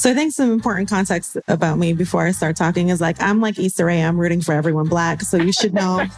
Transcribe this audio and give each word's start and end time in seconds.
So 0.00 0.10
I 0.10 0.14
think 0.14 0.32
some 0.32 0.50
important 0.50 0.88
context 0.88 1.36
about 1.46 1.76
me 1.76 1.92
before 1.92 2.26
I 2.26 2.30
start 2.30 2.56
talking 2.56 2.88
is 2.88 3.02
like, 3.02 3.20
I'm 3.20 3.42
like 3.42 3.58
Issa 3.58 3.84
Rae. 3.84 4.00
I'm 4.00 4.18
rooting 4.18 4.40
for 4.40 4.54
everyone 4.54 4.88
black. 4.88 5.20
So 5.20 5.36
you 5.36 5.52
should 5.52 5.74
know 5.74 5.98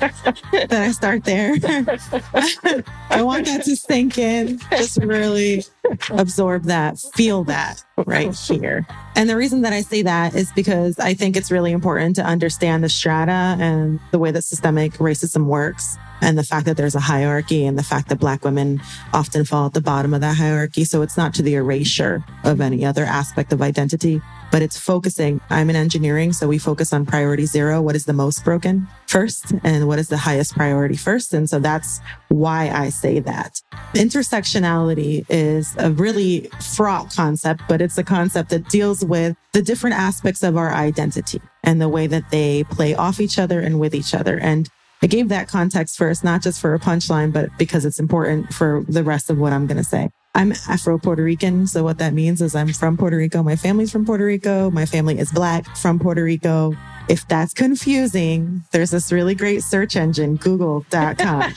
that 0.52 0.70
I 0.70 0.92
start 0.92 1.24
there. 1.24 1.54
I 3.10 3.22
want 3.22 3.46
that 3.46 3.64
to 3.64 3.74
sink 3.74 4.18
in. 4.18 4.60
Just 4.70 4.98
really 4.98 5.64
absorb 6.10 6.62
that, 6.66 7.00
feel 7.14 7.42
that 7.44 7.82
right 8.06 8.34
here. 8.48 8.86
And 9.14 9.28
the 9.28 9.36
reason 9.36 9.62
that 9.62 9.72
I 9.72 9.82
say 9.82 10.02
that 10.02 10.34
is 10.34 10.50
because 10.52 10.98
I 10.98 11.14
think 11.14 11.36
it's 11.36 11.50
really 11.50 11.72
important 11.72 12.16
to 12.16 12.24
understand 12.24 12.82
the 12.82 12.88
strata 12.88 13.56
and 13.60 14.00
the 14.10 14.18
way 14.18 14.30
that 14.30 14.42
systemic 14.42 14.94
racism 14.94 15.46
works 15.46 15.98
and 16.22 16.38
the 16.38 16.44
fact 16.44 16.66
that 16.66 16.76
there's 16.76 16.94
a 16.94 17.00
hierarchy 17.00 17.66
and 17.66 17.78
the 17.78 17.82
fact 17.82 18.08
that 18.08 18.20
black 18.20 18.44
women 18.44 18.80
often 19.12 19.44
fall 19.44 19.66
at 19.66 19.74
the 19.74 19.80
bottom 19.80 20.14
of 20.14 20.20
that 20.20 20.36
hierarchy. 20.36 20.84
So 20.84 21.02
it's 21.02 21.16
not 21.16 21.34
to 21.34 21.42
the 21.42 21.56
erasure 21.56 22.24
of 22.44 22.60
any 22.60 22.84
other 22.84 23.04
aspect 23.04 23.52
of 23.52 23.60
identity, 23.60 24.22
but 24.50 24.62
it's 24.62 24.78
focusing. 24.78 25.40
I'm 25.50 25.68
in 25.68 25.76
engineering, 25.76 26.32
so 26.32 26.46
we 26.46 26.58
focus 26.58 26.92
on 26.92 27.04
priority 27.04 27.44
zero. 27.44 27.82
What 27.82 27.96
is 27.96 28.04
the 28.04 28.12
most 28.12 28.44
broken 28.44 28.86
first 29.12 29.52
and 29.62 29.86
what 29.86 29.98
is 29.98 30.08
the 30.08 30.16
highest 30.16 30.54
priority 30.54 30.96
first? 30.96 31.34
And 31.34 31.48
so 31.48 31.58
that's 31.58 32.00
why 32.28 32.70
I 32.70 32.88
say 32.88 33.20
that. 33.20 33.60
Intersectionality 33.92 35.26
is 35.28 35.76
a 35.78 35.90
really 35.90 36.48
fraught 36.74 37.14
concept, 37.14 37.60
but 37.68 37.82
it's 37.82 37.98
a 37.98 38.02
concept 38.02 38.48
that 38.50 38.70
deals 38.70 39.04
with 39.04 39.36
the 39.52 39.60
different 39.60 39.96
aspects 39.96 40.42
of 40.42 40.56
our 40.56 40.72
identity 40.72 41.42
and 41.62 41.78
the 41.78 41.90
way 41.90 42.06
that 42.06 42.30
they 42.30 42.64
play 42.64 42.94
off 42.94 43.20
each 43.20 43.38
other 43.38 43.60
and 43.60 43.78
with 43.78 43.94
each 43.94 44.14
other. 44.14 44.38
And 44.38 44.70
I 45.02 45.08
gave 45.08 45.28
that 45.28 45.46
context 45.46 45.98
first, 45.98 46.24
not 46.24 46.42
just 46.42 46.58
for 46.58 46.72
a 46.72 46.78
punchline, 46.78 47.34
but 47.34 47.50
because 47.58 47.84
it's 47.84 48.00
important 48.00 48.54
for 48.54 48.82
the 48.88 49.04
rest 49.04 49.28
of 49.28 49.36
what 49.36 49.52
I'm 49.52 49.66
going 49.66 49.76
to 49.76 49.84
say. 49.84 50.08
I'm 50.34 50.52
Afro 50.66 50.96
Puerto 50.98 51.22
Rican. 51.22 51.66
So 51.66 51.82
what 51.84 51.98
that 51.98 52.14
means 52.14 52.40
is 52.40 52.54
I'm 52.54 52.72
from 52.72 52.96
Puerto 52.96 53.18
Rico. 53.18 53.42
My 53.42 53.54
family's 53.54 53.92
from 53.92 54.06
Puerto 54.06 54.24
Rico. 54.24 54.70
My 54.70 54.86
family 54.86 55.18
is 55.18 55.30
black 55.30 55.76
from 55.76 55.98
Puerto 55.98 56.24
Rico. 56.24 56.74
If 57.08 57.28
that's 57.28 57.52
confusing, 57.52 58.62
there's 58.70 58.92
this 58.92 59.12
really 59.12 59.34
great 59.34 59.62
search 59.62 59.94
engine, 59.94 60.36
google.com. 60.36 61.40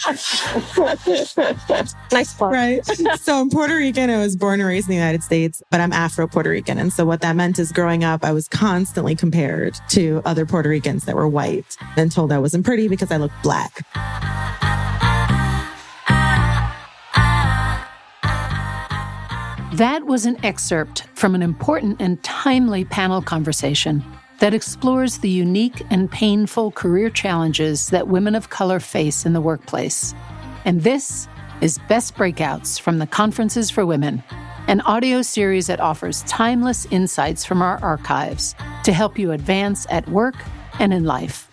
nice 2.11 2.33
plug. 2.33 2.51
Right. 2.51 2.81
So 3.19 3.39
I'm 3.39 3.49
Puerto 3.49 3.75
Rican. 3.75 4.09
I 4.09 4.17
was 4.17 4.35
born 4.35 4.59
and 4.59 4.67
raised 4.67 4.87
in 4.87 4.91
the 4.91 4.95
United 4.95 5.23
States, 5.23 5.63
but 5.71 5.79
I'm 5.79 5.93
Afro 5.93 6.27
Puerto 6.27 6.49
Rican. 6.49 6.77
And 6.77 6.91
so 6.91 7.05
what 7.05 7.21
that 7.21 7.35
meant 7.35 7.59
is 7.59 7.71
growing 7.71 8.03
up, 8.03 8.25
I 8.25 8.33
was 8.33 8.47
constantly 8.47 9.15
compared 9.15 9.79
to 9.89 10.21
other 10.25 10.45
Puerto 10.45 10.69
Ricans 10.69 11.05
that 11.05 11.15
were 11.15 11.27
white 11.27 11.77
and 11.95 12.11
told 12.11 12.31
I 12.31 12.39
wasn't 12.39 12.65
pretty 12.65 12.87
because 12.87 13.11
I 13.11 13.17
looked 13.17 13.41
black. 13.41 13.85
That 19.75 20.05
was 20.05 20.25
an 20.25 20.37
excerpt 20.45 21.03
from 21.15 21.35
an 21.35 21.41
important 21.43 21.99
and 21.99 22.23
timely 22.23 22.85
panel 22.85 23.21
conversation 23.21 24.05
that 24.39 24.53
explores 24.53 25.17
the 25.17 25.27
unique 25.29 25.83
and 25.91 26.09
painful 26.09 26.71
career 26.71 27.09
challenges 27.09 27.87
that 27.87 28.07
women 28.07 28.35
of 28.35 28.49
color 28.49 28.79
face 28.79 29.25
in 29.25 29.33
the 29.33 29.41
workplace. 29.41 30.13
And 30.63 30.83
this 30.83 31.27
is 31.59 31.77
Best 31.89 32.15
Breakouts 32.15 32.79
from 32.79 32.99
the 32.99 33.05
Conferences 33.05 33.69
for 33.69 33.85
Women, 33.85 34.23
an 34.69 34.79
audio 34.81 35.21
series 35.21 35.67
that 35.67 35.81
offers 35.81 36.23
timeless 36.23 36.85
insights 36.85 37.43
from 37.43 37.61
our 37.61 37.77
archives 37.83 38.55
to 38.85 38.93
help 38.93 39.19
you 39.19 39.33
advance 39.33 39.85
at 39.89 40.07
work 40.07 40.35
and 40.79 40.93
in 40.93 41.03
life. 41.03 41.51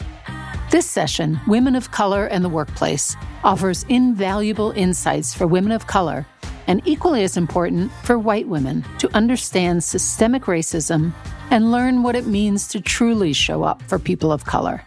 This 0.71 0.89
session, 0.89 1.41
Women 1.49 1.75
of 1.75 1.91
Color 1.91 2.27
and 2.27 2.45
the 2.45 2.49
Workplace, 2.49 3.17
offers 3.43 3.85
invaluable 3.89 4.71
insights 4.71 5.35
for 5.35 5.49
women 5.49 5.73
of 5.73 5.89
color 5.89 6.25
and 6.67 6.83
equally 6.85 7.23
as 7.23 7.37
important 7.37 7.91
for 8.05 8.19
white 8.19 8.49
women 8.49 8.85
to 8.99 9.15
understand 9.15 9.83
systemic 9.83 10.45
racism 10.45 11.13
and 11.51 11.73
learn 11.73 12.03
what 12.03 12.17
it 12.17 12.27
means 12.27 12.69
to 12.69 12.81
truly 12.81 13.33
show 13.33 13.63
up 13.63 13.83
for 13.83 13.99
people 13.99 14.33
of 14.33 14.45
color. 14.45 14.83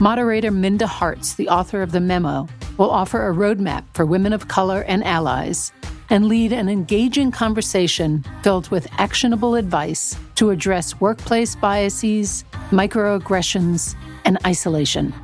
Moderator 0.00 0.50
Minda 0.50 0.86
Harts, 0.86 1.34
the 1.34 1.48
author 1.48 1.82
of 1.82 1.92
the 1.92 2.00
memo, 2.00 2.48
will 2.78 2.90
offer 2.90 3.28
a 3.28 3.34
roadmap 3.34 3.84
for 3.94 4.06
women 4.06 4.32
of 4.32 4.48
color 4.48 4.82
and 4.82 5.04
allies 5.04 5.72
and 6.10 6.26
lead 6.26 6.52
an 6.52 6.68
engaging 6.68 7.30
conversation 7.30 8.24
filled 8.42 8.68
with 8.70 8.86
actionable 8.98 9.54
advice 9.54 10.16
to 10.34 10.50
address 10.50 11.00
workplace 11.00 11.56
biases, 11.56 12.44
microaggressions, 12.70 13.94
and 14.24 14.38
isolation. 14.46 15.14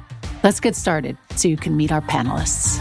Let's 0.42 0.60
get 0.60 0.76
started 0.76 1.18
so 1.36 1.48
you 1.48 1.56
can 1.56 1.76
meet 1.76 1.92
our 1.92 2.02
panelists. 2.02 2.78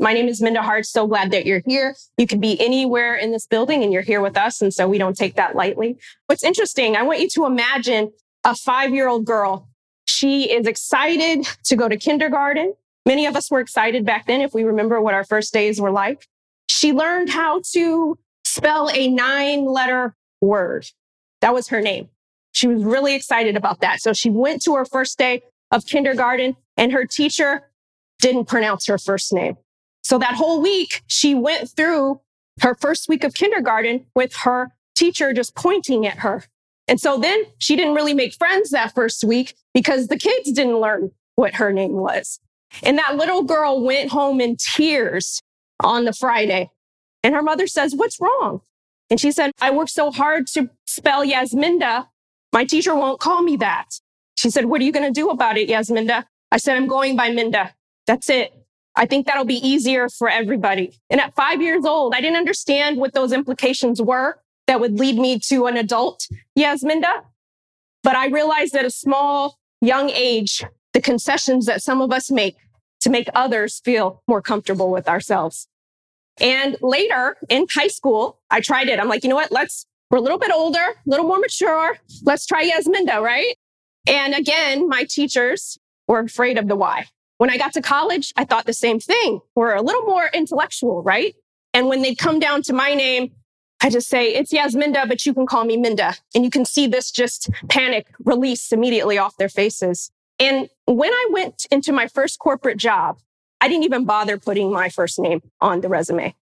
My 0.00 0.12
name 0.12 0.28
is 0.28 0.40
Minda 0.40 0.62
Hart. 0.62 0.86
So 0.86 1.06
glad 1.06 1.32
that 1.32 1.44
you're 1.44 1.62
here. 1.66 1.96
You 2.16 2.26
could 2.26 2.40
be 2.40 2.60
anywhere 2.60 3.16
in 3.16 3.32
this 3.32 3.46
building 3.46 3.82
and 3.82 3.92
you're 3.92 4.02
here 4.02 4.20
with 4.20 4.36
us. 4.36 4.62
And 4.62 4.72
so 4.72 4.86
we 4.86 4.98
don't 4.98 5.16
take 5.16 5.34
that 5.34 5.56
lightly. 5.56 5.98
What's 6.26 6.44
interesting, 6.44 6.96
I 6.96 7.02
want 7.02 7.20
you 7.20 7.28
to 7.30 7.46
imagine 7.46 8.12
a 8.44 8.54
five 8.54 8.94
year 8.94 9.08
old 9.08 9.24
girl. 9.24 9.68
She 10.04 10.52
is 10.52 10.66
excited 10.66 11.46
to 11.64 11.76
go 11.76 11.88
to 11.88 11.96
kindergarten. 11.96 12.74
Many 13.06 13.26
of 13.26 13.34
us 13.34 13.50
were 13.50 13.60
excited 13.60 14.04
back 14.04 14.26
then 14.26 14.40
if 14.40 14.54
we 14.54 14.62
remember 14.62 15.00
what 15.00 15.14
our 15.14 15.24
first 15.24 15.52
days 15.52 15.80
were 15.80 15.90
like. 15.90 16.26
She 16.68 16.92
learned 16.92 17.30
how 17.30 17.62
to 17.72 18.18
spell 18.44 18.90
a 18.92 19.08
nine 19.08 19.64
letter 19.64 20.14
word. 20.40 20.86
That 21.40 21.54
was 21.54 21.68
her 21.68 21.80
name. 21.80 22.08
She 22.52 22.68
was 22.68 22.84
really 22.84 23.14
excited 23.14 23.56
about 23.56 23.80
that. 23.80 24.00
So 24.00 24.12
she 24.12 24.30
went 24.30 24.62
to 24.62 24.74
her 24.76 24.84
first 24.84 25.18
day 25.18 25.42
of 25.70 25.86
kindergarten 25.86 26.56
and 26.76 26.92
her 26.92 27.04
teacher 27.04 27.70
didn't 28.20 28.46
pronounce 28.46 28.86
her 28.86 28.98
first 28.98 29.32
name. 29.32 29.56
So 30.02 30.18
that 30.18 30.34
whole 30.34 30.62
week, 30.62 31.02
she 31.06 31.34
went 31.34 31.70
through 31.70 32.20
her 32.60 32.74
first 32.74 33.08
week 33.08 33.24
of 33.24 33.34
kindergarten 33.34 34.06
with 34.14 34.34
her 34.36 34.72
teacher 34.94 35.32
just 35.32 35.54
pointing 35.54 36.06
at 36.06 36.18
her. 36.18 36.44
And 36.88 37.00
so 37.00 37.18
then 37.18 37.44
she 37.58 37.76
didn't 37.76 37.94
really 37.94 38.14
make 38.14 38.34
friends 38.34 38.70
that 38.70 38.94
first 38.94 39.22
week 39.22 39.54
because 39.74 40.08
the 40.08 40.16
kids 40.16 40.50
didn't 40.50 40.80
learn 40.80 41.10
what 41.36 41.54
her 41.56 41.72
name 41.72 41.92
was. 41.92 42.40
And 42.82 42.98
that 42.98 43.16
little 43.16 43.42
girl 43.42 43.82
went 43.82 44.10
home 44.10 44.40
in 44.40 44.56
tears 44.56 45.42
on 45.82 46.04
the 46.04 46.12
Friday. 46.12 46.70
And 47.22 47.34
her 47.34 47.42
mother 47.42 47.66
says, 47.66 47.94
What's 47.94 48.20
wrong? 48.20 48.62
And 49.10 49.20
she 49.20 49.32
said, 49.32 49.52
I 49.60 49.70
worked 49.70 49.90
so 49.90 50.10
hard 50.10 50.46
to 50.48 50.70
spell 50.86 51.24
Yasminda. 51.24 52.06
My 52.52 52.64
teacher 52.64 52.94
won't 52.94 53.20
call 53.20 53.42
me 53.42 53.56
that. 53.56 53.86
She 54.36 54.50
said, 54.50 54.66
What 54.66 54.80
are 54.80 54.84
you 54.84 54.92
going 54.92 55.06
to 55.06 55.20
do 55.20 55.30
about 55.30 55.58
it, 55.58 55.68
Yasminda? 55.68 56.24
I 56.50 56.56
said, 56.56 56.76
I'm 56.76 56.86
going 56.86 57.16
by 57.16 57.30
Minda. 57.30 57.74
That's 58.06 58.30
it. 58.30 58.52
I 58.98 59.06
think 59.06 59.26
that'll 59.26 59.44
be 59.44 59.66
easier 59.66 60.08
for 60.08 60.28
everybody. 60.28 60.92
And 61.08 61.20
at 61.20 61.32
five 61.34 61.62
years 61.62 61.84
old, 61.84 62.14
I 62.14 62.20
didn't 62.20 62.36
understand 62.36 62.98
what 62.98 63.14
those 63.14 63.32
implications 63.32 64.02
were 64.02 64.40
that 64.66 64.80
would 64.80 64.98
lead 64.98 65.16
me 65.16 65.38
to 65.50 65.66
an 65.66 65.76
adult 65.76 66.26
Yasminda. 66.58 67.22
But 68.02 68.16
I 68.16 68.26
realized 68.26 68.74
at 68.74 68.84
a 68.84 68.90
small, 68.90 69.56
young 69.80 70.10
age, 70.10 70.64
the 70.94 71.00
concessions 71.00 71.66
that 71.66 71.80
some 71.80 72.00
of 72.00 72.12
us 72.12 72.28
make 72.28 72.56
to 73.00 73.10
make 73.10 73.28
others 73.36 73.80
feel 73.84 74.20
more 74.26 74.42
comfortable 74.42 74.90
with 74.90 75.08
ourselves. 75.08 75.68
And 76.40 76.76
later 76.80 77.36
in 77.48 77.66
high 77.72 77.86
school, 77.86 78.40
I 78.50 78.60
tried 78.60 78.88
it. 78.88 78.98
I'm 78.98 79.08
like, 79.08 79.22
you 79.22 79.30
know 79.30 79.36
what? 79.36 79.52
Let's, 79.52 79.86
we're 80.10 80.18
a 80.18 80.22
little 80.22 80.38
bit 80.38 80.50
older, 80.50 80.80
a 80.80 80.96
little 81.06 81.26
more 81.26 81.38
mature. 81.38 81.98
Let's 82.24 82.46
try 82.46 82.68
Yasminda, 82.68 83.22
right? 83.22 83.56
And 84.08 84.34
again, 84.34 84.88
my 84.88 85.04
teachers 85.08 85.78
were 86.08 86.18
afraid 86.18 86.58
of 86.58 86.66
the 86.66 86.74
why. 86.74 87.06
When 87.38 87.50
I 87.50 87.56
got 87.56 87.72
to 87.74 87.82
college, 87.82 88.32
I 88.36 88.44
thought 88.44 88.66
the 88.66 88.72
same 88.72 89.00
thing. 89.00 89.40
We're 89.54 89.74
a 89.74 89.82
little 89.82 90.02
more 90.02 90.28
intellectual, 90.34 91.02
right? 91.02 91.34
And 91.72 91.88
when 91.88 92.02
they'd 92.02 92.18
come 92.18 92.38
down 92.38 92.62
to 92.62 92.72
my 92.72 92.94
name, 92.94 93.32
I 93.80 93.90
just 93.90 94.08
say, 94.08 94.34
it's 94.34 94.52
Yasminda, 94.52 95.06
but 95.06 95.24
you 95.24 95.32
can 95.32 95.46
call 95.46 95.64
me 95.64 95.76
Minda. 95.76 96.14
And 96.34 96.44
you 96.44 96.50
can 96.50 96.64
see 96.64 96.88
this 96.88 97.12
just 97.12 97.48
panic 97.68 98.08
release 98.24 98.72
immediately 98.72 99.18
off 99.18 99.36
their 99.36 99.48
faces. 99.48 100.10
And 100.40 100.68
when 100.86 101.12
I 101.12 101.28
went 101.30 101.66
into 101.70 101.92
my 101.92 102.08
first 102.08 102.40
corporate 102.40 102.76
job, 102.76 103.18
I 103.60 103.68
didn't 103.68 103.84
even 103.84 104.04
bother 104.04 104.38
putting 104.38 104.72
my 104.72 104.88
first 104.88 105.18
name 105.18 105.42
on 105.60 105.80
the 105.80 105.88
resume. 105.88 106.34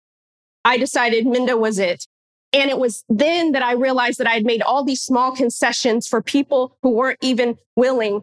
I 0.65 0.79
decided 0.79 1.27
Minda 1.27 1.57
was 1.57 1.79
it. 1.79 2.07
And 2.53 2.71
it 2.71 2.79
was 2.79 3.05
then 3.11 3.53
that 3.53 3.63
I 3.63 3.73
realized 3.73 4.19
that 4.19 4.27
I 4.27 4.33
had 4.33 4.47
made 4.47 4.63
all 4.63 4.83
these 4.83 5.03
small 5.03 5.37
concessions 5.37 6.07
for 6.09 6.23
people 6.23 6.79
who 6.83 6.91
weren't 6.91 7.19
even 7.21 7.59
willing 7.75 8.23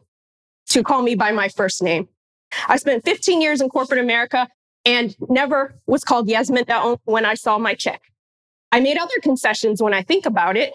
to 0.70 0.82
call 0.82 1.04
me 1.04 1.14
by 1.14 1.32
my 1.32 1.50
first 1.50 1.84
name. 1.84 2.08
I 2.68 2.78
spent 2.78 3.06
15 3.06 3.42
years 3.42 3.62
in 3.62 3.70
corporate 3.70 4.00
America 4.00 4.48
and 4.86 5.16
never 5.30 5.76
was 5.88 6.04
called 6.04 6.28
Yasminda 6.28 7.00
when 7.06 7.26
I 7.26 7.36
saw 7.36 7.58
my 7.58 7.74
check. 7.74 8.02
I 8.72 8.80
made 8.80 8.98
other 8.98 9.20
concessions 9.22 9.82
when 9.82 9.94
I 9.94 10.02
think 10.02 10.26
about 10.26 10.58
it. 10.58 10.74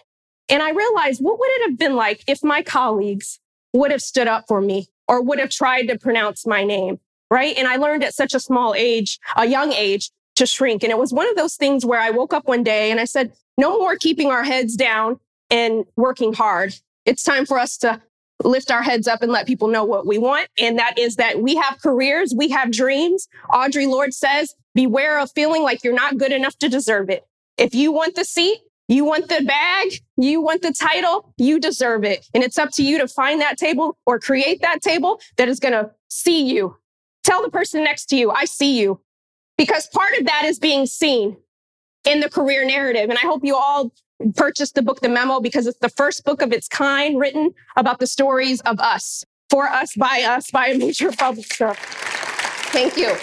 And 0.49 0.63
I 0.63 0.71
realized 0.71 1.21
what 1.21 1.39
would 1.39 1.51
it 1.51 1.71
have 1.71 1.79
been 1.79 1.95
like 1.95 2.23
if 2.27 2.43
my 2.43 2.63
colleagues 2.63 3.39
would 3.75 3.91
have 3.91 4.01
stood 4.01 4.29
up 4.29 4.45
for 4.49 4.61
me 4.61 4.87
or 5.07 5.23
would 5.23 5.39
have 5.39 5.51
tried 5.51 5.89
to 5.89 5.99
pronounce 5.99 6.47
my 6.47 6.65
name, 6.65 6.99
right? 7.31 7.57
And 7.57 7.69
I 7.69 7.77
learned 7.77 8.05
at 8.05 8.15
such 8.15 8.35
a 8.35 8.41
small 8.41 8.75
age, 8.75 9.19
a 9.37 9.47
young 9.47 9.73
age, 9.73 10.11
to 10.37 10.47
shrink. 10.47 10.83
And 10.83 10.93
it 10.93 10.99
was 10.99 11.13
one 11.13 11.29
of 11.29 11.37
those 11.37 11.57
things 11.57 11.85
where 11.85 12.01
I 12.01 12.11
woke 12.11 12.33
up 12.33 12.47
one 12.47 12.63
day 12.63 12.91
and 12.91 13.01
I 13.01 13.05
said, 13.05 13.33
no 13.59 13.79
more 13.79 13.97
keeping 13.97 14.31
our 14.31 14.45
heads 14.45 14.77
down 14.77 15.19
and 15.51 15.85
working 15.97 16.33
hard. 16.33 16.75
It's 17.05 17.25
time 17.25 17.45
for 17.45 17.59
us 17.59 17.77
to 17.79 18.01
lift 18.45 18.71
our 18.71 18.83
heads 18.83 19.09
up 19.09 19.23
and 19.23 19.33
let 19.33 19.47
people 19.47 19.69
know 19.69 19.85
what 19.85 20.07
we 20.07 20.19
want. 20.19 20.49
And 20.59 20.79
that 20.79 20.99
is 20.99 21.17
that 21.17 21.41
we 21.43 21.57
have 21.57 21.81
careers, 21.83 22.35
we 22.37 22.49
have 22.51 22.71
dreams. 22.71 23.29
Audre 23.51 23.89
Lorde 23.89 24.15
says, 24.15 24.55
beware 24.75 25.19
of 25.19 25.31
feeling 25.33 25.63
like 25.63 25.83
you're 25.83 25.95
not 25.95 26.19
good 26.19 26.33
enough 26.33 26.57
to 26.59 26.69
deserve 26.69 27.11
it. 27.11 27.27
If 27.57 27.75
you 27.75 27.91
want 27.91 28.15
the 28.15 28.25
seat, 28.25 28.59
you 28.87 29.05
want 29.05 29.29
the 29.29 29.43
bag, 29.43 30.01
you 30.17 30.41
want 30.41 30.63
the 30.63 30.73
title, 30.73 31.35
you 31.37 31.61
deserve 31.61 32.05
it. 32.05 32.27
And 32.33 32.43
it's 32.43 32.59
up 32.59 32.71
to 32.73 32.83
you 32.83 32.99
to 32.99 33.09
find 33.09 33.41
that 33.41 33.59
table 33.59 33.99
or 34.07 34.19
create 34.19 34.63
that 34.63 34.81
table 34.81 35.21
that 35.37 35.49
is 35.49 35.61
going 35.61 35.73
to 35.73 35.91
see 36.09 36.47
you. 36.47 36.77
Tell 37.25 37.43
the 37.43 37.51
person 37.51 37.85
next 37.85 38.07
to 38.07 38.17
you, 38.17 38.31
I 38.31 38.47
see 38.47 38.79
you. 38.79 39.01
Because 39.59 39.89
part 39.89 40.15
of 40.19 40.27
that 40.27 40.45
is 40.45 40.59
being 40.59 40.87
seen 40.87 41.37
in 42.05 42.21
the 42.21 42.31
career 42.31 42.65
narrative. 42.65 43.11
And 43.11 43.19
I 43.19 43.27
hope 43.27 43.45
you 43.45 43.57
all 43.57 43.93
purchased 44.37 44.75
the 44.75 44.83
book, 44.83 45.01
The 45.01 45.09
Memo, 45.09 45.41
because 45.41 45.67
it's 45.67 45.79
the 45.79 45.89
first 45.89 46.25
book 46.25 46.43
of 46.43 46.53
its 46.53 46.69
kind 46.69 47.19
written 47.19 47.53
about 47.77 47.99
the 47.99 48.07
stories 48.07 48.61
of 48.63 48.81
us, 48.81 49.25
for 49.51 49.67
us, 49.67 49.95
by 49.95 50.23
us, 50.23 50.51
by 50.51 50.69
a 50.69 50.79
major 50.79 51.13
publisher. 51.13 51.75
Thank 51.75 52.97
you. 52.97 53.17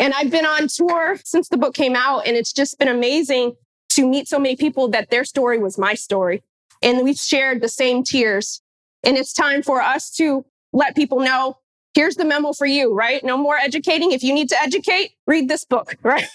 And 0.00 0.14
I've 0.14 0.30
been 0.30 0.46
on 0.46 0.68
tour 0.68 1.18
since 1.24 1.48
the 1.48 1.56
book 1.56 1.74
came 1.74 1.96
out, 1.96 2.26
and 2.26 2.36
it's 2.36 2.52
just 2.52 2.78
been 2.78 2.88
amazing 2.88 3.54
to 3.90 4.08
meet 4.08 4.28
so 4.28 4.38
many 4.38 4.56
people 4.56 4.88
that 4.88 5.10
their 5.10 5.24
story 5.24 5.58
was 5.58 5.78
my 5.78 5.94
story. 5.94 6.42
And 6.82 7.02
we've 7.02 7.18
shared 7.18 7.60
the 7.60 7.68
same 7.68 8.04
tears. 8.04 8.62
And 9.02 9.16
it's 9.16 9.32
time 9.32 9.62
for 9.62 9.80
us 9.80 10.10
to 10.16 10.44
let 10.72 10.94
people 10.94 11.20
know 11.20 11.58
here's 11.94 12.16
the 12.16 12.24
memo 12.24 12.52
for 12.52 12.66
you, 12.66 12.94
right? 12.94 13.22
No 13.24 13.36
more 13.36 13.56
educating. 13.56 14.12
If 14.12 14.22
you 14.22 14.32
need 14.32 14.48
to 14.50 14.60
educate, 14.62 15.12
read 15.26 15.48
this 15.48 15.64
book, 15.64 15.94
right? 16.02 16.26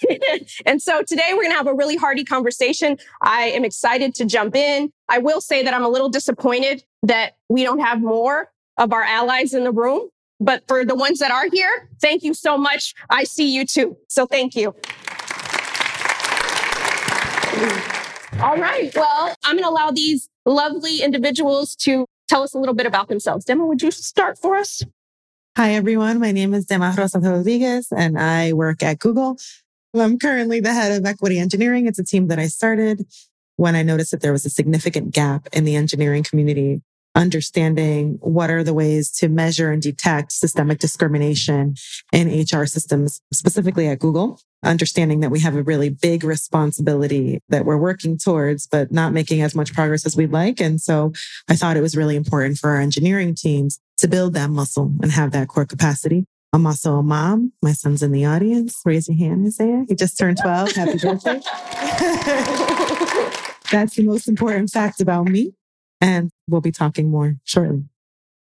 and 0.66 0.80
so 0.82 1.02
today 1.02 1.30
we're 1.30 1.42
going 1.42 1.52
to 1.52 1.56
have 1.56 1.66
a 1.66 1.74
really 1.74 1.96
hearty 1.96 2.24
conversation. 2.24 2.98
I 3.22 3.44
am 3.46 3.64
excited 3.64 4.14
to 4.16 4.24
jump 4.24 4.56
in. 4.56 4.92
I 5.08 5.18
will 5.18 5.40
say 5.40 5.62
that 5.62 5.74
I'm 5.74 5.84
a 5.84 5.88
little 5.88 6.08
disappointed 6.08 6.84
that 7.02 7.36
we 7.48 7.62
don't 7.62 7.80
have 7.80 8.00
more 8.00 8.50
of 8.76 8.92
our 8.92 9.02
allies 9.02 9.54
in 9.54 9.64
the 9.64 9.72
room. 9.72 10.08
But 10.40 10.64
for 10.66 10.84
the 10.84 10.94
ones 10.94 11.20
that 11.20 11.30
are 11.30 11.48
here, 11.50 11.88
thank 12.00 12.22
you 12.22 12.34
so 12.34 12.58
much. 12.58 12.92
I 13.08 13.24
see 13.24 13.54
you 13.54 13.64
too. 13.64 13.96
So 14.08 14.26
thank 14.26 14.56
you. 14.56 14.74
All 18.42 18.56
right. 18.56 18.92
Well, 18.94 19.34
I'm 19.44 19.54
going 19.54 19.62
to 19.62 19.70
allow 19.70 19.90
these 19.92 20.28
lovely 20.44 21.00
individuals 21.00 21.76
to 21.76 22.04
tell 22.28 22.42
us 22.42 22.52
a 22.52 22.58
little 22.58 22.74
bit 22.74 22.84
about 22.84 23.08
themselves. 23.08 23.44
Dema, 23.44 23.66
would 23.66 23.80
you 23.80 23.90
start 23.90 24.38
for 24.38 24.56
us? 24.56 24.82
Hi, 25.56 25.74
everyone. 25.74 26.18
My 26.18 26.32
name 26.32 26.52
is 26.52 26.66
Dema 26.66 26.96
Rosa 26.96 27.20
Rodriguez, 27.20 27.86
and 27.96 28.18
I 28.18 28.52
work 28.52 28.82
at 28.82 28.98
Google. 28.98 29.38
I'm 29.94 30.18
currently 30.18 30.58
the 30.58 30.72
head 30.72 30.90
of 30.90 31.06
equity 31.06 31.38
engineering. 31.38 31.86
It's 31.86 32.00
a 32.00 32.04
team 32.04 32.26
that 32.26 32.40
I 32.40 32.48
started 32.48 33.06
when 33.54 33.76
I 33.76 33.84
noticed 33.84 34.10
that 34.10 34.20
there 34.20 34.32
was 34.32 34.44
a 34.44 34.50
significant 34.50 35.14
gap 35.14 35.46
in 35.52 35.62
the 35.62 35.76
engineering 35.76 36.24
community 36.24 36.82
understanding 37.14 38.18
what 38.20 38.50
are 38.50 38.64
the 38.64 38.74
ways 38.74 39.10
to 39.10 39.28
measure 39.28 39.70
and 39.70 39.80
detect 39.80 40.32
systemic 40.32 40.80
discrimination 40.80 41.74
in 42.12 42.28
HR 42.28 42.66
systems, 42.66 43.20
specifically 43.32 43.86
at 43.86 44.00
Google, 44.00 44.40
understanding 44.64 45.20
that 45.20 45.30
we 45.30 45.40
have 45.40 45.54
a 45.54 45.62
really 45.62 45.88
big 45.88 46.24
responsibility 46.24 47.38
that 47.48 47.64
we're 47.64 47.76
working 47.76 48.18
towards, 48.18 48.66
but 48.66 48.90
not 48.90 49.12
making 49.12 49.42
as 49.42 49.54
much 49.54 49.72
progress 49.72 50.04
as 50.04 50.16
we'd 50.16 50.32
like. 50.32 50.60
And 50.60 50.80
so 50.80 51.12
I 51.48 51.54
thought 51.54 51.76
it 51.76 51.82
was 51.82 51.96
really 51.96 52.16
important 52.16 52.58
for 52.58 52.70
our 52.70 52.80
engineering 52.80 53.36
teams 53.36 53.78
to 53.98 54.08
build 54.08 54.34
that 54.34 54.50
muscle 54.50 54.92
and 55.02 55.12
have 55.12 55.32
that 55.32 55.48
core 55.48 55.64
capacity. 55.64 56.26
I'm 56.52 56.66
also 56.66 56.96
a 56.96 57.02
mom. 57.02 57.52
My 57.62 57.72
son's 57.72 58.02
in 58.02 58.12
the 58.12 58.24
audience. 58.24 58.80
Raise 58.84 59.08
your 59.08 59.16
hand, 59.16 59.46
Isaiah. 59.46 59.84
He 59.88 59.94
just 59.94 60.16
turned 60.16 60.38
12. 60.40 60.72
Happy 60.72 60.98
birthday. 60.98 61.40
That's 63.72 63.96
the 63.96 64.04
most 64.04 64.28
important 64.28 64.70
fact 64.70 65.00
about 65.00 65.26
me. 65.26 65.54
And 66.00 66.30
we'll 66.48 66.60
be 66.60 66.70
talking 66.70 67.10
more 67.10 67.36
shortly. 67.44 67.84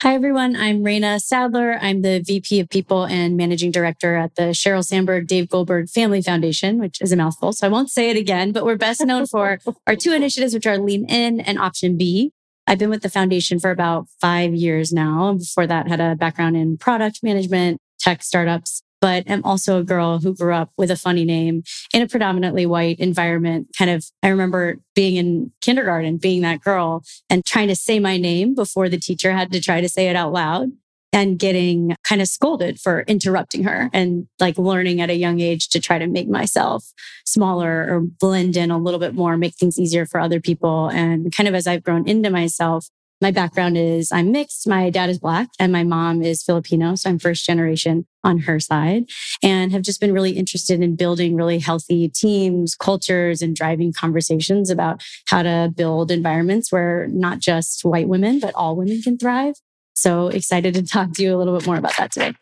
Hi, 0.03 0.13
everyone. 0.13 0.57
I'm 0.57 0.83
Raina 0.83 1.21
Sadler. 1.21 1.79
I'm 1.81 2.01
the 2.01 2.19
VP 2.19 2.59
of 2.59 2.69
People 2.69 3.05
and 3.05 3.37
Managing 3.37 3.71
Director 3.71 4.15
at 4.15 4.35
the 4.35 4.51
Sheryl 4.51 4.83
Sandberg 4.83 5.25
Dave 5.25 5.47
Goldberg 5.47 5.89
Family 5.89 6.21
Foundation, 6.21 6.79
which 6.79 7.01
is 7.01 7.13
a 7.13 7.15
mouthful. 7.15 7.53
So 7.53 7.65
I 7.65 7.69
won't 7.69 7.89
say 7.89 8.09
it 8.09 8.17
again, 8.17 8.51
but 8.51 8.65
we're 8.65 8.75
best 8.75 9.03
known 9.05 9.25
for 9.25 9.57
our 9.87 9.95
two 9.95 10.11
initiatives, 10.11 10.53
which 10.53 10.67
are 10.67 10.77
Lean 10.77 11.09
In 11.09 11.39
and 11.39 11.57
Option 11.57 11.95
B. 11.95 12.33
I've 12.67 12.79
been 12.79 12.89
with 12.89 13.03
the 13.03 13.09
foundation 13.09 13.59
for 13.59 13.69
about 13.69 14.07
five 14.19 14.53
years 14.53 14.91
now. 14.91 15.33
Before 15.33 15.67
that, 15.67 15.87
had 15.87 15.99
a 15.99 16.15
background 16.15 16.57
in 16.57 16.77
product 16.77 17.19
management, 17.21 17.79
tech 17.99 18.23
startups, 18.23 18.81
but 19.01 19.29
am 19.29 19.43
also 19.43 19.79
a 19.79 19.83
girl 19.83 20.19
who 20.19 20.33
grew 20.33 20.53
up 20.53 20.71
with 20.77 20.89
a 20.89 20.95
funny 20.95 21.25
name 21.25 21.63
in 21.93 22.01
a 22.01 22.07
predominantly 22.07 22.65
white 22.65 22.99
environment. 22.99 23.67
Kind 23.77 23.91
of, 23.91 24.05
I 24.23 24.29
remember 24.29 24.77
being 24.95 25.15
in 25.15 25.51
kindergarten, 25.61 26.17
being 26.17 26.41
that 26.41 26.61
girl 26.61 27.03
and 27.29 27.45
trying 27.45 27.67
to 27.67 27.75
say 27.75 27.99
my 27.99 28.17
name 28.17 28.55
before 28.55 28.89
the 28.89 28.97
teacher 28.97 29.31
had 29.31 29.51
to 29.51 29.61
try 29.61 29.81
to 29.81 29.89
say 29.89 30.07
it 30.07 30.15
out 30.15 30.33
loud 30.33 30.69
and 31.15 31.39
getting 31.39 31.95
kind 32.07 32.21
of 32.21 32.27
scolded 32.27 32.77
for 32.77 33.05
interrupting 33.07 33.63
her 33.63 33.89
and 33.93 34.27
like 34.41 34.57
learning 34.57 34.99
at 34.99 35.09
a 35.09 35.15
young 35.15 35.39
age 35.39 35.69
to 35.69 35.79
try 35.79 35.97
to 35.97 36.07
make 36.07 36.27
myself 36.27 36.91
smaller 37.25 37.87
or 37.89 38.01
blend 38.01 38.57
in 38.57 38.69
a 38.69 38.77
little 38.77 38.99
bit 38.99 39.15
more, 39.15 39.37
make 39.37 39.55
things 39.55 39.79
easier 39.79 40.05
for 40.05 40.19
other 40.19 40.41
people. 40.41 40.89
And 40.89 41.33
kind 41.33 41.47
of 41.47 41.55
as 41.55 41.67
I've 41.67 41.83
grown 41.83 42.05
into 42.05 42.29
myself, 42.29 42.89
my 43.21 43.31
background 43.31 43.77
is 43.77 44.11
I'm 44.11 44.33
mixed. 44.33 44.67
My 44.67 44.89
dad 44.89 45.09
is 45.09 45.19
black 45.19 45.47
and 45.57 45.71
my 45.71 45.83
mom 45.83 46.21
is 46.21 46.43
Filipino. 46.43 46.95
So 46.95 47.09
I'm 47.09 47.17
first 47.17 47.45
generation 47.45 48.05
on 48.25 48.39
her 48.39 48.59
side 48.59 49.05
and 49.41 49.71
have 49.71 49.83
just 49.83 50.01
been 50.01 50.13
really 50.13 50.31
interested 50.31 50.81
in 50.81 50.97
building 50.97 51.37
really 51.37 51.59
healthy 51.59 52.09
teams, 52.09 52.75
cultures, 52.75 53.41
and 53.41 53.55
driving 53.55 53.93
conversations 53.93 54.69
about 54.69 55.01
how 55.27 55.43
to 55.43 55.71
build 55.73 56.11
environments 56.11 56.73
where 56.73 57.07
not 57.07 57.39
just 57.39 57.85
white 57.85 58.09
women, 58.09 58.41
but 58.41 58.53
all 58.53 58.75
women 58.75 59.01
can 59.01 59.17
thrive. 59.17 59.55
So 59.95 60.27
excited 60.27 60.73
to 60.73 60.83
talk 60.83 61.13
to 61.13 61.23
you 61.23 61.35
a 61.35 61.37
little 61.37 61.57
bit 61.57 61.65
more 61.65 61.77
about 61.77 61.95
that 61.97 62.11
today. 62.11 62.33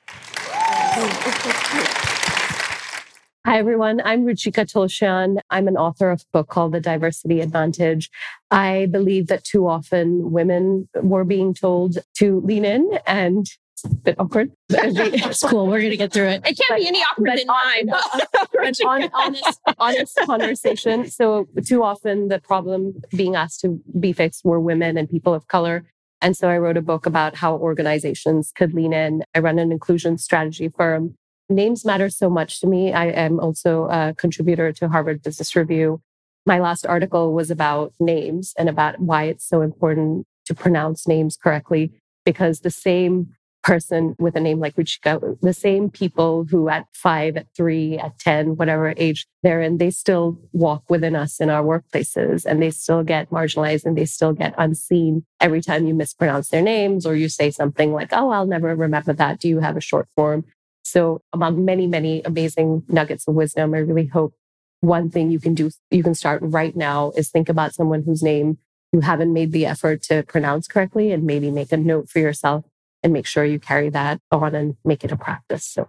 Hi, 3.46 3.60
everyone. 3.60 4.02
I'm 4.04 4.26
Ruchika 4.26 4.66
Tulshyan. 4.66 5.38
I'm 5.52 5.68
an 5.68 5.78
author 5.78 6.10
of 6.10 6.22
a 6.22 6.26
book 6.32 6.50
called 6.50 6.72
The 6.72 6.80
Diversity 6.80 7.42
Advantage. 7.42 8.10
I 8.50 8.88
believe 8.88 9.28
that 9.28 9.44
too 9.44 9.68
often 9.68 10.32
women 10.32 10.90
were 10.96 11.26
being 11.26 11.54
told 11.54 12.00
to 12.16 12.40
lean 12.40 12.66
in 12.66 12.90
and 13.06 13.46
it's 13.74 13.84
a 13.84 13.96
bit 13.96 14.16
awkward. 14.18 14.52
it's 14.70 15.44
cool. 15.44 15.68
We're 15.68 15.80
going 15.80 15.92
to 15.92 15.98
get 15.98 16.12
through 16.12 16.30
it. 16.30 16.42
It 16.46 16.58
can't 16.58 16.70
but, 16.70 16.78
be 16.78 16.88
any 16.88 17.00
awkward 17.00 17.38
than 17.38 17.48
mine. 17.48 17.88
but 18.54 18.86
on, 18.86 19.10
honest, 19.14 19.60
honest 19.78 20.20
conversation. 20.26 21.10
So 21.10 21.48
too 21.66 21.84
often 21.84 22.30
the 22.30 22.40
problem 22.40 23.02
being 23.16 23.36
asked 23.36 23.62
to 23.62 23.80
be 24.00 24.14
fixed 24.14 24.44
were 24.44 24.60
women 24.60 24.98
and 24.98 25.10
people 25.10 25.34
of 25.34 25.48
color. 25.48 25.86
And 26.24 26.36
so 26.36 26.50
I 26.50 26.58
wrote 26.58 26.78
a 26.78 26.82
book 26.82 27.06
about 27.06 27.36
how 27.36 27.58
organizations 27.58 28.52
could 28.56 28.74
lean 28.74 28.94
in. 28.94 29.24
I 29.36 29.40
run 29.40 29.60
an 29.60 29.72
inclusion 29.72 30.18
strategy 30.18 30.70
firm 30.70 31.16
names 31.50 31.86
matter 31.86 32.10
so 32.10 32.30
much 32.30 32.60
to 32.62 32.68
me. 32.68 32.94
I 32.94 33.08
am 33.08 33.40
also 33.40 33.86
a 33.86 34.14
contributor 34.18 34.72
to 34.74 34.90
Harvard 34.90 35.22
Business 35.22 35.56
Review. 35.56 36.02
My 36.46 36.60
last 36.60 36.86
article 36.86 37.34
was 37.34 37.52
about 37.52 37.94
names 38.00 38.54
and 38.58 38.70
about 38.70 39.00
why 39.00 39.26
it's 39.26 39.48
so 39.48 39.62
important 39.62 40.26
to 40.46 40.54
pronounce 40.54 41.08
names 41.08 41.38
correctly 41.38 41.92
because 42.26 42.62
the 42.62 42.72
same 42.72 43.36
person 43.64 44.16
with 44.20 44.36
a 44.36 44.40
name 44.40 44.60
like 44.60 44.76
Ruchika, 44.76 45.40
the 45.42 45.54
same 45.54 45.90
people 45.90 46.46
who 46.50 46.70
at 46.70 46.86
five, 46.94 47.38
at 47.38 47.48
three, 47.56 47.98
at 47.98 48.20
10, 48.20 48.58
whatever 48.58 48.94
age 48.98 49.26
they're 49.42 49.62
in, 49.62 49.78
they 49.78 49.90
still 49.90 50.38
walk 50.52 50.84
within 50.90 51.16
us 51.16 51.40
in 51.40 51.50
our 51.50 51.64
workplaces 51.64 52.46
and 52.46 52.62
they 52.62 52.70
still 52.70 53.04
get 53.04 53.30
marginalized 53.30 53.86
and 53.86 53.98
they 53.98 54.06
still 54.06 54.34
get 54.34 54.54
unseen 54.58 55.26
every 55.40 55.62
time 55.62 55.88
you 55.88 55.94
mispronounce 55.94 56.50
their 56.50 56.62
names 56.62 57.06
or 57.06 57.16
you 57.16 57.30
say 57.30 57.50
something 57.50 57.94
like, 57.94 58.10
oh, 58.12 58.30
I'll 58.30 58.46
never 58.46 58.76
remember 58.76 59.14
that. 59.14 59.40
Do 59.40 59.48
you 59.48 59.60
have 59.60 59.78
a 59.78 59.82
short 59.82 60.08
form? 60.16 60.46
So, 60.84 61.22
among 61.32 61.64
many, 61.64 61.88
many 61.88 62.22
amazing 62.24 62.84
nuggets 62.90 63.28
of 63.28 63.36
wisdom, 63.36 63.74
I 63.74 63.78
really 63.78 64.08
hope 64.08 64.34
one 64.82 65.10
thing 65.10 65.32
you 65.32 65.40
can 65.40 65.54
do, 65.54 65.72
you 65.90 66.04
can 66.04 66.14
start 66.14 66.42
right 66.44 66.76
now 66.76 67.12
is 67.16 67.30
think 67.30 67.48
about 67.48 67.74
someone 67.74 68.04
whose 68.04 68.22
name 68.22 68.58
you 68.92 69.00
haven't 69.00 69.32
made 69.32 69.54
the 69.54 69.66
effort 69.66 70.04
to 70.04 70.24
pronounce 70.24 70.68
correctly 70.68 71.14
and 71.14 71.24
maybe 71.24 71.50
make 71.50 71.72
a 71.72 71.78
note 71.78 72.10
for 72.10 72.20
yourself 72.20 72.66
and 73.04 73.14
make 73.14 73.26
sure 73.26 73.46
you 73.46 73.60
carry 73.60 73.90
that 73.90 74.20
on 74.32 74.56
and 74.56 74.78
make 74.84 75.04
it 75.04 75.12
a 75.12 75.18
practice. 75.18 75.66
So, 75.66 75.88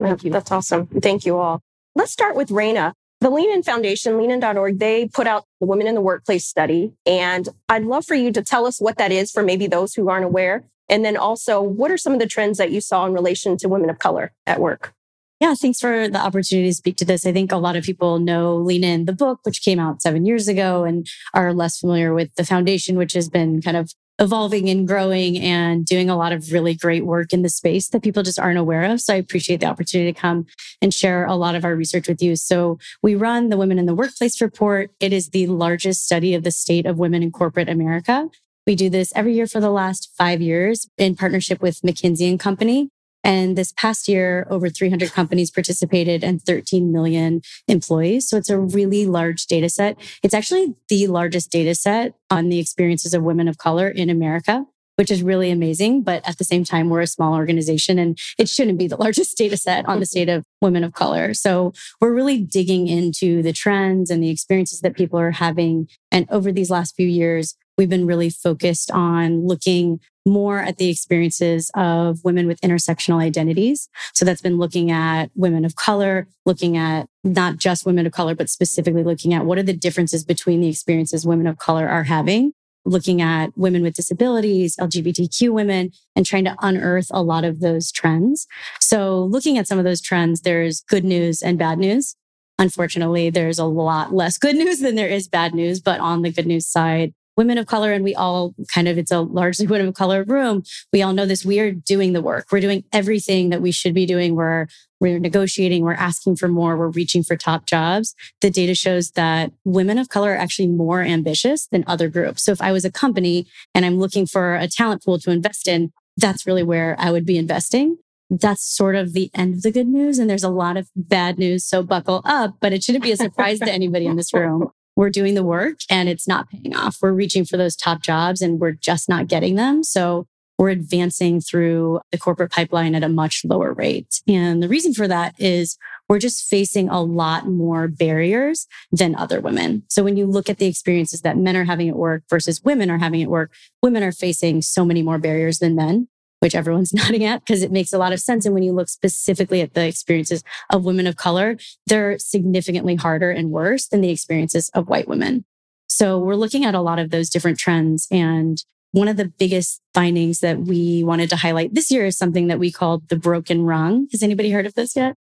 thank 0.00 0.24
you. 0.24 0.30
That's 0.30 0.50
awesome. 0.50 0.86
Thank 0.86 1.26
you 1.26 1.38
all. 1.38 1.60
Let's 1.94 2.10
start 2.10 2.36
with 2.36 2.48
Raina. 2.48 2.92
The 3.20 3.30
Lean 3.30 3.52
In 3.52 3.62
Foundation, 3.62 4.18
leanin.org, 4.18 4.78
they 4.78 5.08
put 5.08 5.26
out 5.26 5.44
the 5.60 5.66
Women 5.66 5.86
in 5.86 5.94
the 5.94 6.00
Workplace 6.00 6.46
study. 6.46 6.92
And 7.06 7.48
I'd 7.68 7.84
love 7.84 8.04
for 8.04 8.14
you 8.14 8.32
to 8.32 8.42
tell 8.42 8.66
us 8.66 8.80
what 8.80 8.98
that 8.98 9.12
is 9.12 9.30
for 9.30 9.42
maybe 9.42 9.66
those 9.66 9.94
who 9.94 10.10
aren't 10.10 10.24
aware 10.26 10.64
and 10.88 11.04
then 11.04 11.16
also, 11.16 11.62
what 11.62 11.90
are 11.90 11.96
some 11.96 12.12
of 12.12 12.18
the 12.18 12.26
trends 12.26 12.58
that 12.58 12.70
you 12.70 12.80
saw 12.80 13.06
in 13.06 13.12
relation 13.12 13.56
to 13.58 13.68
women 13.68 13.90
of 13.90 13.98
color 13.98 14.32
at 14.46 14.60
work? 14.60 14.92
Yeah, 15.40 15.54
thanks 15.54 15.80
for 15.80 16.08
the 16.08 16.18
opportunity 16.18 16.68
to 16.68 16.74
speak 16.74 16.96
to 16.98 17.04
this. 17.04 17.26
I 17.26 17.32
think 17.32 17.52
a 17.52 17.56
lot 17.56 17.76
of 17.76 17.84
people 17.84 18.18
know 18.18 18.56
Lean 18.56 18.84
In, 18.84 19.04
the 19.04 19.12
book, 19.12 19.40
which 19.42 19.62
came 19.62 19.78
out 19.80 20.00
seven 20.00 20.24
years 20.24 20.46
ago, 20.46 20.84
and 20.84 21.06
are 21.32 21.52
less 21.52 21.78
familiar 21.78 22.14
with 22.14 22.34
the 22.36 22.44
foundation, 22.44 22.96
which 22.96 23.14
has 23.14 23.28
been 23.28 23.60
kind 23.60 23.76
of 23.76 23.92
evolving 24.18 24.68
and 24.68 24.86
growing 24.86 25.38
and 25.38 25.84
doing 25.84 26.08
a 26.08 26.16
lot 26.16 26.32
of 26.32 26.52
really 26.52 26.74
great 26.74 27.04
work 27.04 27.32
in 27.32 27.42
the 27.42 27.48
space 27.48 27.88
that 27.88 28.02
people 28.02 28.22
just 28.22 28.38
aren't 28.38 28.58
aware 28.58 28.84
of. 28.84 29.00
So 29.00 29.12
I 29.12 29.16
appreciate 29.16 29.60
the 29.60 29.66
opportunity 29.66 30.12
to 30.12 30.18
come 30.18 30.46
and 30.80 30.94
share 30.94 31.24
a 31.24 31.34
lot 31.34 31.54
of 31.54 31.64
our 31.64 31.74
research 31.74 32.06
with 32.06 32.22
you. 32.22 32.36
So 32.36 32.78
we 33.02 33.14
run 33.14 33.48
the 33.48 33.56
Women 33.56 33.78
in 33.78 33.86
the 33.86 33.94
Workplace 33.94 34.40
Report. 34.40 34.90
It 35.00 35.12
is 35.12 35.30
the 35.30 35.48
largest 35.48 36.04
study 36.04 36.34
of 36.34 36.44
the 36.44 36.52
state 36.52 36.86
of 36.86 36.98
women 36.98 37.22
in 37.22 37.32
corporate 37.32 37.68
America. 37.68 38.28
We 38.66 38.76
do 38.76 38.88
this 38.88 39.12
every 39.14 39.34
year 39.34 39.46
for 39.46 39.60
the 39.60 39.70
last 39.70 40.10
five 40.16 40.40
years 40.40 40.88
in 40.96 41.16
partnership 41.16 41.60
with 41.60 41.82
McKinsey 41.82 42.30
and 42.30 42.40
Company. 42.40 42.88
And 43.24 43.56
this 43.56 43.72
past 43.72 44.06
year, 44.06 44.46
over 44.50 44.68
300 44.68 45.12
companies 45.12 45.50
participated 45.50 46.22
and 46.22 46.40
13 46.40 46.92
million 46.92 47.40
employees. 47.66 48.28
So 48.28 48.36
it's 48.36 48.50
a 48.50 48.58
really 48.58 49.06
large 49.06 49.46
data 49.46 49.68
set. 49.68 49.96
It's 50.22 50.34
actually 50.34 50.74
the 50.88 51.06
largest 51.06 51.50
data 51.50 51.74
set 51.74 52.14
on 52.30 52.50
the 52.50 52.60
experiences 52.60 53.14
of 53.14 53.22
women 53.22 53.48
of 53.48 53.58
color 53.58 53.88
in 53.88 54.10
America 54.10 54.66
which 54.96 55.10
is 55.10 55.22
really 55.22 55.50
amazing. 55.50 56.02
But 56.02 56.26
at 56.28 56.38
the 56.38 56.44
same 56.44 56.64
time, 56.64 56.88
we're 56.88 57.00
a 57.00 57.06
small 57.06 57.34
organization 57.34 57.98
and 57.98 58.18
it 58.38 58.48
shouldn't 58.48 58.78
be 58.78 58.86
the 58.86 58.96
largest 59.00 59.36
data 59.36 59.56
set 59.56 59.86
on 59.86 60.00
the 60.00 60.06
state 60.06 60.28
of 60.28 60.44
women 60.60 60.84
of 60.84 60.92
color. 60.92 61.34
So 61.34 61.72
we're 62.00 62.14
really 62.14 62.38
digging 62.38 62.86
into 62.86 63.42
the 63.42 63.52
trends 63.52 64.10
and 64.10 64.22
the 64.22 64.30
experiences 64.30 64.80
that 64.80 64.96
people 64.96 65.18
are 65.18 65.32
having. 65.32 65.88
And 66.10 66.26
over 66.30 66.52
these 66.52 66.70
last 66.70 66.94
few 66.94 67.08
years, 67.08 67.56
we've 67.76 67.88
been 67.88 68.06
really 68.06 68.30
focused 68.30 68.90
on 68.90 69.46
looking 69.46 70.00
more 70.26 70.60
at 70.60 70.78
the 70.78 70.88
experiences 70.88 71.70
of 71.74 72.24
women 72.24 72.46
with 72.46 72.60
intersectional 72.62 73.20
identities. 73.20 73.88
So 74.14 74.24
that's 74.24 74.40
been 74.40 74.56
looking 74.56 74.90
at 74.90 75.30
women 75.34 75.64
of 75.64 75.76
color, 75.76 76.26
looking 76.46 76.76
at 76.76 77.06
not 77.22 77.58
just 77.58 77.84
women 77.84 78.06
of 78.06 78.12
color, 78.12 78.34
but 78.34 78.48
specifically 78.48 79.04
looking 79.04 79.34
at 79.34 79.44
what 79.44 79.58
are 79.58 79.62
the 79.62 79.76
differences 79.76 80.24
between 80.24 80.60
the 80.60 80.68
experiences 80.68 81.26
women 81.26 81.46
of 81.46 81.58
color 81.58 81.88
are 81.88 82.04
having 82.04 82.52
looking 82.84 83.22
at 83.22 83.56
women 83.56 83.82
with 83.82 83.94
disabilities, 83.94 84.76
LGBTQ 84.76 85.50
women, 85.50 85.90
and 86.14 86.26
trying 86.26 86.44
to 86.44 86.56
unearth 86.60 87.08
a 87.10 87.22
lot 87.22 87.44
of 87.44 87.60
those 87.60 87.90
trends. 87.90 88.46
So 88.80 89.24
looking 89.24 89.58
at 89.58 89.66
some 89.66 89.78
of 89.78 89.84
those 89.84 90.00
trends, 90.00 90.42
there's 90.42 90.82
good 90.82 91.04
news 91.04 91.42
and 91.42 91.58
bad 91.58 91.78
news. 91.78 92.14
Unfortunately, 92.58 93.30
there's 93.30 93.58
a 93.58 93.64
lot 93.64 94.12
less 94.12 94.38
good 94.38 94.56
news 94.56 94.80
than 94.80 94.94
there 94.94 95.08
is 95.08 95.28
bad 95.28 95.54
news. 95.54 95.80
But 95.80 96.00
on 96.00 96.22
the 96.22 96.30
good 96.30 96.46
news 96.46 96.66
side, 96.66 97.14
women 97.36 97.58
of 97.58 97.66
color, 97.66 97.92
and 97.92 98.04
we 98.04 98.14
all 98.14 98.54
kind 98.72 98.88
of, 98.88 98.98
it's 98.98 99.10
a 99.10 99.20
largely 99.20 99.66
women 99.68 99.88
of 99.88 99.94
color 99.94 100.24
room. 100.24 100.62
We 100.92 101.02
all 101.02 101.12
know 101.12 101.26
this. 101.26 101.44
We 101.44 101.60
are 101.60 101.72
doing 101.72 102.12
the 102.12 102.22
work. 102.22 102.46
We're 102.50 102.60
doing 102.60 102.84
everything 102.92 103.50
that 103.50 103.62
we 103.62 103.72
should 103.72 103.94
be 103.94 104.06
doing. 104.06 104.34
We're, 104.34 104.66
we're 105.00 105.18
negotiating. 105.18 105.84
We're 105.84 105.94
asking 105.94 106.36
for 106.36 106.48
more. 106.48 106.76
We're 106.76 106.88
reaching 106.88 107.22
for 107.22 107.36
top 107.36 107.66
jobs. 107.66 108.14
The 108.40 108.50
data 108.50 108.74
shows 108.74 109.10
that 109.12 109.52
women 109.64 109.98
of 109.98 110.08
color 110.08 110.32
are 110.32 110.38
actually 110.38 110.68
more 110.68 111.02
ambitious 111.02 111.66
than 111.66 111.84
other 111.86 112.08
groups. 112.08 112.44
So 112.44 112.52
if 112.52 112.62
I 112.62 112.72
was 112.72 112.84
a 112.84 112.92
company 112.92 113.46
and 113.74 113.84
I'm 113.84 113.98
looking 113.98 114.26
for 114.26 114.54
a 114.54 114.68
talent 114.68 115.04
pool 115.04 115.18
to 115.20 115.30
invest 115.30 115.68
in, 115.68 115.92
that's 116.16 116.46
really 116.46 116.62
where 116.62 116.96
I 116.98 117.10
would 117.10 117.26
be 117.26 117.38
investing 117.38 117.98
that's 118.30 118.64
sort 118.64 118.96
of 118.96 119.12
the 119.12 119.30
end 119.34 119.54
of 119.54 119.62
the 119.62 119.70
good 119.70 119.86
news. 119.86 120.18
And 120.18 120.28
there's 120.28 120.42
a 120.42 120.48
lot 120.48 120.76
of 120.76 120.88
bad 120.96 121.38
news. 121.38 121.64
So 121.64 121.82
buckle 121.82 122.22
up, 122.24 122.56
but 122.60 122.72
it 122.72 122.82
shouldn't 122.82 123.04
be 123.04 123.12
a 123.12 123.16
surprise 123.16 123.58
to 123.60 123.70
anybody 123.70 124.06
in 124.06 124.16
this 124.16 124.32
room 124.32 124.70
we're 124.96 125.10
doing 125.10 125.34
the 125.34 125.44
work 125.44 125.80
and 125.90 126.08
it's 126.08 126.28
not 126.28 126.48
paying 126.48 126.74
off. 126.74 126.98
We're 127.02 127.12
reaching 127.12 127.44
for 127.44 127.56
those 127.56 127.76
top 127.76 128.02
jobs 128.02 128.40
and 128.40 128.60
we're 128.60 128.72
just 128.72 129.08
not 129.08 129.26
getting 129.26 129.56
them. 129.56 129.82
So 129.82 130.26
we're 130.58 130.70
advancing 130.70 131.40
through 131.40 132.00
the 132.12 132.18
corporate 132.18 132.52
pipeline 132.52 132.94
at 132.94 133.02
a 133.02 133.08
much 133.08 133.42
lower 133.44 133.72
rate. 133.72 134.20
And 134.28 134.62
the 134.62 134.68
reason 134.68 134.94
for 134.94 135.08
that 135.08 135.34
is 135.38 135.76
we're 136.08 136.20
just 136.20 136.48
facing 136.48 136.88
a 136.88 137.02
lot 137.02 137.48
more 137.48 137.88
barriers 137.88 138.66
than 138.92 139.16
other 139.16 139.40
women. 139.40 139.82
So 139.88 140.04
when 140.04 140.16
you 140.16 140.26
look 140.26 140.48
at 140.48 140.58
the 140.58 140.66
experiences 140.66 141.22
that 141.22 141.36
men 141.36 141.56
are 141.56 141.64
having 141.64 141.88
at 141.88 141.96
work 141.96 142.22
versus 142.30 142.62
women 142.62 142.90
are 142.90 142.98
having 142.98 143.22
at 143.22 143.30
work, 143.30 143.52
women 143.82 144.02
are 144.02 144.12
facing 144.12 144.62
so 144.62 144.84
many 144.84 145.02
more 145.02 145.18
barriers 145.18 145.58
than 145.58 145.74
men 145.74 146.08
which 146.44 146.54
everyone's 146.54 146.92
nodding 146.94 147.24
at 147.24 147.40
because 147.40 147.62
it 147.62 147.72
makes 147.72 147.92
a 147.92 147.98
lot 147.98 148.12
of 148.12 148.20
sense. 148.20 148.44
And 148.44 148.54
when 148.54 148.62
you 148.62 148.72
look 148.72 148.90
specifically 148.90 149.62
at 149.62 149.72
the 149.72 149.86
experiences 149.86 150.44
of 150.70 150.84
women 150.84 151.06
of 151.06 151.16
color, 151.16 151.56
they're 151.86 152.18
significantly 152.18 152.96
harder 152.96 153.30
and 153.30 153.50
worse 153.50 153.88
than 153.88 154.02
the 154.02 154.10
experiences 154.10 154.70
of 154.74 154.86
white 154.86 155.08
women. 155.08 155.46
So 155.88 156.18
we're 156.18 156.34
looking 156.34 156.66
at 156.66 156.74
a 156.74 156.82
lot 156.82 156.98
of 156.98 157.10
those 157.10 157.30
different 157.30 157.58
trends. 157.58 158.06
And 158.10 158.62
one 158.92 159.08
of 159.08 159.16
the 159.16 159.24
biggest 159.24 159.80
findings 159.94 160.40
that 160.40 160.60
we 160.60 161.02
wanted 161.02 161.30
to 161.30 161.36
highlight 161.36 161.72
this 161.72 161.90
year 161.90 162.04
is 162.04 162.18
something 162.18 162.48
that 162.48 162.58
we 162.58 162.70
called 162.70 163.08
the 163.08 163.16
broken 163.16 163.62
rung. 163.62 164.06
Has 164.12 164.22
anybody 164.22 164.50
heard 164.50 164.66
of 164.66 164.74
this 164.74 164.94
yet? 164.94 165.14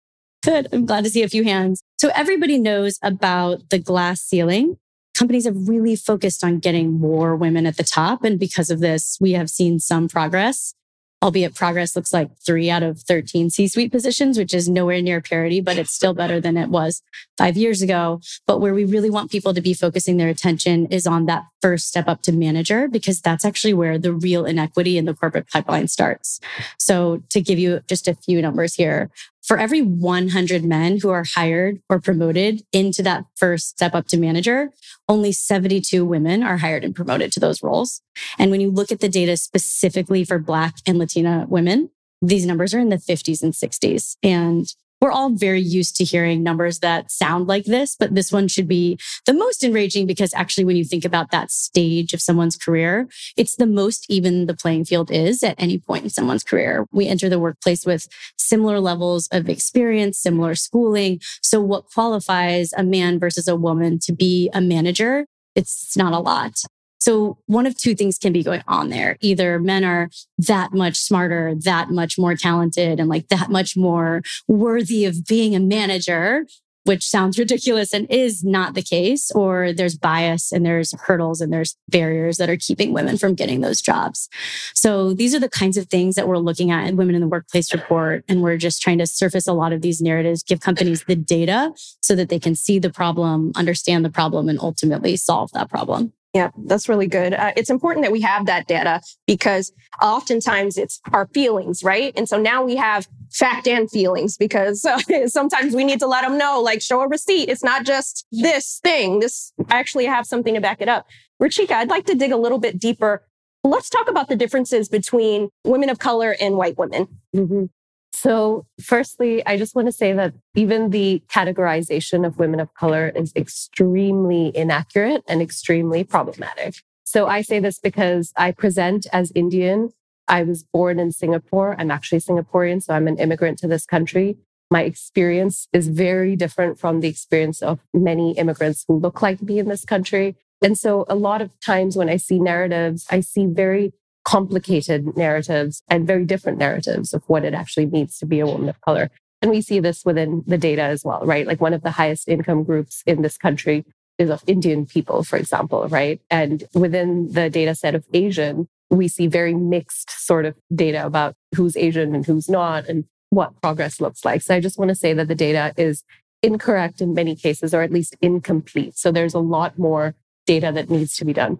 Good. 0.42 0.66
I'm 0.72 0.86
glad 0.86 1.04
to 1.04 1.10
see 1.10 1.22
a 1.22 1.28
few 1.28 1.44
hands. 1.44 1.84
So 1.98 2.10
everybody 2.16 2.58
knows 2.58 2.98
about 3.00 3.70
the 3.70 3.78
glass 3.78 4.20
ceiling. 4.22 4.76
Companies 5.16 5.44
have 5.44 5.68
really 5.68 5.94
focused 5.94 6.42
on 6.42 6.58
getting 6.58 6.98
more 6.98 7.36
women 7.36 7.64
at 7.64 7.76
the 7.76 7.84
top. 7.84 8.24
And 8.24 8.40
because 8.40 8.70
of 8.70 8.80
this, 8.80 9.18
we 9.20 9.32
have 9.32 9.48
seen 9.48 9.78
some 9.78 10.08
progress 10.08 10.74
albeit 11.22 11.54
progress 11.54 11.94
looks 11.94 12.12
like 12.12 12.30
three 12.44 12.68
out 12.68 12.82
of 12.82 13.00
13 13.00 13.50
C 13.50 13.68
suite 13.68 13.92
positions, 13.92 14.36
which 14.36 14.52
is 14.52 14.68
nowhere 14.68 15.00
near 15.00 15.20
parity, 15.20 15.60
but 15.60 15.78
it's 15.78 15.92
still 15.92 16.14
better 16.14 16.40
than 16.40 16.56
it 16.56 16.68
was 16.68 17.02
five 17.38 17.56
years 17.56 17.80
ago. 17.80 18.20
But 18.46 18.60
where 18.60 18.74
we 18.74 18.84
really 18.84 19.10
want 19.10 19.30
people 19.30 19.54
to 19.54 19.60
be 19.60 19.72
focusing 19.72 20.16
their 20.16 20.28
attention 20.28 20.86
is 20.86 21.06
on 21.06 21.26
that 21.26 21.44
first 21.62 21.88
step 21.88 22.08
up 22.08 22.20
to 22.22 22.32
manager, 22.32 22.88
because 22.88 23.22
that's 23.22 23.44
actually 23.44 23.72
where 23.72 23.96
the 23.96 24.12
real 24.12 24.44
inequity 24.44 24.98
in 24.98 25.06
the 25.06 25.14
corporate 25.14 25.48
pipeline 25.48 25.88
starts. 25.88 26.40
So 26.78 27.22
to 27.30 27.40
give 27.40 27.58
you 27.58 27.80
just 27.88 28.08
a 28.08 28.14
few 28.14 28.42
numbers 28.42 28.74
here, 28.74 29.10
for 29.42 29.58
every 29.58 29.80
100 29.80 30.64
men 30.64 30.98
who 31.00 31.10
are 31.10 31.24
hired 31.24 31.80
or 31.88 32.00
promoted 32.00 32.62
into 32.72 33.02
that 33.02 33.24
first 33.36 33.70
step 33.70 33.94
up 33.94 34.06
to 34.08 34.16
manager, 34.16 34.70
only 35.08 35.32
72 35.32 36.04
women 36.04 36.42
are 36.42 36.58
hired 36.58 36.84
and 36.84 36.94
promoted 36.94 37.32
to 37.32 37.40
those 37.40 37.62
roles. 37.62 38.02
And 38.38 38.50
when 38.50 38.60
you 38.60 38.70
look 38.70 38.92
at 38.92 39.00
the 39.00 39.08
data 39.08 39.36
specifically 39.36 40.24
for 40.24 40.38
Black 40.38 40.76
and 40.86 40.98
Latina 40.98 41.46
women, 41.48 41.90
these 42.20 42.46
numbers 42.46 42.72
are 42.72 42.78
in 42.78 42.88
the 42.88 42.96
50s 42.96 43.42
and 43.42 43.52
60s. 43.52 44.16
And 44.22 44.66
we're 45.02 45.10
all 45.10 45.30
very 45.30 45.60
used 45.60 45.96
to 45.96 46.04
hearing 46.04 46.44
numbers 46.44 46.78
that 46.78 47.10
sound 47.10 47.48
like 47.48 47.64
this, 47.64 47.96
but 47.96 48.14
this 48.14 48.30
one 48.30 48.46
should 48.46 48.68
be 48.68 48.96
the 49.26 49.34
most 49.34 49.64
enraging 49.64 50.06
because 50.06 50.32
actually, 50.32 50.64
when 50.64 50.76
you 50.76 50.84
think 50.84 51.04
about 51.04 51.32
that 51.32 51.50
stage 51.50 52.14
of 52.14 52.22
someone's 52.22 52.56
career, 52.56 53.08
it's 53.36 53.56
the 53.56 53.66
most 53.66 54.06
even 54.08 54.46
the 54.46 54.54
playing 54.54 54.84
field 54.84 55.10
is 55.10 55.42
at 55.42 55.56
any 55.58 55.76
point 55.76 56.04
in 56.04 56.10
someone's 56.10 56.44
career. 56.44 56.86
We 56.92 57.08
enter 57.08 57.28
the 57.28 57.40
workplace 57.40 57.84
with 57.84 58.06
similar 58.38 58.78
levels 58.78 59.28
of 59.32 59.48
experience, 59.48 60.20
similar 60.20 60.54
schooling. 60.54 61.20
So 61.42 61.60
what 61.60 61.90
qualifies 61.92 62.72
a 62.74 62.84
man 62.84 63.18
versus 63.18 63.48
a 63.48 63.56
woman 63.56 63.98
to 64.04 64.12
be 64.12 64.50
a 64.54 64.60
manager? 64.60 65.26
It's 65.56 65.96
not 65.96 66.12
a 66.12 66.20
lot. 66.20 66.62
So 67.02 67.36
one 67.46 67.66
of 67.66 67.76
two 67.76 67.96
things 67.96 68.16
can 68.16 68.32
be 68.32 68.44
going 68.44 68.62
on 68.68 68.88
there. 68.88 69.16
Either 69.20 69.58
men 69.58 69.82
are 69.82 70.08
that 70.38 70.72
much 70.72 70.96
smarter, 70.96 71.52
that 71.64 71.90
much 71.90 72.16
more 72.16 72.36
talented, 72.36 73.00
and 73.00 73.08
like 73.08 73.26
that 73.26 73.50
much 73.50 73.76
more 73.76 74.22
worthy 74.46 75.04
of 75.04 75.26
being 75.26 75.56
a 75.56 75.58
manager, 75.58 76.46
which 76.84 77.04
sounds 77.04 77.40
ridiculous 77.40 77.92
and 77.92 78.06
is 78.08 78.44
not 78.44 78.74
the 78.74 78.82
case, 78.82 79.32
or 79.32 79.72
there's 79.72 79.98
bias 79.98 80.52
and 80.52 80.64
there's 80.64 80.92
hurdles 80.92 81.40
and 81.40 81.52
there's 81.52 81.76
barriers 81.88 82.36
that 82.36 82.48
are 82.48 82.56
keeping 82.56 82.92
women 82.92 83.18
from 83.18 83.34
getting 83.34 83.62
those 83.62 83.80
jobs. 83.80 84.28
So 84.72 85.12
these 85.12 85.34
are 85.34 85.40
the 85.40 85.50
kinds 85.50 85.76
of 85.76 85.88
things 85.88 86.14
that 86.14 86.28
we're 86.28 86.38
looking 86.38 86.70
at 86.70 86.86
in 86.86 86.94
Women 86.94 87.16
in 87.16 87.20
the 87.20 87.26
Workplace 87.26 87.72
report. 87.72 88.24
And 88.28 88.42
we're 88.42 88.58
just 88.58 88.80
trying 88.80 88.98
to 88.98 89.06
surface 89.08 89.48
a 89.48 89.52
lot 89.52 89.72
of 89.72 89.82
these 89.82 90.00
narratives, 90.00 90.44
give 90.44 90.60
companies 90.60 91.02
the 91.02 91.16
data 91.16 91.72
so 92.00 92.14
that 92.14 92.28
they 92.28 92.38
can 92.38 92.54
see 92.54 92.78
the 92.78 92.90
problem, 92.90 93.50
understand 93.56 94.04
the 94.04 94.10
problem, 94.10 94.48
and 94.48 94.60
ultimately 94.60 95.16
solve 95.16 95.50
that 95.50 95.68
problem. 95.68 96.12
Yeah, 96.34 96.50
that's 96.64 96.88
really 96.88 97.08
good. 97.08 97.34
Uh, 97.34 97.52
it's 97.56 97.68
important 97.68 98.04
that 98.04 98.12
we 98.12 98.22
have 98.22 98.46
that 98.46 98.66
data 98.66 99.02
because 99.26 99.70
oftentimes 100.00 100.78
it's 100.78 100.98
our 101.12 101.26
feelings, 101.34 101.84
right? 101.84 102.12
And 102.16 102.26
so 102.26 102.40
now 102.40 102.64
we 102.64 102.74
have 102.76 103.06
fact 103.30 103.68
and 103.68 103.90
feelings 103.90 104.38
because 104.38 104.82
uh, 104.86 104.98
sometimes 105.26 105.74
we 105.74 105.84
need 105.84 106.00
to 106.00 106.06
let 106.06 106.22
them 106.22 106.38
know, 106.38 106.60
like, 106.60 106.80
show 106.80 107.02
a 107.02 107.08
receipt. 107.08 107.50
It's 107.50 107.62
not 107.62 107.84
just 107.84 108.26
this 108.32 108.80
thing. 108.82 109.20
This 109.20 109.52
I 109.68 109.78
actually 109.78 110.06
have 110.06 110.26
something 110.26 110.54
to 110.54 110.60
back 110.60 110.80
it 110.80 110.88
up. 110.88 111.06
Ruchika, 111.42 111.72
I'd 111.72 111.90
like 111.90 112.06
to 112.06 112.14
dig 112.14 112.32
a 112.32 112.36
little 112.36 112.58
bit 112.58 112.78
deeper. 112.78 113.26
Let's 113.62 113.90
talk 113.90 114.08
about 114.08 114.28
the 114.28 114.36
differences 114.36 114.88
between 114.88 115.50
women 115.64 115.90
of 115.90 115.98
color 115.98 116.34
and 116.40 116.56
white 116.56 116.78
women. 116.78 117.08
Mm-hmm. 117.36 117.64
So, 118.12 118.66
firstly, 118.80 119.44
I 119.46 119.56
just 119.56 119.74
want 119.74 119.86
to 119.88 119.92
say 119.92 120.12
that 120.12 120.34
even 120.54 120.90
the 120.90 121.22
categorization 121.28 122.26
of 122.26 122.38
women 122.38 122.60
of 122.60 122.72
color 122.74 123.10
is 123.16 123.32
extremely 123.34 124.54
inaccurate 124.54 125.24
and 125.26 125.40
extremely 125.40 126.04
problematic. 126.04 126.76
So, 127.04 127.26
I 127.26 127.40
say 127.40 127.58
this 127.58 127.78
because 127.78 128.32
I 128.36 128.52
present 128.52 129.06
as 129.12 129.32
Indian. 129.34 129.92
I 130.28 130.42
was 130.42 130.62
born 130.62 130.98
in 130.98 131.10
Singapore. 131.10 131.74
I'm 131.78 131.90
actually 131.90 132.20
Singaporean, 132.20 132.82
so 132.82 132.94
I'm 132.94 133.08
an 133.08 133.18
immigrant 133.18 133.58
to 133.60 133.66
this 133.66 133.86
country. 133.86 134.36
My 134.70 134.82
experience 134.82 135.68
is 135.72 135.88
very 135.88 136.36
different 136.36 136.78
from 136.78 137.00
the 137.00 137.08
experience 137.08 137.62
of 137.62 137.80
many 137.92 138.36
immigrants 138.38 138.84
who 138.86 138.98
look 138.98 139.20
like 139.20 139.42
me 139.42 139.58
in 139.58 139.68
this 139.68 139.84
country. 139.84 140.36
And 140.62 140.78
so, 140.78 141.06
a 141.08 141.14
lot 141.14 141.40
of 141.40 141.50
times 141.60 141.96
when 141.96 142.10
I 142.10 142.18
see 142.18 142.38
narratives, 142.38 143.06
I 143.10 143.20
see 143.20 143.46
very 143.46 143.94
complicated 144.24 145.16
narratives 145.16 145.82
and 145.88 146.06
very 146.06 146.24
different 146.24 146.58
narratives 146.58 147.12
of 147.12 147.22
what 147.26 147.44
it 147.44 147.54
actually 147.54 147.86
means 147.86 148.18
to 148.18 148.26
be 148.26 148.40
a 148.40 148.46
woman 148.46 148.68
of 148.68 148.80
color. 148.80 149.10
And 149.40 149.50
we 149.50 149.60
see 149.60 149.80
this 149.80 150.04
within 150.04 150.44
the 150.46 150.58
data 150.58 150.82
as 150.82 151.04
well, 151.04 151.24
right? 151.24 151.46
Like 151.46 151.60
one 151.60 151.74
of 151.74 151.82
the 151.82 151.90
highest 151.90 152.28
income 152.28 152.62
groups 152.62 153.02
in 153.06 153.22
this 153.22 153.36
country 153.36 153.84
is 154.18 154.30
of 154.30 154.44
Indian 154.46 154.86
people, 154.86 155.24
for 155.24 155.36
example, 155.36 155.88
right? 155.88 156.20
And 156.30 156.64
within 156.74 157.32
the 157.32 157.50
data 157.50 157.74
set 157.74 157.94
of 157.94 158.04
Asian, 158.12 158.68
we 158.90 159.08
see 159.08 159.26
very 159.26 159.54
mixed 159.54 160.10
sort 160.10 160.44
of 160.44 160.54
data 160.72 161.04
about 161.04 161.34
who's 161.56 161.76
Asian 161.76 162.14
and 162.14 162.24
who's 162.24 162.48
not 162.48 162.88
and 162.88 163.04
what 163.30 163.60
progress 163.60 164.00
looks 164.00 164.24
like. 164.24 164.42
So 164.42 164.54
I 164.54 164.60
just 164.60 164.78
want 164.78 164.90
to 164.90 164.94
say 164.94 165.12
that 165.14 165.26
the 165.26 165.34
data 165.34 165.72
is 165.76 166.04
incorrect 166.42 167.00
in 167.00 167.14
many 167.14 167.34
cases, 167.34 167.72
or 167.72 167.82
at 167.82 167.90
least 167.90 168.16
incomplete. 168.20 168.96
So 168.96 169.10
there's 169.10 169.34
a 169.34 169.38
lot 169.38 169.78
more 169.78 170.14
data 170.46 170.70
that 170.72 170.90
needs 170.90 171.16
to 171.16 171.24
be 171.24 171.32
done. 171.32 171.58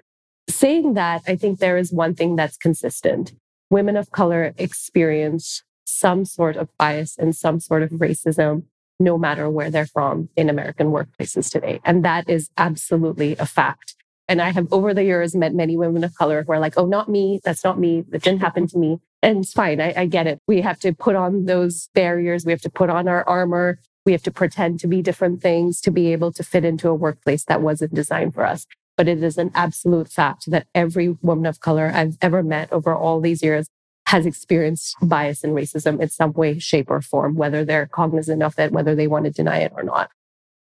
Saying 0.49 0.95
that, 0.95 1.23
I 1.27 1.37
think 1.37 1.59
there 1.59 1.77
is 1.77 1.93
one 1.93 2.15
thing 2.15 2.37
that's 2.37 2.57
consistent. 2.57 3.33
Women 3.71 3.97
of 3.97 4.11
color 4.11 4.53
experience 4.59 5.63
some 5.85 6.25
sort 6.25 6.57
of 6.57 6.69
bias 6.79 7.17
and 7.17 7.35
some 7.35 7.61
sort 7.61 7.83
of 7.83 7.91
racism, 7.91 8.65
no 8.99 9.17
matter 9.19 9.49
where 9.49 9.71
they're 9.71 9.87
from 9.87 10.29
in 10.37 10.49
American 10.51 10.89
workplaces 10.89 11.51
today. 11.51 11.81
And 11.85 12.05
that 12.05 12.29
is 12.29 12.51
absolutely 12.57 13.37
a 13.37 13.47
fact. 13.47 13.95
And 14.29 14.41
I 14.41 14.51
have 14.51 14.73
over 14.73 14.95
the 14.95 15.05
years 15.05 15.35
met 15.35 15.55
many 15.55 15.77
women 15.77 16.05
of 16.05 16.15
color 16.15 16.43
who 16.43 16.53
are 16.53 16.61
like, 16.61 16.75
oh, 16.77 16.87
not 16.87 17.09
me. 17.09 17.41
That's 17.45 17.65
not 17.65 17.79
me. 17.79 18.05
That 18.09 18.23
didn't 18.23 18.41
happen 18.41 18.67
to 18.69 18.79
me. 18.79 18.99
And 19.23 19.39
it's 19.39 19.53
fine. 19.53 19.81
I, 19.81 19.93
I 19.97 20.07
get 20.07 20.27
it. 20.27 20.39
We 20.49 20.61
have 20.63 20.79
to 20.81 20.93
put 20.93 21.17
on 21.17 21.45
those 21.47 21.89
barriers. 21.95 22.45
We 22.45 22.53
have 22.53 22.63
to 22.63 22.71
put 22.71 22.91
on 22.91 23.09
our 23.09 23.29
armor. 23.29 23.79
We 24.07 24.13
have 24.13 24.23
to 24.23 24.31
pretend 24.31 24.81
to 24.81 24.89
be 24.89 25.03
different 25.03 25.43
things 25.43 25.81
to 25.83 25.91
be 25.91 26.13
able 26.13 26.33
to 26.33 26.43
fit 26.43 26.65
into 26.65 26.89
a 26.89 26.95
workplace 26.95 27.45
that 27.45 27.63
wasn't 27.63 27.95
designed 27.95 28.35
for 28.35 28.45
us. 28.45 28.67
But 28.97 29.09
it 29.09 29.23
is 29.23 29.39
an 29.39 29.51
absolute 29.55 30.09
fact 30.09 30.51
that 30.51 30.67
every 30.75 31.17
woman 31.23 31.47
of 31.47 31.61
color 31.61 31.91
I've 31.95 32.19
ever 32.21 32.43
met 32.43 32.73
over 32.73 32.95
all 32.95 33.21
these 33.21 33.43
years 33.43 33.69
has 34.07 34.27
experienced 34.27 34.97
bias 35.01 35.43
and 35.43 35.55
racism 35.55 36.01
in 36.01 36.09
some 36.11 36.33
way, 36.33 36.59
shape, 36.59 36.91
or 36.91 37.01
form, 37.01 37.35
whether 37.35 37.65
they're 37.65 37.87
cognizant 37.87 38.43
of 38.43 38.59
it, 38.59 38.73
whether 38.73 38.95
they 38.95 39.07
want 39.07 39.25
to 39.25 39.31
deny 39.31 39.59
it 39.61 39.73
or 39.75 39.83
not. 39.83 40.11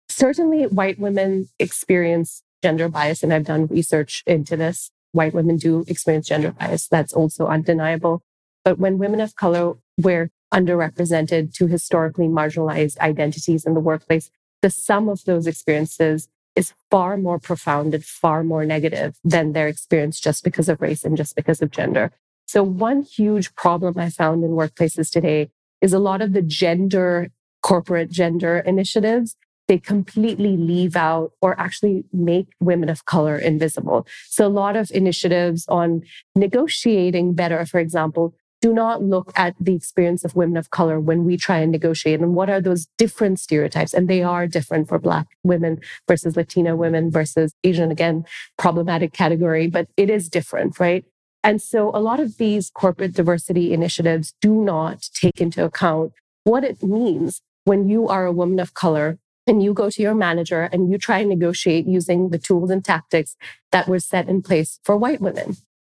Certainly, 0.09 0.69
white 0.69 0.99
women 0.99 1.49
experience 1.59 2.43
gender 2.62 2.89
bias, 2.89 3.23
and 3.23 3.33
I've 3.33 3.45
done 3.45 3.67
research 3.67 4.23
into 4.27 4.57
this. 4.57 4.91
White 5.12 5.35
women 5.35 5.57
do 5.57 5.85
experience 5.87 6.29
gender 6.29 6.53
bias. 6.53 6.89
That's 6.89 7.12
also 7.12 7.47
undeniable. 7.47 8.23
But 8.65 8.79
when 8.79 8.99
women 8.99 9.21
of 9.21 9.37
color 9.37 9.75
were 10.01 10.31
underrepresented 10.55 11.53
to 11.55 11.67
historically 11.67 12.29
marginalized 12.29 12.99
identities 12.99 13.65
in 13.65 13.75
the 13.75 13.81
workplace, 13.81 14.31
the 14.62 14.71
sum 14.71 15.09
of 15.09 15.25
those 15.25 15.47
experiences 15.47 16.29
is 16.54 16.75
far 16.90 17.16
more 17.16 17.38
profound 17.38 17.94
and 17.94 18.04
far 18.04 18.44
more 18.44 18.64
negative 18.64 19.16
than 19.25 19.52
their 19.52 19.68
experience 19.68 20.21
just 20.21 20.44
because 20.44 20.68
of 20.68 20.80
race 20.80 21.04
and 21.04 21.16
just 21.16 21.35
because 21.35 21.62
of 21.62 21.71
gender. 21.71 22.12
So 22.47 22.62
one 22.62 23.02
huge 23.02 23.54
problem 23.54 23.99
I 23.99 24.11
found 24.11 24.44
in 24.44 24.50
workplaces 24.50 25.11
today 25.11 25.50
is 25.80 25.92
a 25.92 25.99
lot 25.99 26.21
of 26.21 26.32
the 26.32 26.42
gender, 26.42 27.30
corporate 27.62 28.11
gender 28.11 28.59
initiatives 28.59 29.37
they 29.68 29.78
completely 29.78 30.56
leave 30.56 30.97
out 30.97 31.32
or 31.40 31.59
actually 31.59 32.04
make 32.12 32.49
women 32.61 32.88
of 32.88 33.04
color 33.04 33.38
invisible. 33.38 34.06
So 34.28 34.47
a 34.47 34.49
lot 34.49 34.76
of 34.76 34.90
initiatives 34.92 35.66
on 35.68 36.02
negotiating 36.35 37.35
better, 37.35 37.64
for 37.64 37.78
example, 37.78 38.35
do 38.62 38.73
not 38.73 39.02
look 39.02 39.33
at 39.37 39.54
the 39.61 39.75
experience 39.75 40.25
of 40.25 40.37
women 40.37 40.57
of 40.57 40.71
color 40.71 40.99
when 40.99 41.25
we 41.25 41.37
try 41.37 41.59
and 41.59 41.73
negotiate 41.73 42.21
and 42.21 42.35
what 42.35 42.49
are 42.49 42.61
those 42.61 42.87
different 42.97 43.38
stereotypes 43.38 43.92
and 43.92 44.09
they 44.09 44.23
are 44.23 44.47
different 44.47 44.88
for 44.88 44.99
black 44.99 45.26
women 45.42 45.81
versus 46.09 46.37
latina 46.37 46.75
women 46.75 47.11
versus 47.11 47.52
asian 47.64 47.90
again 47.90 48.25
problematic 48.57 49.12
category 49.12 49.66
but 49.66 49.88
it 49.97 50.09
is 50.09 50.28
different 50.28 50.78
right 50.81 51.04
and 51.45 51.61
so 51.61 51.90
a 51.92 51.99
lot 51.99 52.21
of 52.21 52.38
these 52.38 52.71
corporate 52.71 53.14
diversity 53.14 53.73
initiatives 53.73 54.33
do 54.40 54.54
not 54.54 55.09
take 55.12 55.40
into 55.40 55.64
account 55.64 56.12
what 56.45 56.64
it 56.64 56.83
means 56.83 57.42
when 57.64 57.88
you 57.88 58.09
are 58.09 58.26
a 58.26 58.33
woman 58.33 58.59
of 58.59 58.75
color 58.75 59.19
and 59.47 59.62
you 59.62 59.75
go 59.75 59.90
to 59.90 60.02
your 60.02 60.14
manager 60.14 60.69
and 60.73 60.90
you 60.90 60.99
try 60.99 61.19
and 61.19 61.28
negotiate 61.28 61.87
using 61.87 62.31
the 62.31 62.38
tools 62.38 62.71
and 62.71 62.85
tactics 62.85 63.37
that 63.73 63.88
were 63.88 63.99
set 63.99 64.28
in 64.28 64.40
place 64.40 64.78
for 64.85 64.97
white 64.97 65.21
women, 65.21 65.57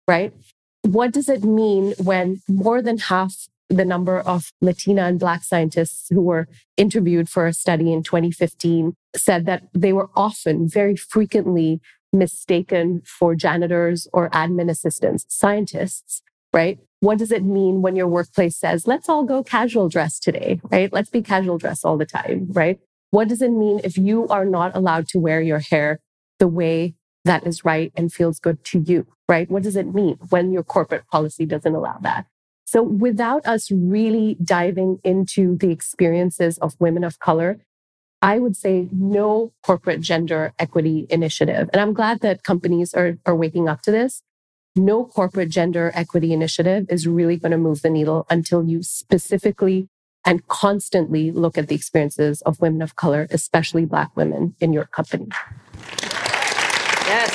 right? 0.09 0.33
What 0.85 1.12
does 1.12 1.31
it 1.31 1.43
mean 1.43 1.95
when 1.99 2.43
more 2.47 2.83
than 2.83 2.99
half 2.99 3.35
the 3.71 3.87
number 3.87 4.21
of 4.21 4.53
Latina 4.61 5.05
and 5.05 5.19
Black 5.19 5.43
scientists 5.43 6.09
who 6.11 6.21
were 6.21 6.47
interviewed 6.76 7.29
for 7.29 7.47
a 7.47 7.55
study 7.55 7.91
in 7.91 8.03
2015 8.03 8.95
said 9.17 9.47
that 9.47 9.62
they 9.73 9.95
were 9.95 10.11
often, 10.14 10.69
very 10.69 10.95
frequently 10.95 11.81
mistaken 12.12 13.00
for 13.07 13.35
janitors 13.35 14.07
or 14.12 14.29
admin 14.31 14.71
assistants, 14.71 15.25
scientists, 15.29 16.23
right? 16.53 16.79
What 17.00 17.19
does 17.19 17.33
it 17.33 17.43
mean 17.43 17.81
when 17.81 17.97
your 17.97 18.07
workplace 18.07 18.59
says, 18.59 18.87
let's 18.87 19.09
all 19.09 19.25
go 19.25 19.43
casual 19.43 19.88
dress 19.88 20.19
today, 20.19 20.61
right? 20.71 20.93
Let's 20.93 21.11
be 21.11 21.23
casual 21.23 21.57
dress 21.57 21.83
all 21.83 21.97
the 21.97 22.07
time, 22.07 22.49
right? 22.50 22.79
What 23.11 23.29
does 23.29 23.41
it 23.41 23.50
mean 23.50 23.81
if 23.83 23.97
you 23.97 24.29
are 24.29 24.45
not 24.45 24.76
allowed 24.76 25.09
to 25.09 25.19
wear 25.19 25.41
your 25.41 25.61
hair 25.61 26.00
the 26.38 26.49
way 26.49 26.95
that 27.25 27.47
is 27.47 27.65
right 27.65 27.93
and 27.97 28.13
feels 28.13 28.39
good 28.39 28.63
to 28.65 28.80
you, 28.80 29.06
right? 29.28 29.50
What 29.50 29.63
does 29.63 29.76
it 29.76 29.95
mean 29.95 30.19
when 30.28 30.52
your 30.52 30.63
corporate 30.63 31.06
policy 31.08 31.47
doesn't 31.47 31.75
allow 31.75 31.99
that? 32.02 32.26
So 32.67 32.82
without 32.82 33.47
us 33.47 33.71
really 33.71 34.37
diving 34.43 34.99
into 35.04 35.56
the 35.56 35.71
experiences 35.71 36.58
of 36.58 36.75
women 36.80 37.04
of 37.04 37.19
color, 37.19 37.58
I 38.23 38.39
would 38.39 38.56
say 38.56 38.89
no 38.91 39.52
corporate 39.63 40.00
gender 40.00 40.54
equity 40.58 41.06
initiative. 41.10 41.69
And 41.73 41.80
I'm 41.80 41.93
glad 41.93 42.21
that 42.21 42.43
companies 42.43 42.95
are, 42.95 43.19
are 43.26 43.37
waking 43.37 43.69
up 43.69 43.82
to 43.82 43.91
this. 43.91 44.23
No 44.76 45.04
corporate 45.04 45.50
gender 45.50 45.93
equity 45.95 46.32
initiative 46.32 46.87
is 46.89 47.06
really 47.06 47.37
going 47.37 47.52
to 47.52 47.58
move 47.58 47.82
the 47.82 47.91
needle 47.91 48.26
until 48.30 48.65
you 48.65 48.82
specifically 48.82 49.89
and 50.25 50.47
constantly 50.49 51.30
look 51.30 51.58
at 51.58 51.69
the 51.69 51.75
experiences 51.75 52.41
of 52.43 52.60
women 52.60 52.80
of 52.80 52.97
color, 52.97 53.26
especially 53.30 53.84
Black 53.84 54.17
women 54.17 54.56
in 54.58 54.73
your 54.73 54.87
company. 54.87 55.28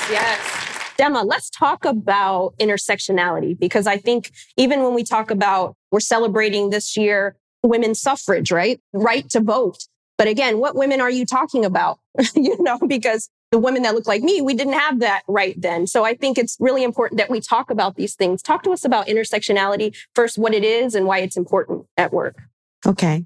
Yes, 0.10 0.40
yes. 0.40 0.94
Dema, 0.98 1.26
let's 1.26 1.50
talk 1.50 1.86
about 1.86 2.54
intersectionality 2.60 3.58
because 3.58 3.88
I 3.88 3.98
think 3.98 4.32
even 4.58 4.84
when 4.84 4.94
we 4.94 5.04
talk 5.04 5.32
about 5.32 5.76
we're 5.92 6.00
celebrating 6.02 6.70
this 6.70 6.98
year 6.98 7.36
women's 7.64 8.02
suffrage, 8.02 8.52
right? 8.52 8.80
Right 8.94 9.30
to 9.30 9.40
vote. 9.40 9.86
But 10.18 10.28
again, 10.28 10.60
what 10.60 10.76
women 10.76 11.00
are 11.00 11.10
you 11.10 11.26
talking 11.26 11.64
about? 11.64 12.00
you 12.36 12.62
know, 12.62 12.78
because 12.88 13.30
the 13.52 13.58
women 13.58 13.84
that 13.84 13.96
look 13.96 14.08
like 14.08 14.22
me, 14.22 14.42
we 14.42 14.54
didn't 14.54 14.74
have 14.74 15.00
that 15.00 15.24
right 15.28 15.60
then. 15.60 15.88
So 15.88 16.04
I 16.04 16.14
think 16.14 16.38
it's 16.38 16.58
really 16.60 16.84
important 16.84 17.18
that 17.20 17.30
we 17.30 17.40
talk 17.40 17.72
about 17.72 17.96
these 17.96 18.16
things. 18.16 18.42
Talk 18.42 18.64
to 18.64 18.72
us 18.72 18.86
about 18.86 19.08
intersectionality, 19.08 19.96
first, 20.14 20.38
what 20.38 20.54
it 20.54 20.64
is 20.64 20.94
and 20.94 21.06
why 21.06 21.20
it's 21.20 21.38
important 21.38 21.86
at 21.98 22.12
work. 22.12 22.42
Okay. 22.86 23.26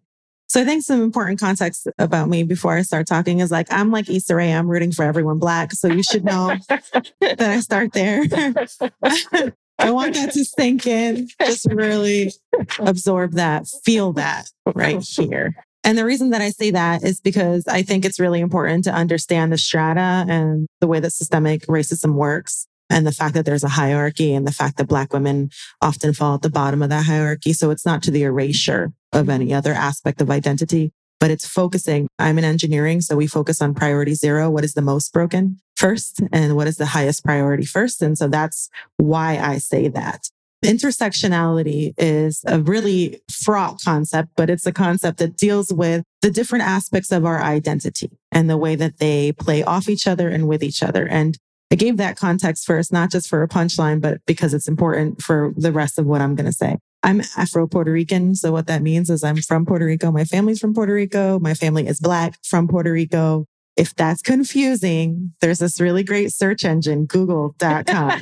So 0.53 0.61
I 0.61 0.65
think 0.65 0.83
some 0.83 1.01
important 1.01 1.39
context 1.39 1.87
about 1.97 2.29
me 2.29 2.43
before 2.43 2.73
I 2.73 2.83
start 2.83 3.07
talking 3.07 3.39
is 3.39 3.49
like, 3.49 3.65
I'm 3.71 3.89
like 3.89 4.07
Issa 4.07 4.35
Rae. 4.35 4.51
I'm 4.51 4.67
rooting 4.67 4.91
for 4.91 5.01
everyone 5.01 5.39
black. 5.39 5.71
So 5.71 5.87
you 5.87 6.03
should 6.03 6.23
know 6.23 6.55
that 6.69 7.39
I 7.39 7.59
start 7.59 7.93
there. 7.93 8.21
I 9.79 9.89
want 9.89 10.13
that 10.13 10.31
to 10.33 10.45
sink 10.45 10.85
in, 10.85 11.27
just 11.43 11.65
really 11.65 12.31
absorb 12.77 13.31
that, 13.31 13.65
feel 13.83 14.13
that 14.13 14.51
right 14.75 15.01
here. 15.01 15.55
And 15.83 15.97
the 15.97 16.05
reason 16.05 16.29
that 16.29 16.41
I 16.41 16.51
say 16.51 16.69
that 16.69 17.03
is 17.03 17.19
because 17.19 17.63
I 17.67 17.81
think 17.81 18.05
it's 18.05 18.19
really 18.19 18.39
important 18.39 18.83
to 18.83 18.93
understand 18.93 19.51
the 19.51 19.57
strata 19.57 20.23
and 20.29 20.67
the 20.81 20.87
way 20.87 20.99
that 20.99 21.13
systemic 21.13 21.65
racism 21.65 22.13
works 22.13 22.67
and 22.93 23.07
the 23.07 23.11
fact 23.11 23.33
that 23.33 23.45
there's 23.45 23.63
a 23.63 23.69
hierarchy 23.69 24.33
and 24.33 24.45
the 24.45 24.51
fact 24.51 24.77
that 24.77 24.87
Black 24.87 25.11
women 25.11 25.49
often 25.81 26.13
fall 26.13 26.35
at 26.35 26.43
the 26.43 26.49
bottom 26.49 26.83
of 26.83 26.89
that 26.89 27.05
hierarchy. 27.05 27.51
So 27.51 27.71
it's 27.71 27.85
not 27.85 28.03
to 28.03 28.11
the 28.11 28.23
erasure 28.23 28.93
of 29.11 29.29
any 29.29 29.51
other 29.51 29.73
aspect 29.73 30.21
of 30.21 30.29
identity, 30.29 30.91
but 31.19 31.31
it's 31.31 31.47
focusing. 31.47 32.07
I'm 32.19 32.37
in 32.37 32.43
engineering, 32.43 33.01
so 33.01 33.15
we 33.15 33.25
focus 33.25 33.63
on 33.63 33.73
priority 33.73 34.13
zero. 34.13 34.49
What 34.51 34.63
is 34.63 34.75
the 34.75 34.83
most 34.83 35.11
broken 35.11 35.59
first 35.75 36.21
and 36.31 36.55
what 36.55 36.67
is 36.67 36.77
the 36.77 36.85
highest 36.85 37.25
priority 37.25 37.65
first? 37.65 38.03
And 38.03 38.15
so 38.15 38.27
that's 38.27 38.69
why 38.97 39.39
I 39.39 39.57
say 39.57 39.87
that. 39.87 40.29
Intersectionality 40.63 41.93
is 41.97 42.41
a 42.45 42.59
really 42.59 43.21
fraught 43.29 43.81
concept, 43.83 44.29
but 44.37 44.49
it's 44.49 44.67
a 44.67 44.71
concept 44.71 45.17
that 45.17 45.35
deals 45.35 45.73
with 45.73 46.03
the 46.21 46.31
different 46.31 46.63
aspects 46.63 47.11
of 47.11 47.25
our 47.25 47.41
identity 47.41 48.11
and 48.31 48.49
the 48.49 48.55
way 48.55 48.75
that 48.75 48.99
they 48.99 49.33
play 49.33 49.63
off 49.63 49.89
each 49.89 50.07
other 50.07 50.29
and 50.29 50.47
with 50.47 50.63
each 50.63 50.81
other. 50.81 51.05
And 51.05 51.37
I 51.73 51.75
gave 51.75 51.97
that 51.97 52.17
context 52.17 52.67
first, 52.67 52.93
not 52.93 53.09
just 53.09 53.27
for 53.27 53.41
a 53.41 53.47
punchline, 53.47 53.99
but 53.99 54.19
because 54.27 54.53
it's 54.53 54.67
important 54.67 55.23
for 55.23 55.55
the 55.57 55.71
rest 55.71 55.97
of 55.97 56.05
what 56.05 56.21
I'm 56.21 56.35
going 56.35 56.45
to 56.45 56.53
say. 56.53 56.77
I'm 57.01 57.23
Afro 57.35 57.65
Puerto 57.65 57.91
Rican. 57.91 58.35
So 58.35 58.51
what 58.51 58.67
that 58.67 58.83
means 58.83 59.09
is 59.09 59.23
I'm 59.23 59.37
from 59.37 59.65
Puerto 59.65 59.83
Rico. 59.83 60.11
My 60.11 60.23
family's 60.23 60.59
from 60.59 60.75
Puerto 60.75 60.93
Rico. 60.93 61.39
My 61.39 61.55
family 61.55 61.87
is 61.87 61.99
Black 61.99 62.37
from 62.43 62.67
Puerto 62.67 62.91
Rico. 62.91 63.47
If 63.75 63.95
that's 63.95 64.21
confusing, 64.21 65.33
there's 65.41 65.59
this 65.59 65.81
really 65.81 66.03
great 66.03 66.31
search 66.31 66.63
engine, 66.63 67.05
google.com. 67.05 68.21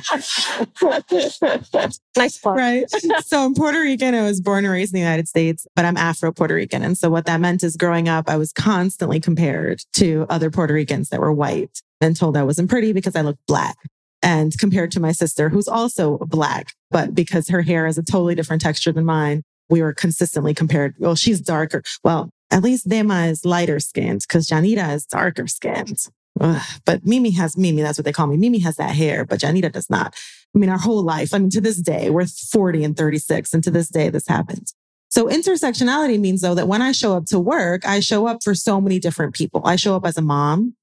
nice 2.16 2.38
plug. 2.38 2.56
Right. 2.56 2.84
So 3.24 3.44
I'm 3.44 3.54
Puerto 3.54 3.80
Rican. 3.80 4.14
I 4.14 4.22
was 4.22 4.40
born 4.40 4.64
and 4.64 4.72
raised 4.72 4.92
in 4.92 4.96
the 4.96 5.04
United 5.04 5.28
States, 5.28 5.66
but 5.76 5.84
I'm 5.84 5.96
Afro 5.96 6.32
Puerto 6.32 6.54
Rican. 6.54 6.82
And 6.82 6.96
so 6.98 7.10
what 7.10 7.26
that 7.26 7.40
meant 7.40 7.62
is 7.62 7.76
growing 7.76 8.08
up, 8.08 8.28
I 8.28 8.36
was 8.36 8.52
constantly 8.52 9.20
compared 9.20 9.82
to 9.94 10.26
other 10.28 10.50
Puerto 10.50 10.74
Ricans 10.74 11.10
that 11.10 11.20
were 11.20 11.32
white 11.32 11.80
and 12.00 12.16
told 12.16 12.36
I 12.36 12.42
wasn't 12.42 12.68
pretty 12.68 12.92
because 12.92 13.16
I 13.16 13.20
looked 13.20 13.46
black 13.46 13.76
and 14.22 14.56
compared 14.58 14.92
to 14.92 15.00
my 15.00 15.12
sister, 15.12 15.48
who's 15.48 15.68
also 15.68 16.18
black, 16.18 16.74
but 16.90 17.14
because 17.14 17.48
her 17.48 17.62
hair 17.62 17.86
is 17.86 17.98
a 17.98 18.02
totally 18.02 18.34
different 18.34 18.62
texture 18.62 18.92
than 18.92 19.04
mine, 19.04 19.42
we 19.68 19.82
were 19.82 19.92
consistently 19.92 20.54
compared. 20.54 20.94
Well, 20.98 21.14
she's 21.14 21.40
darker. 21.40 21.82
Well, 22.04 22.30
at 22.52 22.62
least 22.62 22.88
Dema 22.88 23.30
is 23.30 23.44
lighter 23.44 23.80
skinned 23.80 24.20
because 24.20 24.46
Janita 24.46 24.94
is 24.94 25.06
darker 25.06 25.48
skinned. 25.48 25.98
Ugh. 26.40 26.62
But 26.84 27.04
Mimi 27.04 27.30
has 27.32 27.56
Mimi. 27.56 27.82
That's 27.82 27.98
what 27.98 28.04
they 28.04 28.12
call 28.12 28.26
me. 28.26 28.36
Mimi 28.36 28.58
has 28.60 28.76
that 28.76 28.94
hair, 28.94 29.24
but 29.24 29.40
Janita 29.40 29.72
does 29.72 29.90
not. 29.90 30.14
I 30.54 30.58
mean, 30.58 30.70
our 30.70 30.78
whole 30.78 31.02
life. 31.02 31.32
I 31.34 31.38
mean, 31.38 31.50
to 31.50 31.60
this 31.60 31.78
day, 31.78 32.10
we're 32.10 32.26
40 32.26 32.84
and 32.84 32.96
36. 32.96 33.54
And 33.54 33.64
to 33.64 33.70
this 33.70 33.88
day, 33.88 34.10
this 34.10 34.28
happens. 34.28 34.74
So 35.08 35.28
intersectionality 35.28 36.18
means 36.18 36.40
though 36.40 36.54
that 36.54 36.68
when 36.68 36.80
I 36.80 36.92
show 36.92 37.16
up 37.16 37.26
to 37.26 37.38
work, 37.38 37.86
I 37.86 38.00
show 38.00 38.26
up 38.26 38.42
for 38.42 38.54
so 38.54 38.80
many 38.80 38.98
different 38.98 39.34
people. 39.34 39.62
I 39.64 39.76
show 39.76 39.96
up 39.96 40.06
as 40.06 40.16
a 40.16 40.22
mom. 40.22 40.74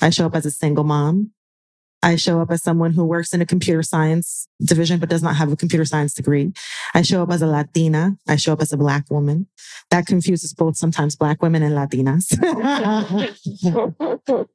I 0.00 0.10
show 0.10 0.26
up 0.26 0.36
as 0.36 0.46
a 0.46 0.50
single 0.50 0.84
mom. 0.84 1.32
I 2.02 2.16
show 2.16 2.40
up 2.40 2.50
as 2.50 2.62
someone 2.62 2.92
who 2.92 3.04
works 3.04 3.32
in 3.32 3.40
a 3.40 3.46
computer 3.46 3.82
science 3.82 4.48
division, 4.60 4.98
but 4.98 5.08
does 5.08 5.22
not 5.22 5.36
have 5.36 5.52
a 5.52 5.56
computer 5.56 5.84
science 5.84 6.14
degree. 6.14 6.52
I 6.94 7.02
show 7.02 7.22
up 7.22 7.30
as 7.30 7.42
a 7.42 7.46
Latina. 7.46 8.16
I 8.28 8.36
show 8.36 8.52
up 8.52 8.60
as 8.60 8.72
a 8.72 8.76
Black 8.76 9.08
woman. 9.10 9.46
That 9.90 10.06
confuses 10.06 10.52
both 10.52 10.76
sometimes 10.76 11.14
Black 11.14 11.42
women 11.42 11.62
and 11.62 11.74
Latinas. 11.74 12.32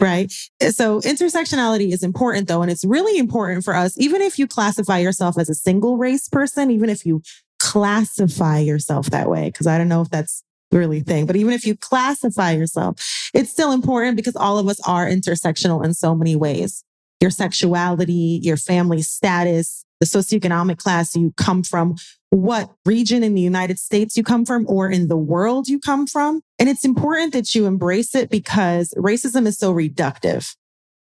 right? 0.00 0.32
So 0.70 1.00
intersectionality 1.00 1.92
is 1.92 2.02
important 2.02 2.48
though. 2.48 2.62
And 2.62 2.70
it's 2.70 2.84
really 2.84 3.18
important 3.18 3.64
for 3.64 3.74
us, 3.74 3.98
even 3.98 4.20
if 4.20 4.38
you 4.38 4.46
classify 4.46 4.98
yourself 4.98 5.38
as 5.38 5.48
a 5.48 5.54
single 5.54 5.96
race 5.96 6.28
person, 6.28 6.70
even 6.70 6.90
if 6.90 7.06
you 7.06 7.22
classify 7.58 8.58
yourself 8.58 9.10
that 9.10 9.28
way, 9.28 9.46
because 9.46 9.66
I 9.66 9.78
don't 9.78 9.88
know 9.88 10.02
if 10.02 10.10
that's 10.10 10.44
really 10.70 11.00
thing, 11.00 11.26
but 11.26 11.36
even 11.36 11.52
if 11.52 11.64
you 11.66 11.76
classify 11.76 12.52
yourself, 12.52 12.96
it's 13.34 13.50
still 13.50 13.72
important 13.72 14.16
because 14.16 14.36
all 14.36 14.58
of 14.58 14.68
us 14.68 14.80
are 14.86 15.06
intersectional 15.06 15.84
in 15.84 15.94
so 15.94 16.14
many 16.14 16.36
ways. 16.36 16.84
Your 17.20 17.30
sexuality, 17.30 18.40
your 18.42 18.56
family 18.56 19.02
status, 19.02 19.84
the 20.00 20.06
socioeconomic 20.06 20.78
class 20.78 21.16
you 21.16 21.32
come 21.36 21.62
from, 21.62 21.96
what 22.30 22.70
region 22.84 23.22
in 23.24 23.34
the 23.34 23.40
United 23.40 23.78
States 23.78 24.16
you 24.16 24.22
come 24.22 24.44
from 24.44 24.66
or 24.68 24.90
in 24.90 25.08
the 25.08 25.16
world 25.16 25.68
you 25.68 25.80
come 25.80 26.06
from. 26.06 26.42
And 26.58 26.68
it's 26.68 26.84
important 26.84 27.32
that 27.32 27.54
you 27.54 27.66
embrace 27.66 28.14
it 28.14 28.30
because 28.30 28.92
racism 28.96 29.46
is 29.46 29.58
so 29.58 29.72
reductive. 29.72 30.54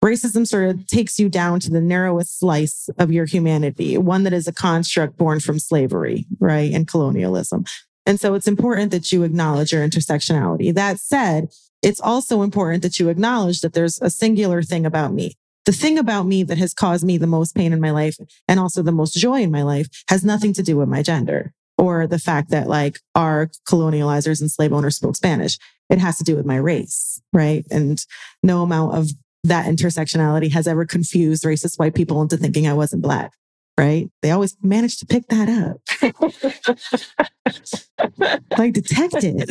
Racism 0.04 0.48
sort 0.48 0.70
of 0.70 0.88
takes 0.88 1.20
you 1.20 1.28
down 1.28 1.60
to 1.60 1.70
the 1.70 1.82
narrowest 1.82 2.40
slice 2.40 2.90
of 3.00 3.12
your 3.12 3.26
humanity, 3.26 3.98
one 3.98 4.24
that 4.24 4.32
is 4.32 4.48
a 4.48 4.54
construct 4.54 5.18
born 5.18 5.42
from 5.42 5.60
slavery, 5.60 6.26
right? 6.40 6.72
And 6.72 6.88
colonialism. 6.88 7.66
And 8.10 8.20
so 8.20 8.34
it's 8.34 8.48
important 8.48 8.90
that 8.90 9.12
you 9.12 9.22
acknowledge 9.22 9.72
your 9.72 9.88
intersectionality. 9.88 10.74
That 10.74 11.00
said, 11.00 11.50
it's 11.84 12.02
also 12.02 12.42
important 12.42 12.82
that 12.82 13.00
you 13.00 13.08
acknowledge 13.08 13.62
that 13.62 13.74
there's 13.74 14.02
a 14.02 14.10
singular 14.10 14.64
thing 14.64 14.84
about 14.84 15.14
me. 15.14 15.36
The 15.66 15.72
thing 15.72 16.00
about 16.00 16.24
me 16.24 16.42
that 16.42 16.58
has 16.58 16.74
caused 16.74 17.06
me 17.06 17.20
the 17.20 17.28
most 17.28 17.54
pain 17.54 17.72
in 17.72 17.80
my 17.80 17.92
life 17.92 18.18
and 18.48 18.60
also 18.60 18.82
the 18.82 18.92
most 18.92 19.14
joy 19.14 19.42
in 19.42 19.52
my 19.52 19.62
life 19.62 19.90
has 20.10 20.26
nothing 20.26 20.54
to 20.54 20.64
do 20.64 20.76
with 20.76 20.90
my 20.90 21.04
gender 21.04 21.54
or 21.78 22.08
the 22.08 22.18
fact 22.18 22.50
that 22.50 22.68
like 22.68 23.00
our 23.14 23.52
colonializers 23.68 24.42
and 24.42 24.50
slave 24.50 24.74
owners 24.74 24.96
spoke 24.96 25.16
Spanish. 25.16 25.60
It 25.92 26.00
has 26.00 26.18
to 26.18 26.24
do 26.24 26.36
with 26.36 26.48
my 26.48 26.58
race, 26.58 27.22
right? 27.32 27.64
And 27.70 28.04
no 28.42 28.64
amount 28.64 28.96
of 28.96 29.12
that 29.44 29.68
intersectionality 29.68 30.52
has 30.52 30.68
ever 30.68 30.84
confused 30.84 31.44
racist 31.44 31.78
white 31.78 31.94
people 31.94 32.24
into 32.24 32.38
thinking 32.38 32.68
I 32.68 32.74
wasn't 32.74 33.04
black, 33.04 33.34
right? 33.80 34.12
They 34.22 34.32
always 34.32 34.58
manage 34.62 34.98
to 34.98 35.06
pick 35.06 35.28
that 35.30 35.48
up. 35.48 35.78
like 38.58 38.74
detect 38.74 39.16
it 39.20 39.50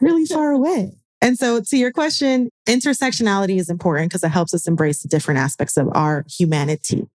really 0.00 0.26
far 0.26 0.50
away. 0.50 0.90
And 1.20 1.38
so 1.38 1.60
to 1.60 1.76
your 1.76 1.92
question, 1.92 2.50
intersectionality 2.68 3.58
is 3.58 3.70
important 3.70 4.10
because 4.10 4.24
it 4.24 4.30
helps 4.30 4.52
us 4.52 4.66
embrace 4.66 5.02
the 5.02 5.08
different 5.08 5.38
aspects 5.38 5.76
of 5.76 5.88
our 5.92 6.24
humanity. 6.28 7.06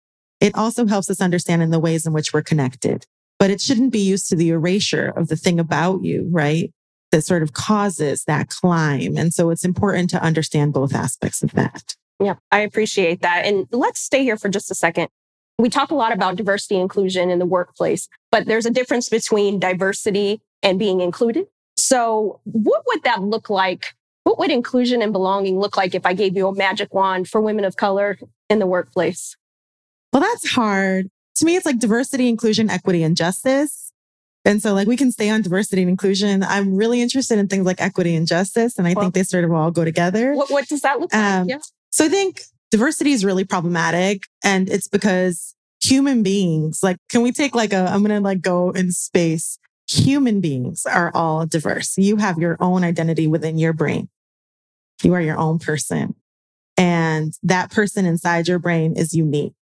It 0.40 0.54
also 0.54 0.86
helps 0.86 1.10
us 1.10 1.20
understand 1.20 1.62
in 1.62 1.70
the 1.70 1.80
ways 1.80 2.06
in 2.06 2.12
which 2.12 2.32
we're 2.32 2.42
connected, 2.42 3.04
but 3.40 3.50
it 3.50 3.60
shouldn't 3.60 3.92
be 3.92 3.98
used 3.98 4.28
to 4.28 4.36
the 4.36 4.50
erasure 4.50 5.12
of 5.16 5.26
the 5.26 5.36
thing 5.36 5.58
about 5.58 6.04
you, 6.04 6.28
right? 6.30 6.72
That 7.10 7.22
sort 7.22 7.42
of 7.42 7.54
causes 7.54 8.22
that 8.24 8.50
climb. 8.50 9.16
And 9.16 9.34
so 9.34 9.50
it's 9.50 9.64
important 9.64 10.10
to 10.10 10.22
understand 10.22 10.72
both 10.72 10.94
aspects 10.94 11.42
of 11.42 11.50
that. 11.52 11.96
Yeah, 12.20 12.34
I 12.52 12.60
appreciate 12.60 13.22
that. 13.22 13.44
And 13.44 13.66
let's 13.72 14.00
stay 14.00 14.22
here 14.22 14.36
for 14.36 14.48
just 14.48 14.70
a 14.70 14.74
second. 14.74 15.08
We 15.58 15.70
talk 15.70 15.90
a 15.90 15.94
lot 15.94 16.12
about 16.12 16.36
diversity 16.36 16.76
inclusion 16.76 17.30
in 17.30 17.38
the 17.38 17.46
workplace, 17.46 18.08
but 18.30 18.46
there's 18.46 18.66
a 18.66 18.70
difference 18.70 19.08
between 19.08 19.58
diversity 19.58 20.42
and 20.62 20.78
being 20.78 21.00
included. 21.00 21.46
So, 21.78 22.40
what 22.44 22.82
would 22.86 23.02
that 23.04 23.22
look 23.22 23.48
like? 23.48 23.94
What 24.24 24.38
would 24.38 24.50
inclusion 24.50 25.02
and 25.02 25.12
belonging 25.12 25.58
look 25.58 25.76
like 25.76 25.94
if 25.94 26.04
I 26.04 26.12
gave 26.12 26.36
you 26.36 26.48
a 26.48 26.54
magic 26.54 26.92
wand 26.92 27.28
for 27.28 27.40
women 27.40 27.64
of 27.64 27.76
color 27.76 28.18
in 28.50 28.58
the 28.58 28.66
workplace? 28.66 29.36
Well, 30.12 30.22
that's 30.22 30.50
hard. 30.50 31.08
To 31.36 31.44
me, 31.44 31.56
it's 31.56 31.66
like 31.66 31.78
diversity, 31.78 32.28
inclusion, 32.28 32.70
equity, 32.70 33.02
and 33.02 33.16
justice. 33.16 33.92
And 34.44 34.62
so, 34.62 34.74
like, 34.74 34.88
we 34.88 34.96
can 34.96 35.10
stay 35.12 35.28
on 35.28 35.42
diversity 35.42 35.82
and 35.82 35.90
inclusion. 35.90 36.42
I'm 36.42 36.76
really 36.76 37.02
interested 37.02 37.38
in 37.38 37.48
things 37.48 37.66
like 37.66 37.80
equity 37.80 38.14
and 38.14 38.26
justice. 38.26 38.78
And 38.78 38.86
I 38.86 38.94
well, 38.94 39.04
think 39.04 39.14
they 39.14 39.22
sort 39.22 39.44
of 39.44 39.52
all 39.52 39.70
go 39.70 39.84
together. 39.84 40.34
What, 40.34 40.50
what 40.50 40.68
does 40.68 40.80
that 40.82 41.00
look 41.00 41.12
like? 41.12 41.22
Um, 41.22 41.48
yeah. 41.48 41.58
So, 41.90 42.06
I 42.06 42.08
think 42.08 42.42
diversity 42.70 43.12
is 43.12 43.24
really 43.24 43.44
problematic. 43.44 44.24
And 44.44 44.68
it's 44.68 44.88
because 44.88 45.54
human 45.82 46.22
beings, 46.22 46.80
like, 46.82 46.98
can 47.08 47.22
we 47.22 47.32
take 47.32 47.54
like 47.54 47.72
a, 47.72 47.86
I'm 47.88 48.02
going 48.02 48.16
to 48.16 48.20
like 48.20 48.40
go 48.40 48.70
in 48.70 48.92
space. 48.92 49.58
Human 49.88 50.40
beings 50.40 50.84
are 50.84 51.12
all 51.14 51.46
diverse. 51.46 51.96
You 51.96 52.16
have 52.16 52.38
your 52.38 52.56
own 52.60 52.82
identity 52.82 53.26
within 53.26 53.56
your 53.56 53.72
brain. 53.72 54.08
You 55.02 55.14
are 55.14 55.20
your 55.20 55.38
own 55.38 55.58
person. 55.58 56.16
And 56.76 57.32
that 57.42 57.70
person 57.70 58.04
inside 58.04 58.48
your 58.48 58.58
brain 58.58 58.96
is 58.96 59.14
unique 59.14 59.54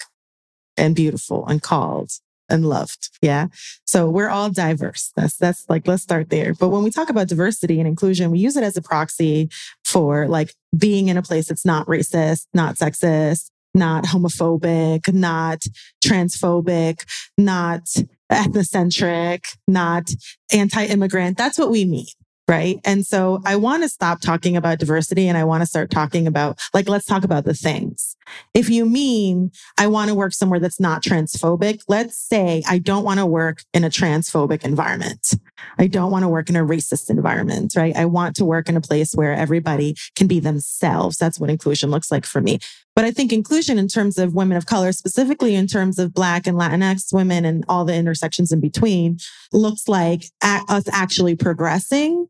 and 0.76 0.94
beautiful 0.94 1.46
and 1.46 1.62
called 1.62 2.10
and 2.52 2.66
loved. 2.68 3.10
Yeah. 3.22 3.48
So 3.84 4.08
we're 4.08 4.28
all 4.28 4.50
diverse. 4.50 5.10
That's, 5.16 5.36
that's 5.36 5.64
like, 5.68 5.88
let's 5.88 6.02
start 6.02 6.30
there. 6.30 6.54
But 6.54 6.68
when 6.68 6.84
we 6.84 6.90
talk 6.90 7.08
about 7.08 7.28
diversity 7.28 7.78
and 7.80 7.88
inclusion, 7.88 8.30
we 8.30 8.38
use 8.38 8.56
it 8.56 8.62
as 8.62 8.76
a 8.76 8.82
proxy 8.82 9.48
for 9.84 10.28
like 10.28 10.54
being 10.76 11.08
in 11.08 11.16
a 11.16 11.22
place 11.22 11.48
that's 11.48 11.64
not 11.64 11.86
racist, 11.86 12.46
not 12.54 12.76
sexist, 12.76 13.50
not 13.74 14.04
homophobic, 14.04 15.12
not 15.12 15.62
transphobic, 16.04 17.04
not 17.38 17.88
ethnocentric, 18.30 19.56
not 19.66 20.10
anti 20.52 20.84
immigrant. 20.84 21.38
That's 21.38 21.58
what 21.58 21.70
we 21.70 21.84
mean. 21.84 22.06
Right. 22.48 22.80
And 22.84 23.06
so 23.06 23.40
I 23.44 23.52
mm-hmm. 23.52 23.62
want 23.62 23.82
to 23.84 23.88
stop 23.88 24.20
talking 24.20 24.56
about 24.56 24.80
diversity 24.80 25.28
and 25.28 25.38
I 25.38 25.44
want 25.44 25.62
to 25.62 25.66
start 25.66 25.90
talking 25.90 26.26
about, 26.26 26.60
like, 26.74 26.88
let's 26.88 27.06
talk 27.06 27.22
about 27.24 27.44
the 27.44 27.54
things. 27.54 28.16
If 28.52 28.68
you 28.68 28.84
mean 28.84 29.52
I 29.78 29.86
want 29.86 30.08
to 30.08 30.14
work 30.14 30.32
somewhere 30.32 30.60
that's 30.60 30.80
not 30.80 31.02
transphobic, 31.02 31.84
let's 31.88 32.16
say 32.16 32.62
I 32.68 32.78
don't 32.78 33.04
want 33.04 33.20
to 33.20 33.26
work 33.26 33.62
in 33.72 33.84
a 33.84 33.90
transphobic 33.90 34.64
environment. 34.64 35.34
I 35.78 35.86
don't 35.86 36.10
want 36.10 36.22
to 36.22 36.28
work 36.28 36.48
in 36.48 36.56
a 36.56 36.64
racist 36.64 37.10
environment, 37.10 37.74
right? 37.76 37.94
I 37.96 38.04
want 38.04 38.36
to 38.36 38.44
work 38.44 38.68
in 38.68 38.76
a 38.76 38.80
place 38.80 39.14
where 39.14 39.32
everybody 39.32 39.96
can 40.16 40.26
be 40.26 40.40
themselves. 40.40 41.16
That's 41.16 41.38
what 41.38 41.50
inclusion 41.50 41.90
looks 41.90 42.10
like 42.10 42.24
for 42.24 42.40
me. 42.40 42.58
But 42.94 43.04
I 43.04 43.10
think 43.10 43.32
inclusion 43.32 43.78
in 43.78 43.88
terms 43.88 44.18
of 44.18 44.34
women 44.34 44.56
of 44.56 44.66
color, 44.66 44.92
specifically 44.92 45.54
in 45.54 45.66
terms 45.66 45.98
of 45.98 46.12
Black 46.12 46.46
and 46.46 46.58
Latinx 46.58 47.12
women 47.12 47.44
and 47.44 47.64
all 47.68 47.84
the 47.84 47.94
intersections 47.94 48.52
in 48.52 48.60
between, 48.60 49.18
looks 49.52 49.88
like 49.88 50.24
us 50.42 50.84
actually 50.92 51.34
progressing 51.36 52.28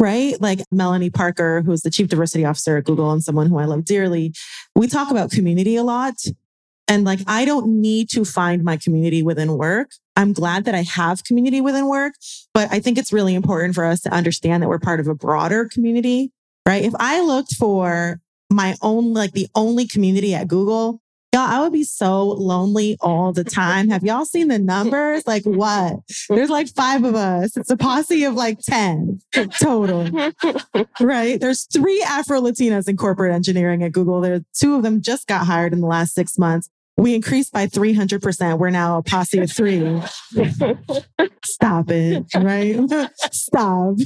right? 0.00 0.40
Like 0.40 0.60
Melonie 0.72 1.12
Parker, 1.12 1.60
who's 1.60 1.82
the 1.82 1.90
chief 1.90 2.08
diversity 2.08 2.44
officer 2.44 2.78
at 2.78 2.84
Google 2.84 3.12
and 3.12 3.22
someone 3.22 3.48
who 3.48 3.58
I 3.58 3.66
love 3.66 3.84
dearly. 3.84 4.32
We 4.74 4.88
talk 4.88 5.10
about 5.10 5.30
community 5.30 5.76
a 5.76 5.84
lot. 5.84 6.14
And 6.90 7.04
like, 7.04 7.20
I 7.28 7.44
don't 7.44 7.80
need 7.80 8.10
to 8.10 8.24
find 8.24 8.64
my 8.64 8.76
community 8.76 9.22
within 9.22 9.56
work. 9.56 9.92
I'm 10.16 10.32
glad 10.32 10.64
that 10.64 10.74
I 10.74 10.82
have 10.82 11.22
community 11.22 11.60
within 11.60 11.86
work, 11.86 12.14
but 12.52 12.68
I 12.72 12.80
think 12.80 12.98
it's 12.98 13.12
really 13.12 13.36
important 13.36 13.76
for 13.76 13.84
us 13.84 14.00
to 14.00 14.12
understand 14.12 14.60
that 14.60 14.68
we're 14.68 14.80
part 14.80 14.98
of 14.98 15.06
a 15.06 15.14
broader 15.14 15.68
community, 15.72 16.32
right? 16.66 16.82
If 16.82 16.92
I 16.98 17.20
looked 17.20 17.54
for 17.54 18.20
my 18.50 18.74
own, 18.82 19.14
like 19.14 19.32
the 19.32 19.46
only 19.54 19.86
community 19.86 20.34
at 20.34 20.48
Google, 20.48 21.00
Y'all, 21.32 21.42
I 21.42 21.60
would 21.60 21.72
be 21.72 21.84
so 21.84 22.24
lonely 22.24 22.96
all 23.00 23.32
the 23.32 23.44
time. 23.44 23.88
Have 23.90 24.02
y'all 24.02 24.24
seen 24.24 24.48
the 24.48 24.58
numbers? 24.58 25.24
Like 25.28 25.44
what? 25.44 26.00
There's 26.28 26.50
like 26.50 26.66
five 26.74 27.04
of 27.04 27.14
us. 27.14 27.56
It's 27.56 27.70
a 27.70 27.76
posse 27.76 28.24
of 28.24 28.34
like 28.34 28.58
10 28.58 29.20
total. 29.60 30.08
Right? 30.98 31.40
There's 31.40 31.66
three 31.72 32.02
Afro 32.02 32.40
Latinas 32.40 32.88
in 32.88 32.96
corporate 32.96 33.32
engineering 33.32 33.84
at 33.84 33.92
Google. 33.92 34.20
There, 34.20 34.40
two 34.52 34.74
of 34.74 34.82
them 34.82 35.02
just 35.02 35.28
got 35.28 35.46
hired 35.46 35.72
in 35.72 35.80
the 35.80 35.86
last 35.86 36.14
six 36.14 36.36
months 36.36 36.68
we 37.00 37.14
increased 37.14 37.52
by 37.52 37.66
300%. 37.66 38.58
We're 38.58 38.70
now 38.70 38.98
a 38.98 39.02
posse 39.02 39.38
of 39.38 39.50
three. 39.50 39.80
Stop 41.44 41.90
it, 41.90 42.26
right? 42.34 43.10
Stop. 43.32 43.96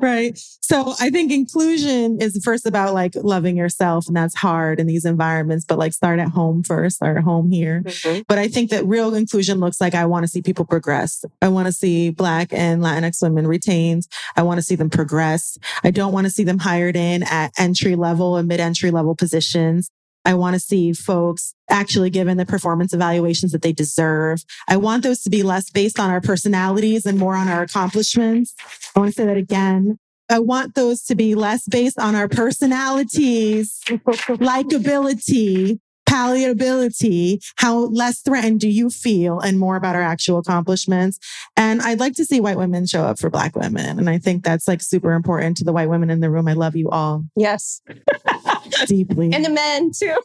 right. 0.00 0.38
So 0.60 0.94
I 0.98 1.10
think 1.10 1.30
inclusion 1.30 2.20
is 2.20 2.40
first 2.42 2.66
about 2.66 2.94
like 2.94 3.12
loving 3.14 3.56
yourself, 3.56 4.06
and 4.08 4.16
that's 4.16 4.34
hard 4.34 4.80
in 4.80 4.86
these 4.86 5.04
environments, 5.04 5.64
but 5.64 5.78
like 5.78 5.92
start 5.92 6.18
at 6.18 6.28
home 6.28 6.62
first, 6.62 6.96
start 6.96 7.18
at 7.18 7.24
home 7.24 7.50
here. 7.50 7.82
Mm-hmm. 7.84 8.22
But 8.26 8.38
I 8.38 8.48
think 8.48 8.70
that 8.70 8.86
real 8.86 9.14
inclusion 9.14 9.60
looks 9.60 9.80
like 9.80 9.94
I 9.94 10.06
want 10.06 10.24
to 10.24 10.28
see 10.28 10.42
people 10.42 10.64
progress. 10.64 11.24
I 11.42 11.48
want 11.48 11.66
to 11.66 11.72
see 11.72 12.10
Black 12.10 12.52
and 12.52 12.82
Latinx 12.82 13.22
women 13.22 13.46
retained. 13.46 14.06
I 14.34 14.42
want 14.42 14.58
to 14.58 14.62
see 14.62 14.74
them 14.74 14.90
progress. 14.90 15.58
I 15.84 15.90
don't 15.90 16.12
want 16.12 16.26
to 16.26 16.30
see 16.30 16.44
them 16.44 16.58
hired 16.58 16.96
in 16.96 17.22
at 17.24 17.52
entry 17.58 17.96
level 17.96 18.36
and 18.36 18.48
mid 18.48 18.60
entry 18.60 18.90
level 18.90 19.14
positions. 19.14 19.90
I 20.26 20.34
want 20.34 20.54
to 20.54 20.60
see 20.60 20.92
folks 20.92 21.54
actually 21.70 22.10
given 22.10 22.36
the 22.36 22.44
performance 22.44 22.92
evaluations 22.92 23.52
that 23.52 23.62
they 23.62 23.72
deserve. 23.72 24.44
I 24.68 24.76
want 24.76 25.04
those 25.04 25.22
to 25.22 25.30
be 25.30 25.42
less 25.42 25.70
based 25.70 26.00
on 26.00 26.10
our 26.10 26.20
personalities 26.20 27.06
and 27.06 27.18
more 27.18 27.36
on 27.36 27.48
our 27.48 27.62
accomplishments. 27.62 28.54
I 28.94 29.00
want 29.00 29.12
to 29.12 29.16
say 29.16 29.26
that 29.26 29.36
again. 29.36 29.98
I 30.28 30.40
want 30.40 30.74
those 30.74 31.04
to 31.04 31.14
be 31.14 31.36
less 31.36 31.66
based 31.68 32.00
on 32.00 32.16
our 32.16 32.26
personalities, 32.26 33.80
likability, 33.86 35.78
palatability, 36.08 37.44
how 37.56 37.76
less 37.86 38.20
threatened 38.20 38.58
do 38.58 38.68
you 38.68 38.90
feel, 38.90 39.38
and 39.38 39.58
more 39.60 39.76
about 39.76 39.94
our 39.94 40.02
actual 40.02 40.38
accomplishments. 40.38 41.20
And 41.56 41.80
I'd 41.82 42.00
like 42.00 42.14
to 42.14 42.24
see 42.24 42.40
white 42.40 42.58
women 42.58 42.86
show 42.86 43.04
up 43.04 43.20
for 43.20 43.30
Black 43.30 43.54
women. 43.54 44.00
And 44.00 44.10
I 44.10 44.18
think 44.18 44.42
that's 44.42 44.66
like 44.66 44.82
super 44.82 45.12
important 45.12 45.56
to 45.58 45.64
the 45.64 45.72
white 45.72 45.88
women 45.88 46.10
in 46.10 46.20
the 46.20 46.30
room. 46.30 46.48
I 46.48 46.54
love 46.54 46.74
you 46.74 46.90
all. 46.90 47.24
Yes. 47.36 47.80
deeply. 48.86 49.32
and 49.32 49.44
the 49.44 49.50
men 49.50 49.90
too. 49.92 50.16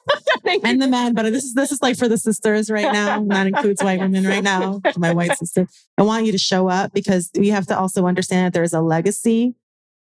And 0.63 0.81
the 0.81 0.87
men, 0.87 1.13
but 1.13 1.23
this 1.31 1.43
is 1.43 1.53
this 1.53 1.71
is 1.71 1.81
like 1.81 1.97
for 1.97 2.07
the 2.07 2.17
sisters 2.17 2.69
right 2.71 2.91
now. 2.91 3.23
That 3.25 3.47
includes 3.47 3.81
white 3.83 3.99
women 4.05 4.25
right 4.25 4.43
now. 4.43 4.81
My 4.97 5.13
white 5.13 5.37
sister. 5.37 5.67
I 5.97 6.01
want 6.01 6.25
you 6.25 6.31
to 6.31 6.37
show 6.37 6.67
up 6.67 6.91
because 6.93 7.29
we 7.37 7.49
have 7.49 7.67
to 7.67 7.77
also 7.77 8.05
understand 8.07 8.47
that 8.47 8.53
there's 8.57 8.73
a 8.73 8.81
legacy 8.81 9.53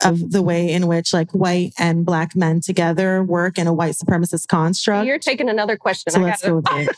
of 0.05 0.31
the 0.33 0.43
way 0.43 0.71
in 0.73 0.89
which 0.89 1.15
like 1.15 1.31
white 1.31 1.73
and 1.79 2.05
black 2.05 2.37
men 2.37 2.61
together 2.61 3.23
work 3.25 3.57
in 3.57 3.67
a 3.67 3.73
white 3.73 3.95
supremacist 3.95 4.47
construct. 4.49 5.07
You're 5.07 5.19
taking 5.19 5.49
another 5.49 5.77
question. 5.77 6.13
So 6.13 6.21
I 6.21 6.25
let's 6.25 6.43
gotta- 6.43 6.61
go 6.61 6.61
there. 6.61 6.87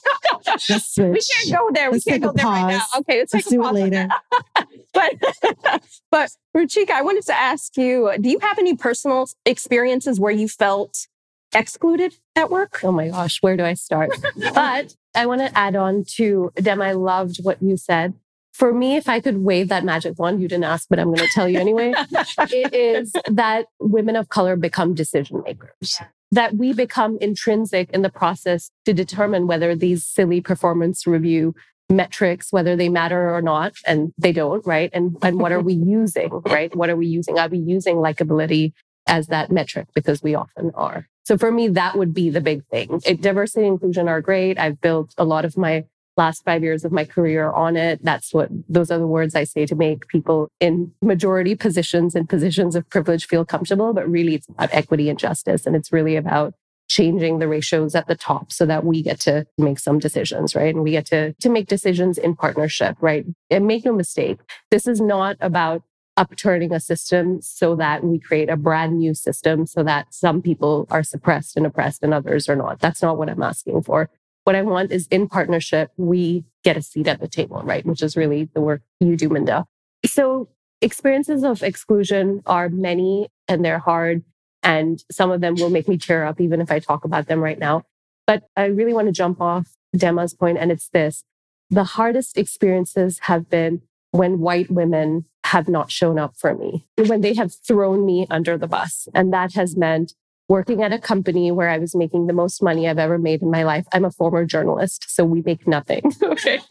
We 0.98 1.20
can't 1.20 1.52
go 1.52 1.70
there. 1.72 1.90
Let's 1.92 2.06
we 2.06 2.10
can't 2.12 2.22
go 2.22 2.32
there 2.32 2.44
right 2.46 2.66
now. 2.68 2.78
pause. 2.78 3.00
Okay, 3.00 3.18
let's, 3.18 3.34
Let's 3.34 3.46
take 3.46 3.52
do 3.52 3.60
it 3.60 3.64
pause 3.64 3.74
later. 3.74 4.08
but 4.94 5.82
but 6.10 6.30
Ruchika, 6.56 6.90
I 6.90 7.02
wanted 7.02 7.24
to 7.26 7.34
ask 7.34 7.76
you: 7.76 8.10
Do 8.20 8.28
you 8.28 8.38
have 8.40 8.58
any 8.58 8.74
personal 8.74 9.28
experiences 9.44 10.18
where 10.18 10.32
you 10.32 10.48
felt 10.48 11.06
excluded 11.54 12.14
at 12.36 12.50
work? 12.50 12.80
Oh 12.82 12.92
my 12.92 13.08
gosh, 13.08 13.38
where 13.40 13.56
do 13.56 13.64
I 13.64 13.74
start? 13.74 14.10
but 14.54 14.94
I 15.14 15.26
want 15.26 15.40
to 15.40 15.56
add 15.56 15.76
on 15.76 16.04
to 16.16 16.52
Dem. 16.56 16.82
I 16.82 16.92
loved 16.92 17.38
what 17.42 17.62
you 17.62 17.76
said. 17.76 18.14
For 18.52 18.72
me, 18.74 18.96
if 18.96 19.08
I 19.08 19.20
could 19.20 19.38
wave 19.38 19.68
that 19.68 19.84
magic 19.84 20.18
wand, 20.18 20.42
you 20.42 20.48
didn't 20.48 20.64
ask, 20.64 20.88
but 20.90 20.98
I'm 20.98 21.06
going 21.06 21.18
to 21.18 21.28
tell 21.28 21.48
you 21.48 21.60
anyway. 21.60 21.94
it 22.38 22.74
is 22.74 23.12
that 23.26 23.66
women 23.78 24.16
of 24.16 24.28
color 24.30 24.56
become 24.56 24.94
decision 24.94 25.42
makers. 25.44 26.00
That 26.32 26.56
we 26.56 26.72
become 26.72 27.18
intrinsic 27.20 27.90
in 27.90 28.02
the 28.02 28.10
process 28.10 28.70
to 28.84 28.92
determine 28.92 29.46
whether 29.46 29.76
these 29.76 30.04
silly 30.04 30.40
performance 30.40 31.06
review 31.06 31.54
metrics, 31.88 32.52
whether 32.52 32.76
they 32.76 32.88
matter 32.88 33.34
or 33.34 33.40
not, 33.40 33.74
and 33.86 34.12
they 34.18 34.32
don't, 34.32 34.66
right? 34.66 34.90
And 34.92 35.16
and 35.22 35.38
what 35.38 35.52
are 35.52 35.60
we 35.60 35.74
using, 35.86 36.30
right? 36.44 36.74
What 36.74 36.90
are 36.90 36.96
we 36.96 37.06
using? 37.06 37.38
Are 37.38 37.48
we 37.48 37.58
using 37.58 37.96
likability 37.96 38.72
as 39.08 39.26
that 39.28 39.50
metric? 39.50 39.88
Because 39.94 40.22
we 40.22 40.34
often 40.34 40.70
are. 40.74 41.08
So 41.24 41.36
for 41.36 41.52
me, 41.52 41.68
that 41.68 41.96
would 41.96 42.14
be 42.14 42.30
the 42.30 42.40
big 42.40 42.64
thing. 42.66 43.00
It, 43.04 43.20
diversity 43.20 43.66
and 43.66 43.74
inclusion 43.74 44.08
are 44.08 44.20
great. 44.20 44.58
I've 44.58 44.80
built 44.80 45.14
a 45.18 45.24
lot 45.24 45.44
of 45.44 45.56
my 45.56 45.84
last 46.16 46.44
five 46.44 46.62
years 46.62 46.84
of 46.84 46.92
my 46.92 47.04
career 47.04 47.50
on 47.50 47.76
it. 47.76 48.02
That's 48.02 48.34
what 48.34 48.48
those 48.68 48.90
are 48.90 48.98
the 48.98 49.06
words 49.06 49.34
I 49.34 49.44
say 49.44 49.66
to 49.66 49.74
make 49.74 50.08
people 50.08 50.48
in 50.58 50.92
majority 51.00 51.54
positions 51.54 52.14
and 52.14 52.28
positions 52.28 52.74
of 52.74 52.88
privilege 52.90 53.26
feel 53.26 53.44
comfortable. 53.44 53.92
But 53.92 54.08
really, 54.10 54.34
it's 54.34 54.48
about 54.48 54.70
equity 54.72 55.08
and 55.08 55.18
justice. 55.18 55.66
And 55.66 55.76
it's 55.76 55.92
really 55.92 56.16
about 56.16 56.54
changing 56.88 57.38
the 57.38 57.48
ratios 57.48 57.94
at 57.94 58.06
the 58.08 58.16
top 58.16 58.50
so 58.50 58.64
that 58.66 58.84
we 58.84 59.02
get 59.02 59.20
to 59.20 59.46
make 59.58 59.78
some 59.78 59.98
decisions, 59.98 60.54
right? 60.54 60.74
And 60.74 60.82
we 60.82 60.92
get 60.92 61.06
to, 61.06 61.34
to 61.34 61.48
make 61.48 61.68
decisions 61.68 62.18
in 62.18 62.34
partnership, 62.34 62.96
right? 63.00 63.26
And 63.50 63.66
make 63.66 63.84
no 63.84 63.92
mistake, 63.92 64.38
this 64.70 64.86
is 64.86 65.00
not 65.00 65.36
about 65.40 65.82
upturning 66.18 66.72
a 66.74 66.80
system 66.80 67.40
so 67.40 67.76
that 67.76 68.02
we 68.02 68.18
create 68.18 68.50
a 68.50 68.56
brand 68.56 68.98
new 68.98 69.14
system 69.14 69.66
so 69.66 69.82
that 69.84 70.12
some 70.12 70.42
people 70.42 70.86
are 70.90 71.02
suppressed 71.02 71.56
and 71.56 71.64
oppressed 71.64 72.02
and 72.02 72.12
others 72.12 72.48
are 72.48 72.56
not. 72.56 72.80
That's 72.80 73.00
not 73.00 73.16
what 73.16 73.30
I'm 73.30 73.42
asking 73.42 73.82
for. 73.84 74.10
What 74.44 74.56
I 74.56 74.62
want 74.62 74.90
is 74.90 75.06
in 75.08 75.28
partnership, 75.28 75.92
we 75.96 76.44
get 76.64 76.76
a 76.76 76.82
seat 76.82 77.06
at 77.06 77.20
the 77.20 77.28
table, 77.28 77.62
right? 77.62 77.86
Which 77.86 78.02
is 78.02 78.16
really 78.16 78.50
the 78.52 78.60
work 78.60 78.82
you 78.98 79.16
do, 79.16 79.28
Minda. 79.28 79.66
So 80.04 80.48
experiences 80.82 81.44
of 81.44 81.62
exclusion 81.62 82.42
are 82.46 82.68
many 82.68 83.28
and 83.46 83.64
they're 83.64 83.78
hard. 83.78 84.24
And 84.62 85.02
some 85.10 85.30
of 85.30 85.40
them 85.40 85.54
will 85.54 85.70
make 85.70 85.88
me 85.88 85.98
tear 85.98 86.24
up, 86.24 86.40
even 86.40 86.60
if 86.60 86.70
I 86.70 86.80
talk 86.80 87.04
about 87.04 87.28
them 87.28 87.40
right 87.40 87.58
now. 87.58 87.84
But 88.26 88.42
I 88.56 88.64
really 88.66 88.92
want 88.92 89.06
to 89.06 89.12
jump 89.12 89.40
off 89.40 89.68
Dema's 89.96 90.34
point, 90.34 90.58
and 90.58 90.70
it's 90.70 90.88
this 90.88 91.24
the 91.70 91.84
hardest 91.84 92.36
experiences 92.36 93.20
have 93.20 93.48
been 93.48 93.82
when 94.10 94.40
white 94.40 94.70
women 94.70 95.26
have 95.48 95.68
not 95.68 95.90
shown 95.90 96.18
up 96.18 96.34
for 96.36 96.54
me, 96.54 96.86
when 97.06 97.20
they 97.20 97.34
have 97.34 97.52
thrown 97.66 98.04
me 98.04 98.26
under 98.30 98.56
the 98.58 98.66
bus. 98.66 99.08
And 99.14 99.32
that 99.32 99.54
has 99.54 99.76
meant 99.76 100.14
working 100.48 100.82
at 100.82 100.92
a 100.92 100.98
company 100.98 101.50
where 101.50 101.68
I 101.68 101.78
was 101.78 101.94
making 101.94 102.26
the 102.26 102.32
most 102.32 102.62
money 102.62 102.88
I've 102.88 102.98
ever 102.98 103.18
made 103.18 103.42
in 103.42 103.50
my 103.50 103.64
life. 103.64 103.86
I'm 103.92 104.04
a 104.04 104.10
former 104.10 104.44
journalist, 104.46 105.04
so 105.08 105.24
we 105.24 105.42
make 105.42 105.66
nothing. 105.66 106.12
Okay. 106.28 106.60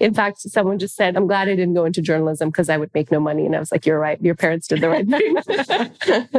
in 0.00 0.14
fact, 0.14 0.40
someone 0.40 0.78
just 0.78 0.96
said, 0.96 1.16
I'm 1.16 1.26
glad 1.26 1.48
I 1.48 1.54
didn't 1.54 1.74
go 1.74 1.84
into 1.84 2.00
journalism 2.00 2.48
because 2.48 2.68
I 2.68 2.76
would 2.76 2.90
make 2.94 3.12
no 3.12 3.20
money. 3.20 3.46
And 3.46 3.54
I 3.54 3.58
was 3.60 3.70
like, 3.70 3.86
You're 3.86 3.98
right. 3.98 4.20
Your 4.20 4.34
parents 4.34 4.66
did 4.68 4.80
the 4.80 4.88
right 4.88 5.06
thing. 5.06 5.36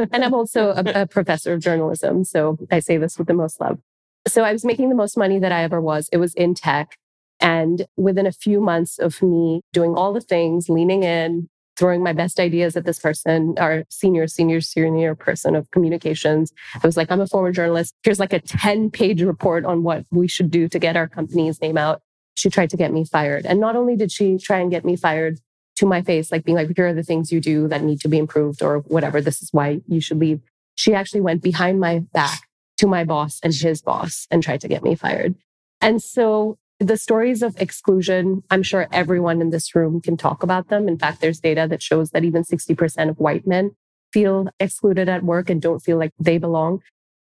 and 0.12 0.24
I'm 0.24 0.34
also 0.34 0.70
a, 0.70 1.02
a 1.02 1.06
professor 1.06 1.54
of 1.54 1.60
journalism. 1.60 2.24
So 2.24 2.58
I 2.70 2.80
say 2.80 2.98
this 2.98 3.16
with 3.16 3.28
the 3.28 3.34
most 3.34 3.60
love. 3.60 3.78
So 4.26 4.42
I 4.42 4.52
was 4.52 4.64
making 4.64 4.88
the 4.88 4.94
most 4.94 5.16
money 5.16 5.38
that 5.38 5.52
I 5.52 5.62
ever 5.62 5.80
was. 5.80 6.08
It 6.12 6.18
was 6.18 6.34
in 6.34 6.54
tech. 6.54 6.96
And 7.40 7.86
within 7.96 8.26
a 8.26 8.32
few 8.32 8.60
months 8.60 8.98
of 8.98 9.22
me 9.22 9.62
doing 9.72 9.94
all 9.94 10.12
the 10.12 10.20
things, 10.20 10.68
leaning 10.68 11.02
in, 11.02 11.48
throwing 11.80 12.02
my 12.02 12.12
best 12.12 12.38
ideas 12.38 12.76
at 12.76 12.84
this 12.84 12.98
person, 12.98 13.54
our 13.58 13.84
senior, 13.88 14.28
senior, 14.28 14.60
senior 14.60 15.14
person 15.14 15.56
of 15.56 15.70
communications. 15.70 16.52
I 16.74 16.86
was 16.86 16.94
like, 16.98 17.10
I'm 17.10 17.22
a 17.22 17.26
former 17.26 17.52
journalist. 17.52 17.94
Here's 18.02 18.20
like 18.20 18.34
a 18.34 18.40
10 18.40 18.90
page 18.90 19.22
report 19.22 19.64
on 19.64 19.82
what 19.82 20.04
we 20.10 20.28
should 20.28 20.50
do 20.50 20.68
to 20.68 20.78
get 20.78 20.94
our 20.94 21.08
company's 21.08 21.58
name 21.62 21.78
out. 21.78 22.02
She 22.36 22.50
tried 22.50 22.68
to 22.70 22.76
get 22.76 22.92
me 22.92 23.06
fired. 23.06 23.46
And 23.46 23.60
not 23.60 23.76
only 23.76 23.96
did 23.96 24.12
she 24.12 24.36
try 24.36 24.58
and 24.58 24.70
get 24.70 24.84
me 24.84 24.94
fired 24.94 25.40
to 25.76 25.86
my 25.86 26.02
face, 26.02 26.30
like 26.30 26.44
being 26.44 26.56
like, 26.56 26.70
here 26.76 26.88
are 26.88 26.94
the 26.94 27.02
things 27.02 27.32
you 27.32 27.40
do 27.40 27.66
that 27.68 27.82
need 27.82 28.00
to 28.00 28.08
be 28.08 28.18
improved 28.18 28.62
or 28.62 28.80
whatever. 28.80 29.22
This 29.22 29.40
is 29.40 29.48
why 29.50 29.80
you 29.88 30.02
should 30.02 30.18
leave. 30.18 30.42
She 30.74 30.92
actually 30.92 31.22
went 31.22 31.42
behind 31.42 31.80
my 31.80 32.00
back 32.12 32.40
to 32.76 32.86
my 32.86 33.04
boss 33.04 33.40
and 33.42 33.54
his 33.54 33.80
boss 33.80 34.26
and 34.30 34.42
tried 34.42 34.60
to 34.60 34.68
get 34.68 34.82
me 34.82 34.94
fired. 34.94 35.34
And 35.80 36.02
so 36.02 36.58
the 36.80 36.96
stories 36.96 37.42
of 37.42 37.60
exclusion, 37.60 38.42
I'm 38.50 38.62
sure 38.62 38.88
everyone 38.90 39.42
in 39.42 39.50
this 39.50 39.74
room 39.74 40.00
can 40.00 40.16
talk 40.16 40.42
about 40.42 40.68
them. 40.68 40.88
In 40.88 40.98
fact, 40.98 41.20
there's 41.20 41.38
data 41.38 41.66
that 41.68 41.82
shows 41.82 42.10
that 42.10 42.24
even 42.24 42.42
60% 42.42 43.10
of 43.10 43.18
white 43.18 43.46
men 43.46 43.72
feel 44.12 44.48
excluded 44.58 45.08
at 45.08 45.22
work 45.22 45.50
and 45.50 45.60
don't 45.60 45.80
feel 45.80 45.98
like 45.98 46.12
they 46.18 46.38
belong. 46.38 46.80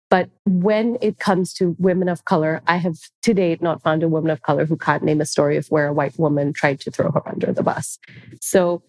But 0.10 0.30
when 0.46 0.98
it 1.02 1.20
comes 1.20 1.54
to 1.56 1.76
women 1.80 2.10
of 2.10 2.26
color, 2.26 2.62
I 2.66 2.78
have 2.78 2.98
to 3.24 3.34
date 3.34 3.62
not 3.62 3.82
found 3.82 4.04
a 4.04 4.10
woman 4.10 4.32
of 4.32 4.42
color 4.42 4.66
who 4.66 4.78
can't 4.78 5.04
name 5.04 5.22
a 5.22 5.26
story 5.26 5.58
of 5.58 5.68
where 5.68 5.88
a 5.88 5.94
white 5.94 6.18
woman 6.18 6.54
tried 6.54 6.80
to 6.82 6.92
throw 6.92 7.12
her 7.12 7.28
under 7.28 7.52
the 7.52 7.64
bus. 7.64 8.00
So 8.42 8.84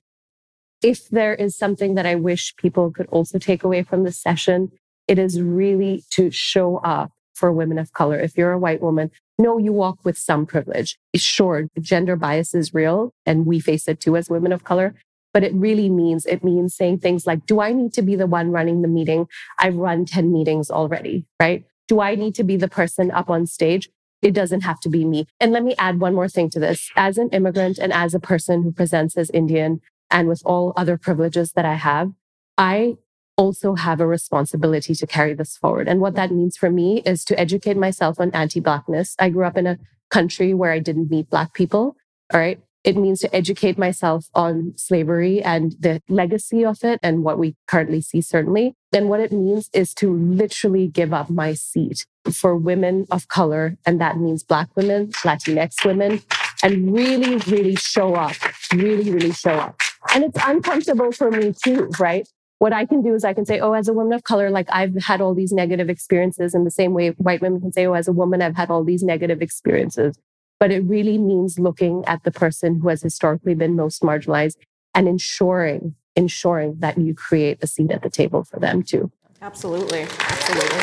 if 0.82 1.08
there 1.10 1.34
is 1.34 1.56
something 1.56 1.96
that 1.96 2.06
I 2.06 2.14
wish 2.14 2.56
people 2.56 2.90
could 2.90 3.06
also 3.06 3.38
take 3.38 3.62
away 3.64 3.82
from 3.82 4.04
this 4.04 4.20
session, 4.20 4.70
it 5.08 5.18
is 5.18 5.40
really 5.40 6.04
to 6.10 6.30
show 6.30 6.78
up 6.78 7.12
for 7.34 7.52
women 7.52 7.78
of 7.78 7.92
color. 7.92 8.18
If 8.18 8.36
you're 8.36 8.52
a 8.52 8.58
white 8.58 8.80
woman, 8.80 9.10
no, 9.42 9.58
you 9.58 9.72
walk 9.72 10.04
with 10.04 10.16
some 10.16 10.46
privilege. 10.46 10.96
Sure, 11.16 11.66
gender 11.80 12.16
bias 12.16 12.54
is 12.54 12.72
real 12.72 13.12
and 13.26 13.46
we 13.46 13.60
face 13.60 13.88
it 13.88 14.00
too 14.00 14.16
as 14.16 14.30
women 14.30 14.52
of 14.52 14.64
color. 14.64 14.94
But 15.34 15.44
it 15.44 15.54
really 15.54 15.88
means, 15.88 16.26
it 16.26 16.44
means 16.44 16.74
saying 16.74 16.98
things 16.98 17.26
like, 17.26 17.46
do 17.46 17.60
I 17.60 17.72
need 17.72 17.92
to 17.94 18.02
be 18.02 18.16
the 18.16 18.26
one 18.26 18.50
running 18.50 18.82
the 18.82 18.88
meeting? 18.88 19.26
I've 19.58 19.76
run 19.76 20.04
10 20.04 20.32
meetings 20.32 20.70
already, 20.70 21.26
right? 21.40 21.64
Do 21.88 22.00
I 22.00 22.14
need 22.14 22.34
to 22.36 22.44
be 22.44 22.56
the 22.56 22.68
person 22.68 23.10
up 23.10 23.30
on 23.30 23.46
stage? 23.46 23.88
It 24.20 24.34
doesn't 24.34 24.60
have 24.60 24.78
to 24.80 24.88
be 24.88 25.04
me. 25.04 25.26
And 25.40 25.52
let 25.52 25.64
me 25.64 25.74
add 25.78 26.00
one 26.00 26.14
more 26.14 26.28
thing 26.28 26.48
to 26.50 26.60
this. 26.60 26.90
As 26.96 27.18
an 27.18 27.28
immigrant 27.30 27.78
and 27.78 27.92
as 27.92 28.14
a 28.14 28.20
person 28.20 28.62
who 28.62 28.72
presents 28.72 29.16
as 29.16 29.30
Indian 29.30 29.80
and 30.10 30.28
with 30.28 30.42
all 30.44 30.72
other 30.76 30.96
privileges 30.96 31.52
that 31.52 31.64
I 31.64 31.74
have, 31.74 32.12
I 32.56 32.96
also 33.42 33.74
have 33.74 34.00
a 34.00 34.06
responsibility 34.06 34.94
to 34.94 35.06
carry 35.06 35.34
this 35.34 35.56
forward. 35.56 35.88
And 35.88 36.00
what 36.00 36.14
that 36.14 36.30
means 36.30 36.56
for 36.56 36.70
me 36.70 37.02
is 37.04 37.24
to 37.24 37.38
educate 37.38 37.76
myself 37.76 38.20
on 38.20 38.30
anti 38.30 38.60
Blackness. 38.60 39.16
I 39.18 39.30
grew 39.30 39.44
up 39.44 39.56
in 39.56 39.66
a 39.66 39.78
country 40.10 40.54
where 40.54 40.70
I 40.70 40.78
didn't 40.78 41.10
meet 41.10 41.28
Black 41.28 41.52
people. 41.52 41.96
All 42.32 42.38
right. 42.38 42.60
It 42.84 42.96
means 42.96 43.20
to 43.20 43.34
educate 43.34 43.78
myself 43.78 44.26
on 44.34 44.74
slavery 44.76 45.42
and 45.42 45.74
the 45.78 46.00
legacy 46.08 46.64
of 46.64 46.78
it 46.82 46.98
and 47.02 47.24
what 47.24 47.38
we 47.38 47.54
currently 47.66 48.00
see, 48.00 48.20
certainly. 48.20 48.74
And 48.92 49.08
what 49.08 49.20
it 49.20 49.32
means 49.32 49.70
is 49.72 49.94
to 49.94 50.12
literally 50.12 50.86
give 50.88 51.12
up 51.12 51.30
my 51.30 51.54
seat 51.54 52.06
for 52.32 52.56
women 52.56 53.06
of 53.10 53.28
color. 53.28 53.76
And 53.86 54.00
that 54.00 54.18
means 54.18 54.42
Black 54.42 54.68
women, 54.76 55.08
Latinx 55.24 55.84
women, 55.84 56.22
and 56.62 56.92
really, 56.92 57.36
really 57.48 57.76
show 57.76 58.14
up, 58.14 58.36
really, 58.72 59.10
really 59.10 59.32
show 59.32 59.54
up. 59.66 59.80
And 60.14 60.24
it's 60.24 60.38
uncomfortable 60.44 61.12
for 61.12 61.30
me 61.30 61.54
too, 61.64 61.90
right? 61.98 62.26
What 62.62 62.72
I 62.72 62.86
can 62.86 63.02
do 63.02 63.12
is 63.12 63.24
I 63.24 63.34
can 63.34 63.44
say, 63.44 63.58
oh, 63.58 63.72
as 63.72 63.88
a 63.88 63.92
woman 63.92 64.12
of 64.12 64.22
color, 64.22 64.48
like 64.48 64.68
I've 64.70 64.94
had 65.02 65.20
all 65.20 65.34
these 65.34 65.50
negative 65.50 65.90
experiences 65.90 66.54
in 66.54 66.62
the 66.62 66.70
same 66.70 66.92
way 66.94 67.08
white 67.08 67.40
women 67.40 67.60
can 67.60 67.72
say, 67.72 67.88
oh, 67.88 67.94
as 67.94 68.06
a 68.06 68.12
woman, 68.12 68.40
I've 68.40 68.54
had 68.54 68.70
all 68.70 68.84
these 68.84 69.02
negative 69.02 69.42
experiences. 69.42 70.16
But 70.60 70.70
it 70.70 70.84
really 70.84 71.18
means 71.18 71.58
looking 71.58 72.04
at 72.06 72.22
the 72.22 72.30
person 72.30 72.78
who 72.78 72.86
has 72.86 73.02
historically 73.02 73.56
been 73.56 73.74
most 73.74 74.02
marginalized 74.02 74.58
and 74.94 75.08
ensuring, 75.08 75.96
ensuring 76.14 76.76
that 76.78 76.96
you 76.98 77.14
create 77.14 77.58
a 77.62 77.66
seat 77.66 77.90
at 77.90 78.04
the 78.04 78.10
table 78.10 78.44
for 78.44 78.60
them 78.60 78.84
too. 78.84 79.10
Absolutely. 79.40 80.02
Absolutely. 80.20 80.78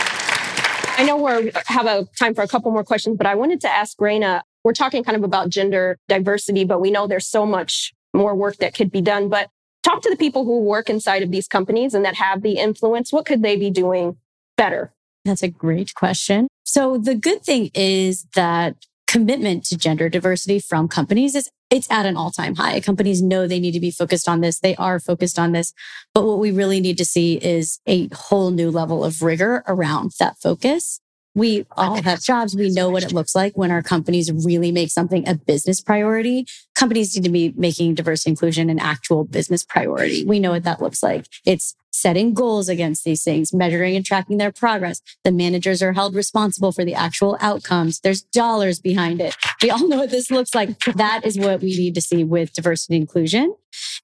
I 0.98 1.06
know 1.08 1.16
we 1.16 1.50
have 1.68 1.86
a 1.86 2.10
time 2.20 2.36
for 2.36 2.42
a 2.42 2.48
couple 2.50 2.74
more 2.74 2.84
questions, 2.84 3.16
but 3.16 3.26
I 3.26 3.36
wanted 3.36 3.62
to 3.62 3.70
ask 3.70 3.98
Raina, 4.00 4.42
we're 4.66 4.74
talking 4.74 5.02
kind 5.02 5.16
of 5.16 5.24
about 5.24 5.48
gender 5.48 5.98
diversity, 6.10 6.66
but 6.66 6.82
we 6.82 6.92
know 6.92 7.08
there's 7.08 7.26
so 7.26 7.46
much 7.46 7.94
more 8.14 8.36
work 8.36 8.58
that 8.58 8.76
could 8.76 8.92
be 8.92 9.00
done. 9.00 9.30
But 9.30 9.50
talk 9.90 10.02
to 10.04 10.10
the 10.10 10.18
people 10.18 10.46
who 10.46 10.60
work 10.60 10.90
inside 10.90 11.24
of 11.24 11.32
these 11.32 11.48
companies 11.48 11.94
and 11.94 12.06
that 12.06 12.16
have 12.16 12.42
the 12.42 12.58
influence. 12.58 13.12
What 13.12 13.26
could 13.26 13.42
they 13.42 13.56
be 13.56 13.70
doing 13.70 14.18
better? 14.58 14.94
That's 15.26 15.44
a 15.44 15.48
great 15.48 15.94
question. 15.96 16.48
So 16.64 16.98
the 16.98 17.16
good 17.16 17.44
thing 17.44 17.72
is 17.74 18.26
that 18.36 18.76
commitment 19.08 19.66
to 19.66 19.78
gender 19.78 20.08
diversity 20.08 20.60
from 20.60 20.88
companies 20.88 21.34
is 21.34 21.50
it's 21.72 21.90
at 21.92 22.06
an 22.06 22.16
all 22.16 22.32
time 22.32 22.56
high. 22.56 22.80
Companies 22.80 23.22
know 23.22 23.48
they 23.48 23.60
need 23.60 23.72
to 23.72 23.80
be 23.80 23.92
focused 23.92 24.30
on 24.30 24.42
this. 24.42 24.60
They 24.60 24.76
are 24.76 25.00
focused 25.00 25.40
on 25.40 25.52
this. 25.52 25.74
But 26.14 26.26
what 26.26 26.40
we 26.40 26.52
really 26.52 26.80
need 26.80 26.98
to 27.00 27.06
see 27.06 27.36
is 27.38 27.80
a 27.88 28.08
whole 28.14 28.52
new 28.52 28.72
level 28.72 29.04
of 29.04 29.22
rigor 29.22 29.64
around 29.68 30.12
that 30.20 30.38
focus. 30.42 31.00
We 31.36 31.66
all 31.72 32.02
have 32.02 32.22
jobs. 32.22 32.56
We 32.56 32.70
know 32.70 32.90
what 32.90 33.04
it 33.04 33.14
looks 33.14 33.36
like 33.36 33.58
when 33.58 33.72
our 33.72 33.82
companies 33.82 34.32
really 34.32 34.72
make 34.72 34.90
something 34.90 35.28
a 35.28 35.36
business 35.36 35.80
priority. 35.80 36.48
Companies 36.76 37.16
need 37.16 37.24
to 37.24 37.30
be 37.30 37.54
making 37.56 37.96
diversity 37.96 38.32
inclusion 38.32 38.70
an 38.70 38.80
actual 38.80 39.24
business 39.24 39.64
priority. 39.64 40.26
We 40.26 40.40
know 40.40 40.52
what 40.52 40.64
that 40.64 40.82
looks 40.82 41.04
like. 41.04 41.28
It's 41.46 41.76
setting 41.92 42.34
goals 42.34 42.70
against 42.70 43.04
these 43.04 43.24
things, 43.24 43.54
measuring 43.54 43.96
and 43.96 44.06
tracking 44.06 44.38
their 44.38 44.52
progress. 44.52 45.02
The 45.24 45.32
managers 45.32 45.82
are 45.82 45.94
held 45.94 46.16
responsible 46.16 46.72
for 46.72 46.86
the 46.86 46.94
actual 46.94 47.38
outcomes. 47.42 48.00
There's 48.00 48.22
dollars 48.22 48.80
behind 48.80 49.22
it. 49.22 49.36
We 49.62 49.70
all 49.70 49.88
know 49.88 49.98
what 49.98 50.12
this 50.12 50.32
looks 50.32 50.56
like. 50.56 50.80
That 50.80 51.26
is 51.26 51.38
what 51.38 51.62
we 51.62 51.76
need 51.76 51.96
to 51.96 52.02
see 52.02 52.24
with 52.24 52.54
diversity 52.54 52.96
and 52.96 53.04
inclusion. 53.04 53.56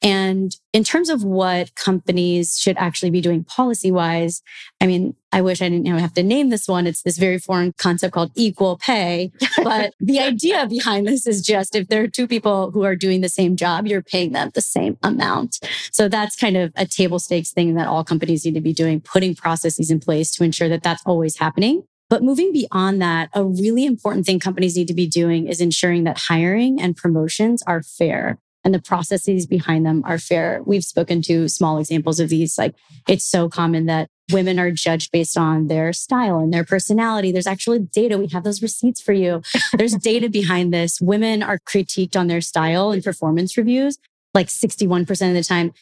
And 0.01 0.55
in 0.73 0.83
terms 0.83 1.09
of 1.09 1.23
what 1.23 1.75
companies 1.75 2.57
should 2.57 2.77
actually 2.77 3.11
be 3.11 3.21
doing 3.21 3.43
policy 3.43 3.91
wise, 3.91 4.41
I 4.81 4.87
mean, 4.87 5.15
I 5.35 5.41
wish 5.41 5.61
I 5.61 5.67
didn't 5.67 5.85
have 5.87 6.13
to 6.13 6.23
name 6.23 6.49
this 6.49 6.65
one. 6.65 6.87
It's 6.87 7.01
this 7.01 7.17
very 7.17 7.39
foreign 7.39 7.73
concept 7.77 8.13
called 8.13 8.31
equal 8.35 8.77
pay. 8.77 9.33
But 9.61 9.93
the 9.99 10.21
idea 10.21 10.65
behind 10.65 11.05
this 11.05 11.27
is 11.27 11.41
just 11.41 11.75
if 11.75 11.89
there 11.89 12.03
are 12.03 12.07
two 12.07 12.25
people 12.25 12.71
who 12.71 12.83
are 12.83 12.95
doing 12.95 13.19
the 13.19 13.27
same 13.27 13.57
job, 13.57 13.85
you're 13.85 14.01
paying 14.01 14.31
them 14.31 14.51
the 14.53 14.61
same 14.61 14.97
amount. 15.03 15.59
So 15.91 16.07
that's 16.07 16.37
kind 16.37 16.55
of 16.55 16.71
a 16.77 16.85
table 16.85 17.19
stakes 17.19 17.51
thing 17.51 17.75
that 17.75 17.85
all 17.85 18.05
companies 18.05 18.45
need 18.45 18.53
to 18.53 18.61
be 18.61 18.71
doing, 18.71 19.01
putting 19.01 19.35
processes 19.35 19.91
in 19.91 19.99
place 19.99 20.31
to 20.35 20.45
ensure 20.45 20.69
that 20.69 20.83
that's 20.83 21.03
always 21.05 21.37
happening. 21.37 21.83
But 22.09 22.23
moving 22.23 22.53
beyond 22.53 23.01
that, 23.01 23.27
a 23.33 23.43
really 23.43 23.85
important 23.85 24.25
thing 24.25 24.39
companies 24.39 24.77
need 24.77 24.87
to 24.87 24.93
be 24.93 25.05
doing 25.07 25.47
is 25.47 25.59
ensuring 25.59 26.05
that 26.05 26.17
hiring 26.29 26.79
and 26.79 26.95
promotions 26.95 27.61
are 27.67 27.83
fair 27.83 28.39
and 28.65 28.73
the 28.73 28.81
processes 28.81 29.45
behind 29.45 29.85
them 29.85 30.01
are 30.05 30.17
fair. 30.17 30.61
We've 30.65 30.83
spoken 30.83 31.21
to 31.23 31.47
small 31.47 31.77
examples 31.77 32.19
of 32.19 32.29
these. 32.29 32.57
Like 32.57 32.75
it's 33.07 33.23
so 33.23 33.47
common 33.47 33.85
that 33.85 34.09
women 34.31 34.59
are 34.59 34.71
judged 34.71 35.11
based 35.11 35.37
on 35.37 35.67
their 35.67 35.93
style 35.93 36.39
and 36.39 36.53
their 36.53 36.63
personality. 36.63 37.31
There's 37.31 37.47
actually 37.47 37.79
data. 37.79 38.17
We 38.17 38.27
have 38.27 38.43
those 38.43 38.61
receipts 38.61 39.01
for 39.01 39.13
you. 39.13 39.41
There's 39.73 39.95
data 39.95 40.29
behind 40.29 40.73
this. 40.73 40.99
Women 40.99 41.43
are 41.43 41.59
critiqued 41.59 42.17
on 42.19 42.27
their 42.27 42.41
style 42.41 42.91
and 42.91 43.03
performance 43.03 43.57
reviews 43.57 43.97
like 44.35 44.47
61% 44.47 45.09
of 45.29 45.33
the 45.33 45.43
time. 45.43 45.73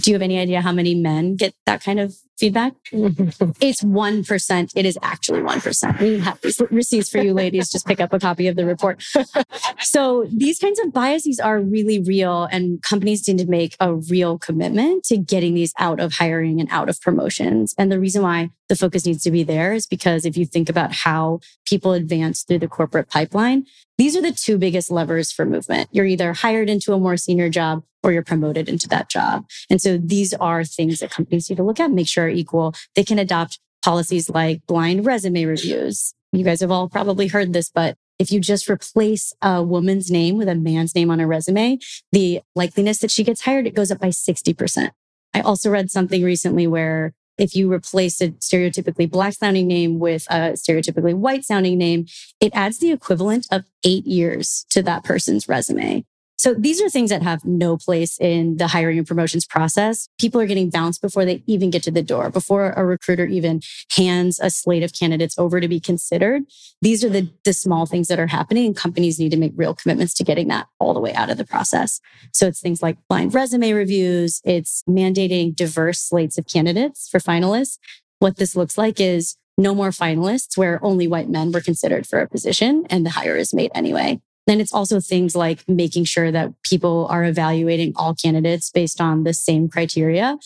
Do 0.00 0.10
you 0.10 0.14
have 0.14 0.22
any 0.22 0.38
idea 0.38 0.62
how 0.62 0.72
many 0.72 0.94
men 0.94 1.36
get 1.36 1.54
that 1.66 1.82
kind 1.82 2.00
of 2.00 2.16
feedback? 2.38 2.74
Mm-hmm. 2.92 3.50
it's 3.60 3.82
1%. 3.82 4.72
It 4.74 4.86
is 4.86 4.98
actually 5.02 5.40
1%. 5.40 6.00
We 6.00 6.18
have 6.20 6.40
these 6.40 6.60
receipts 6.70 7.10
for 7.10 7.18
you 7.18 7.34
ladies. 7.34 7.70
Just 7.70 7.86
pick 7.86 8.00
up 8.00 8.12
a 8.12 8.18
copy 8.18 8.46
of 8.46 8.56
the 8.56 8.64
report. 8.64 9.02
so 9.80 10.26
these 10.30 10.58
kinds 10.58 10.78
of 10.80 10.92
biases 10.92 11.40
are 11.40 11.60
really 11.60 12.00
real 12.00 12.44
and 12.44 12.82
companies 12.82 13.26
need 13.28 13.38
to 13.38 13.46
make 13.46 13.76
a 13.80 13.94
real 13.94 14.38
commitment 14.38 15.04
to 15.04 15.16
getting 15.16 15.54
these 15.54 15.72
out 15.78 16.00
of 16.00 16.14
hiring 16.14 16.60
and 16.60 16.68
out 16.70 16.88
of 16.88 17.00
promotions. 17.00 17.74
And 17.78 17.90
the 17.90 18.00
reason 18.00 18.22
why 18.22 18.50
the 18.68 18.76
focus 18.76 19.06
needs 19.06 19.22
to 19.22 19.30
be 19.30 19.42
there 19.42 19.72
is 19.72 19.86
because 19.86 20.24
if 20.24 20.36
you 20.36 20.44
think 20.44 20.68
about 20.68 20.92
how 20.92 21.40
people 21.66 21.92
advance 21.92 22.42
through 22.42 22.58
the 22.58 22.68
corporate 22.68 23.08
pipeline, 23.08 23.64
these 23.96 24.16
are 24.16 24.22
the 24.22 24.32
two 24.32 24.58
biggest 24.58 24.90
levers 24.90 25.32
for 25.32 25.44
movement. 25.44 25.88
You're 25.90 26.06
either 26.06 26.32
hired 26.32 26.70
into 26.70 26.92
a 26.92 27.00
more 27.00 27.16
senior 27.16 27.48
job 27.48 27.82
or 28.02 28.12
you're 28.12 28.22
promoted 28.22 28.68
into 28.68 28.88
that 28.88 29.08
job. 29.08 29.44
And 29.68 29.80
so 29.80 29.98
these 29.98 30.32
are 30.34 30.64
things 30.64 31.00
that 31.00 31.10
companies 31.10 31.50
need 31.50 31.56
to 31.56 31.64
look 31.64 31.80
at, 31.80 31.90
make 31.90 32.06
sure 32.06 32.27
are 32.28 32.30
equal. 32.30 32.74
They 32.94 33.04
can 33.04 33.18
adopt 33.18 33.58
policies 33.84 34.28
like 34.28 34.64
blind 34.66 35.06
resume 35.06 35.44
reviews. 35.44 36.14
You 36.32 36.44
guys 36.44 36.60
have 36.60 36.70
all 36.70 36.88
probably 36.88 37.28
heard 37.28 37.52
this, 37.52 37.70
but 37.70 37.96
if 38.18 38.30
you 38.32 38.40
just 38.40 38.68
replace 38.68 39.32
a 39.40 39.62
woman's 39.62 40.10
name 40.10 40.36
with 40.36 40.48
a 40.48 40.54
man's 40.54 40.94
name 40.94 41.10
on 41.10 41.20
a 41.20 41.26
resume, 41.26 41.78
the 42.12 42.40
likeliness 42.56 43.00
that 43.00 43.10
she 43.10 43.24
gets 43.24 43.42
hired, 43.42 43.66
it 43.66 43.74
goes 43.74 43.90
up 43.90 44.00
by 44.00 44.08
60%. 44.08 44.90
I 45.34 45.40
also 45.40 45.70
read 45.70 45.90
something 45.90 46.22
recently 46.22 46.66
where 46.66 47.14
if 47.38 47.54
you 47.54 47.72
replace 47.72 48.20
a 48.20 48.30
stereotypically 48.30 49.08
black 49.08 49.34
sounding 49.34 49.68
name 49.68 50.00
with 50.00 50.26
a 50.28 50.54
stereotypically 50.54 51.14
white 51.14 51.44
sounding 51.44 51.78
name, 51.78 52.06
it 52.40 52.50
adds 52.54 52.78
the 52.78 52.90
equivalent 52.90 53.46
of 53.52 53.64
eight 53.84 54.06
years 54.06 54.66
to 54.70 54.82
that 54.82 55.04
person's 55.04 55.48
resume. 55.48 56.04
So 56.38 56.54
these 56.54 56.80
are 56.80 56.88
things 56.88 57.10
that 57.10 57.22
have 57.22 57.44
no 57.44 57.76
place 57.76 58.16
in 58.20 58.58
the 58.58 58.68
hiring 58.68 58.96
and 58.96 59.06
promotions 59.06 59.44
process. 59.44 60.08
People 60.20 60.40
are 60.40 60.46
getting 60.46 60.70
bounced 60.70 61.02
before 61.02 61.24
they 61.24 61.42
even 61.46 61.70
get 61.70 61.82
to 61.82 61.90
the 61.90 62.02
door, 62.02 62.30
before 62.30 62.70
a 62.70 62.84
recruiter 62.84 63.26
even 63.26 63.60
hands 63.96 64.38
a 64.40 64.48
slate 64.48 64.84
of 64.84 64.92
candidates 64.92 65.36
over 65.36 65.60
to 65.60 65.66
be 65.66 65.80
considered. 65.80 66.44
These 66.80 67.04
are 67.04 67.08
the, 67.08 67.28
the 67.44 67.52
small 67.52 67.86
things 67.86 68.06
that 68.06 68.20
are 68.20 68.28
happening 68.28 68.66
and 68.66 68.76
companies 68.76 69.18
need 69.18 69.30
to 69.30 69.36
make 69.36 69.52
real 69.56 69.74
commitments 69.74 70.14
to 70.14 70.24
getting 70.24 70.46
that 70.48 70.68
all 70.78 70.94
the 70.94 71.00
way 71.00 71.12
out 71.12 71.28
of 71.28 71.38
the 71.38 71.44
process. 71.44 72.00
So 72.32 72.46
it's 72.46 72.60
things 72.60 72.82
like 72.82 72.98
blind 73.08 73.34
resume 73.34 73.72
reviews. 73.72 74.40
It's 74.44 74.84
mandating 74.88 75.56
diverse 75.56 75.98
slates 75.98 76.38
of 76.38 76.46
candidates 76.46 77.08
for 77.08 77.18
finalists. 77.18 77.78
What 78.20 78.36
this 78.36 78.54
looks 78.54 78.78
like 78.78 79.00
is 79.00 79.36
no 79.56 79.74
more 79.74 79.90
finalists 79.90 80.56
where 80.56 80.78
only 80.84 81.08
white 81.08 81.28
men 81.28 81.50
were 81.50 81.60
considered 81.60 82.06
for 82.06 82.20
a 82.20 82.28
position 82.28 82.86
and 82.88 83.04
the 83.04 83.10
hire 83.10 83.36
is 83.36 83.52
made 83.52 83.72
anyway. 83.74 84.20
Then 84.48 84.62
it's 84.62 84.72
also 84.72 84.98
things 84.98 85.36
like 85.36 85.62
making 85.68 86.04
sure 86.04 86.32
that 86.32 86.50
people 86.62 87.06
are 87.10 87.22
evaluating 87.22 87.92
all 87.96 88.14
candidates 88.14 88.70
based 88.70 88.98
on 88.98 89.24
the 89.24 89.34
same 89.34 89.68
criteria. 89.68 90.38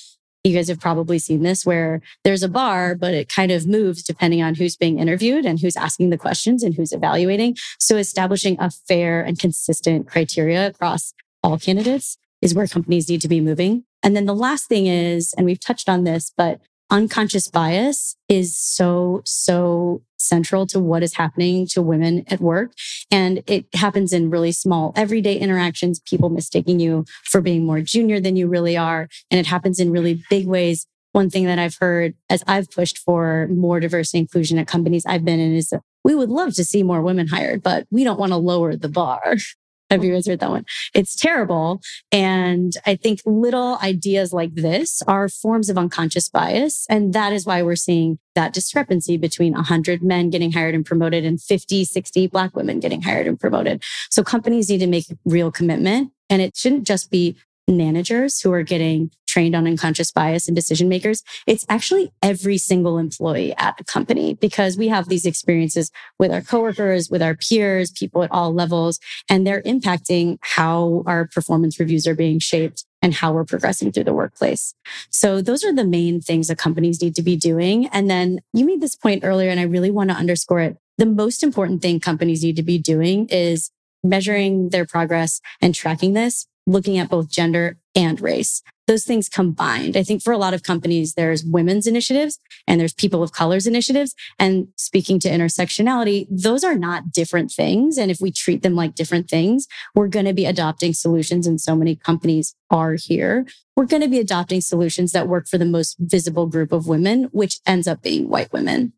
You 0.42 0.56
guys 0.56 0.66
have 0.66 0.80
probably 0.80 1.20
seen 1.20 1.42
this 1.42 1.64
where 1.64 2.02
there's 2.24 2.42
a 2.42 2.48
bar, 2.48 2.96
but 2.96 3.14
it 3.14 3.28
kind 3.28 3.52
of 3.52 3.64
moves 3.64 4.02
depending 4.02 4.42
on 4.42 4.56
who's 4.56 4.74
being 4.74 4.98
interviewed 4.98 5.46
and 5.46 5.60
who's 5.60 5.76
asking 5.76 6.10
the 6.10 6.18
questions 6.18 6.64
and 6.64 6.74
who's 6.74 6.92
evaluating. 6.92 7.56
So 7.78 7.96
establishing 7.96 8.56
a 8.58 8.70
fair 8.70 9.22
and 9.22 9.38
consistent 9.38 10.08
criteria 10.08 10.66
across 10.66 11.14
all 11.44 11.56
candidates 11.56 12.18
is 12.40 12.56
where 12.56 12.66
companies 12.66 13.08
need 13.08 13.20
to 13.20 13.28
be 13.28 13.40
moving. 13.40 13.84
And 14.02 14.16
then 14.16 14.26
the 14.26 14.34
last 14.34 14.66
thing 14.66 14.88
is, 14.88 15.32
and 15.34 15.46
we've 15.46 15.60
touched 15.60 15.88
on 15.88 16.02
this, 16.02 16.32
but 16.36 16.60
unconscious 16.90 17.46
bias 17.46 18.16
is 18.28 18.58
so, 18.58 19.22
so 19.24 20.02
central 20.22 20.66
to 20.68 20.80
what 20.80 21.02
is 21.02 21.14
happening 21.14 21.66
to 21.68 21.82
women 21.82 22.24
at 22.28 22.40
work. 22.40 22.72
And 23.10 23.42
it 23.46 23.66
happens 23.74 24.12
in 24.12 24.30
really 24.30 24.52
small 24.52 24.92
everyday 24.96 25.36
interactions, 25.36 26.00
people 26.00 26.30
mistaking 26.30 26.80
you 26.80 27.04
for 27.24 27.40
being 27.40 27.64
more 27.64 27.80
junior 27.80 28.20
than 28.20 28.36
you 28.36 28.48
really 28.48 28.76
are. 28.76 29.08
And 29.30 29.38
it 29.38 29.46
happens 29.46 29.78
in 29.80 29.90
really 29.90 30.22
big 30.30 30.46
ways. 30.46 30.86
One 31.12 31.28
thing 31.28 31.44
that 31.44 31.58
I've 31.58 31.76
heard 31.78 32.14
as 32.30 32.42
I've 32.46 32.70
pushed 32.70 32.98
for 32.98 33.48
more 33.48 33.80
diversity 33.80 34.18
inclusion 34.18 34.58
at 34.58 34.66
companies 34.66 35.04
I've 35.06 35.24
been 35.24 35.40
in 35.40 35.54
is 35.54 35.72
we 36.04 36.14
would 36.14 36.30
love 36.30 36.54
to 36.54 36.64
see 36.64 36.82
more 36.82 37.02
women 37.02 37.28
hired, 37.28 37.62
but 37.62 37.86
we 37.90 38.02
don't 38.02 38.18
want 38.18 38.32
to 38.32 38.36
lower 38.36 38.76
the 38.76 38.88
bar. 38.88 39.36
Have 39.92 40.04
you 40.04 40.14
guys 40.14 40.26
heard 40.26 40.40
that 40.40 40.50
one? 40.50 40.64
It's 40.94 41.14
terrible. 41.14 41.82
And 42.10 42.72
I 42.86 42.96
think 42.96 43.20
little 43.26 43.78
ideas 43.82 44.32
like 44.32 44.54
this 44.54 45.02
are 45.06 45.28
forms 45.28 45.68
of 45.68 45.76
unconscious 45.76 46.30
bias. 46.30 46.86
And 46.88 47.12
that 47.12 47.34
is 47.34 47.44
why 47.44 47.62
we're 47.62 47.76
seeing 47.76 48.18
that 48.34 48.54
discrepancy 48.54 49.18
between 49.18 49.52
100 49.52 50.02
men 50.02 50.30
getting 50.30 50.52
hired 50.52 50.74
and 50.74 50.86
promoted 50.86 51.26
and 51.26 51.38
50, 51.38 51.84
60 51.84 52.26
Black 52.28 52.56
women 52.56 52.80
getting 52.80 53.02
hired 53.02 53.26
and 53.26 53.38
promoted. 53.38 53.82
So 54.10 54.22
companies 54.22 54.70
need 54.70 54.78
to 54.78 54.86
make 54.86 55.04
real 55.26 55.50
commitment. 55.50 56.10
And 56.30 56.40
it 56.40 56.56
shouldn't 56.56 56.86
just 56.86 57.10
be 57.10 57.36
managers 57.68 58.40
who 58.40 58.50
are 58.52 58.62
getting 58.62 59.10
trained 59.32 59.56
on 59.56 59.66
unconscious 59.66 60.12
bias 60.12 60.46
and 60.46 60.54
decision 60.54 60.88
makers. 60.88 61.22
It's 61.46 61.64
actually 61.68 62.12
every 62.20 62.58
single 62.58 62.98
employee 62.98 63.54
at 63.56 63.80
a 63.80 63.84
company 63.84 64.34
because 64.34 64.76
we 64.76 64.88
have 64.88 65.08
these 65.08 65.24
experiences 65.24 65.90
with 66.18 66.30
our 66.30 66.42
coworkers, 66.42 67.08
with 67.08 67.22
our 67.22 67.34
peers, 67.34 67.90
people 67.90 68.22
at 68.22 68.30
all 68.30 68.52
levels, 68.52 69.00
and 69.30 69.46
they're 69.46 69.62
impacting 69.62 70.36
how 70.42 71.02
our 71.06 71.26
performance 71.26 71.80
reviews 71.80 72.06
are 72.06 72.14
being 72.14 72.38
shaped 72.38 72.84
and 73.00 73.14
how 73.14 73.32
we're 73.32 73.44
progressing 73.44 73.90
through 73.90 74.04
the 74.04 74.12
workplace. 74.12 74.74
So 75.10 75.40
those 75.40 75.64
are 75.64 75.72
the 75.72 75.84
main 75.84 76.20
things 76.20 76.48
that 76.48 76.58
companies 76.58 77.00
need 77.02 77.14
to 77.16 77.22
be 77.22 77.36
doing. 77.36 77.86
And 77.86 78.10
then 78.10 78.40
you 78.52 78.66
made 78.66 78.82
this 78.82 78.94
point 78.94 79.24
earlier, 79.24 79.48
and 79.50 79.58
I 79.58 79.64
really 79.64 79.90
want 79.90 80.10
to 80.10 80.16
underscore 80.16 80.60
it. 80.60 80.76
The 80.98 81.06
most 81.06 81.42
important 81.42 81.80
thing 81.80 82.00
companies 82.00 82.44
need 82.44 82.56
to 82.56 82.62
be 82.62 82.78
doing 82.78 83.26
is 83.28 83.70
measuring 84.04 84.68
their 84.68 84.84
progress 84.84 85.40
and 85.60 85.74
tracking 85.74 86.12
this 86.12 86.46
looking 86.66 86.98
at 86.98 87.08
both 87.08 87.28
gender 87.28 87.78
and 87.94 88.20
race. 88.20 88.62
Those 88.92 89.04
things 89.04 89.30
combined. 89.30 89.96
I 89.96 90.02
think 90.02 90.22
for 90.22 90.34
a 90.34 90.36
lot 90.36 90.52
of 90.52 90.62
companies, 90.62 91.14
there's 91.14 91.42
women's 91.42 91.86
initiatives 91.86 92.38
and 92.66 92.78
there's 92.78 92.92
people 92.92 93.22
of 93.22 93.32
colors 93.32 93.66
initiatives. 93.66 94.14
And 94.38 94.68
speaking 94.76 95.18
to 95.20 95.30
intersectionality, 95.30 96.26
those 96.30 96.62
are 96.62 96.74
not 96.74 97.10
different 97.10 97.50
things. 97.50 97.96
And 97.96 98.10
if 98.10 98.20
we 98.20 98.30
treat 98.30 98.62
them 98.62 98.74
like 98.74 98.94
different 98.94 99.30
things, 99.30 99.66
we're 99.94 100.08
going 100.08 100.26
to 100.26 100.34
be 100.34 100.44
adopting 100.44 100.92
solutions. 100.92 101.46
And 101.46 101.58
so 101.58 101.74
many 101.74 101.96
companies 101.96 102.54
are 102.70 102.92
here. 102.92 103.46
We're 103.76 103.86
going 103.86 104.02
to 104.02 104.08
be 104.08 104.18
adopting 104.18 104.60
solutions 104.60 105.12
that 105.12 105.26
work 105.26 105.48
for 105.48 105.56
the 105.56 105.64
most 105.64 105.96
visible 105.98 106.46
group 106.46 106.70
of 106.70 106.86
women, 106.86 107.30
which 107.32 107.60
ends 107.64 107.88
up 107.88 108.02
being 108.02 108.28
white 108.28 108.52
women. 108.52 108.92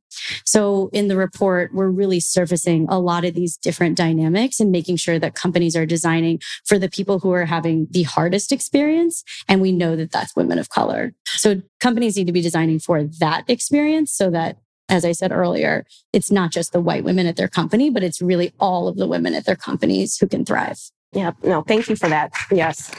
So 0.45 0.91
in 0.93 1.09
the 1.09 1.17
report, 1.17 1.75
we're 1.75 1.89
really 1.89 2.21
surfacing 2.21 2.87
a 2.89 2.99
lot 2.99 3.25
of 3.25 3.35
these 3.35 3.57
different 3.57 3.97
dynamics 3.97 4.61
and 4.61 4.71
making 4.71 4.97
sure 4.97 5.19
that 5.19 5.35
companies 5.35 5.77
are 5.77 5.87
designing 5.87 6.41
for 6.65 6.79
the 6.79 6.89
people 6.89 7.19
who 7.19 7.33
are 7.33 7.47
having 7.47 7.87
the 7.91 8.05
hardest 8.05 8.53
experience. 8.53 9.25
And 9.49 9.61
we 9.61 9.73
know 9.73 9.97
that 9.97 10.13
that's 10.13 10.37
women 10.37 10.59
of 10.59 10.69
color. 10.69 11.15
So 11.27 11.63
companies 11.81 12.17
need 12.17 12.27
to 12.27 12.33
be 12.33 12.41
designing 12.41 12.79
for 12.79 13.05
that 13.05 13.45
experience 13.49 14.13
so 14.13 14.31
that 14.31 14.59
as 14.89 15.05
I 15.05 15.13
said 15.13 15.33
earlier, 15.33 15.87
it's 16.13 16.31
not 16.31 16.51
just 16.51 16.73
the 16.73 16.81
white 16.81 17.05
women 17.05 17.27
at 17.27 17.37
their 17.37 17.49
company, 17.49 17.89
but 17.89 18.03
it's 18.03 18.21
really 18.21 18.53
all 18.61 18.87
of 18.87 18.97
the 18.97 19.07
women 19.07 19.35
at 19.35 19.47
their 19.47 19.57
companies 19.57 20.19
who 20.19 20.27
can 20.27 20.45
thrive. 20.45 20.79
Yeah. 21.13 21.33
No, 21.43 21.63
thank 21.63 21.89
you 21.89 21.97
for 21.97 22.09
that. 22.09 22.33
Yes. 22.51 22.91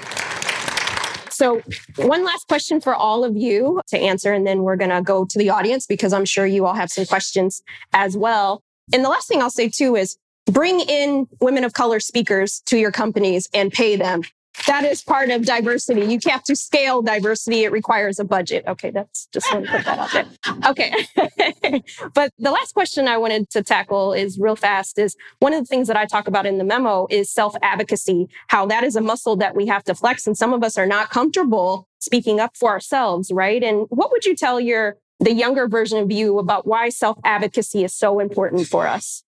So, 1.35 1.61
one 1.97 2.23
last 2.23 2.47
question 2.47 2.79
for 2.79 2.95
all 2.95 3.25
of 3.25 3.35
you 3.35 3.81
to 3.87 3.97
answer, 3.97 4.31
and 4.31 4.47
then 4.47 4.63
we're 4.63 4.77
going 4.77 4.91
to 4.91 5.01
go 5.01 5.25
to 5.25 5.37
the 5.37 5.49
audience 5.49 5.85
because 5.85 6.13
I'm 6.13 6.23
sure 6.23 6.45
you 6.45 6.65
all 6.65 6.75
have 6.75 6.89
some 6.89 7.05
questions 7.05 7.61
as 7.91 8.15
well. 8.15 8.61
And 8.93 9.03
the 9.03 9.09
last 9.09 9.27
thing 9.27 9.41
I'll 9.41 9.49
say 9.49 9.67
too 9.67 9.97
is 9.97 10.17
bring 10.45 10.79
in 10.79 11.27
women 11.41 11.65
of 11.65 11.73
color 11.73 11.99
speakers 11.99 12.61
to 12.67 12.77
your 12.77 12.91
companies 12.91 13.49
and 13.53 13.69
pay 13.69 13.97
them 13.97 14.21
that 14.67 14.83
is 14.83 15.03
part 15.03 15.29
of 15.29 15.45
diversity. 15.45 16.05
You 16.05 16.19
have 16.25 16.43
to 16.43 16.55
scale 16.55 17.01
diversity. 17.01 17.63
It 17.63 17.71
requires 17.71 18.19
a 18.19 18.23
budget. 18.23 18.63
Okay. 18.67 18.89
That's 18.89 19.27
just 19.27 19.51
want 19.53 19.65
to 19.65 19.71
put 19.71 19.85
that 19.85 19.99
out 19.99 20.11
there. 20.11 20.25
Okay. 20.69 21.83
but 22.13 22.31
the 22.39 22.51
last 22.51 22.73
question 22.73 23.07
I 23.07 23.17
wanted 23.17 23.49
to 23.51 23.63
tackle 23.63 24.13
is 24.13 24.39
real 24.39 24.55
fast 24.55 24.97
is 24.97 25.15
one 25.39 25.53
of 25.53 25.61
the 25.61 25.65
things 25.65 25.87
that 25.87 25.97
I 25.97 26.05
talk 26.05 26.27
about 26.27 26.45
in 26.45 26.57
the 26.57 26.63
memo 26.63 27.07
is 27.09 27.29
self 27.29 27.55
advocacy, 27.61 28.27
how 28.47 28.65
that 28.67 28.83
is 28.83 28.95
a 28.95 29.01
muscle 29.01 29.35
that 29.37 29.55
we 29.55 29.67
have 29.67 29.83
to 29.85 29.95
flex. 29.95 30.25
And 30.25 30.37
some 30.37 30.53
of 30.53 30.63
us 30.63 30.77
are 30.77 30.87
not 30.87 31.09
comfortable 31.09 31.87
speaking 31.99 32.39
up 32.39 32.55
for 32.55 32.69
ourselves. 32.69 33.31
Right. 33.31 33.63
And 33.63 33.85
what 33.89 34.11
would 34.11 34.25
you 34.25 34.35
tell 34.35 34.59
your, 34.59 34.97
the 35.19 35.33
younger 35.33 35.67
version 35.67 35.99
of 35.99 36.11
you 36.11 36.39
about 36.39 36.65
why 36.65 36.89
self 36.89 37.17
advocacy 37.23 37.83
is 37.83 37.93
so 37.93 38.19
important 38.19 38.67
for 38.67 38.87
us? 38.87 39.23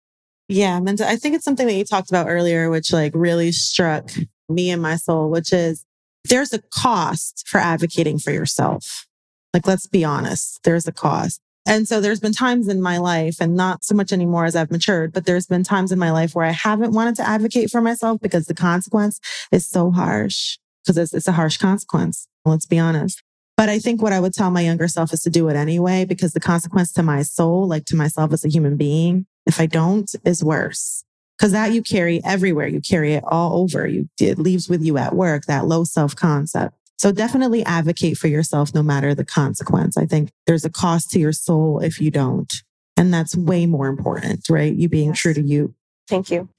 Yeah, 0.49 0.79
I 0.85 1.17
think 1.17 1.35
it's 1.35 1.43
something 1.43 1.67
that 1.67 1.73
you 1.73 1.83
talked 1.83 2.09
about 2.09 2.27
earlier, 2.29 2.69
which 2.69 2.93
like 2.93 3.11
really 3.13 3.51
struck 3.51 4.11
me 4.49 4.69
and 4.69 4.81
my 4.81 4.95
soul, 4.95 5.29
which 5.29 5.53
is 5.53 5.85
there's 6.25 6.53
a 6.53 6.61
cost 6.73 7.47
for 7.47 7.59
advocating 7.59 8.19
for 8.19 8.31
yourself. 8.31 9.07
Like, 9.53 9.67
let's 9.67 9.87
be 9.87 10.03
honest, 10.03 10.59
there's 10.63 10.87
a 10.87 10.91
cost. 10.91 11.39
And 11.65 11.87
so 11.87 11.99
there's 11.99 12.21
been 12.21 12.33
times 12.33 12.69
in 12.69 12.81
my 12.81 12.97
life 12.97 13.41
and 13.41 13.55
not 13.55 13.83
so 13.83 13.93
much 13.93 14.13
anymore 14.13 14.45
as 14.45 14.55
I've 14.55 14.71
matured, 14.71 15.11
but 15.11 15.25
there's 15.25 15.47
been 15.47 15.63
times 15.63 15.91
in 15.91 15.99
my 15.99 16.11
life 16.11 16.33
where 16.33 16.45
I 16.45 16.51
haven't 16.51 16.93
wanted 16.93 17.15
to 17.17 17.27
advocate 17.27 17.69
for 17.69 17.81
myself 17.81 18.21
because 18.21 18.45
the 18.45 18.53
consequence 18.53 19.19
is 19.51 19.67
so 19.67 19.91
harsh 19.91 20.57
because 20.83 20.97
it's, 20.97 21.13
it's 21.13 21.27
a 21.27 21.33
harsh 21.33 21.57
consequence. 21.57 22.27
Let's 22.45 22.65
be 22.65 22.79
honest. 22.79 23.21
But 23.57 23.67
I 23.67 23.79
think 23.79 24.01
what 24.01 24.13
I 24.13 24.19
would 24.21 24.33
tell 24.33 24.49
my 24.49 24.61
younger 24.61 24.87
self 24.87 25.11
is 25.11 25.21
to 25.23 25.29
do 25.29 25.49
it 25.49 25.57
anyway, 25.57 26.05
because 26.05 26.31
the 26.31 26.39
consequence 26.39 26.93
to 26.93 27.03
my 27.03 27.23
soul, 27.23 27.67
like 27.67 27.85
to 27.85 27.95
myself 27.95 28.31
as 28.31 28.45
a 28.45 28.49
human 28.49 28.77
being, 28.77 29.25
if 29.45 29.59
I 29.59 29.65
don't 29.65 30.09
is 30.23 30.43
worse 30.43 31.03
because 31.37 31.51
that 31.51 31.71
you 31.71 31.83
carry 31.83 32.23
everywhere. 32.23 32.67
You 32.67 32.81
carry 32.81 33.13
it 33.13 33.23
all 33.25 33.61
over. 33.61 33.87
You, 33.87 34.09
it 34.19 34.39
leaves 34.39 34.67
with 34.67 34.83
you 34.83 34.97
at 34.97 35.15
work, 35.15 35.45
that 35.45 35.67
low 35.67 35.83
self 35.83 36.15
concept. 36.15 36.75
So 36.97 37.11
definitely 37.11 37.63
advocate 37.63 38.17
for 38.17 38.27
yourself 38.27 38.73
no 38.73 38.81
matter 38.81 39.13
the 39.13 39.25
consequence. 39.25 39.97
I 39.97 40.05
think 40.05 40.31
there's 40.47 40.65
a 40.65 40.69
cost 40.69 41.11
to 41.11 41.19
your 41.19 41.33
soul 41.33 41.79
if 41.79 42.01
you 42.01 42.09
don't. 42.09 42.51
And 42.95 43.13
that's 43.13 43.35
way 43.37 43.67
more 43.67 43.87
important, 43.87 44.49
right? 44.49 44.73
You 44.73 44.89
being 44.89 45.09
yes. 45.09 45.19
true 45.19 45.33
to 45.35 45.41
you. 45.41 45.75
Thank 46.07 46.31
you. 46.31 46.49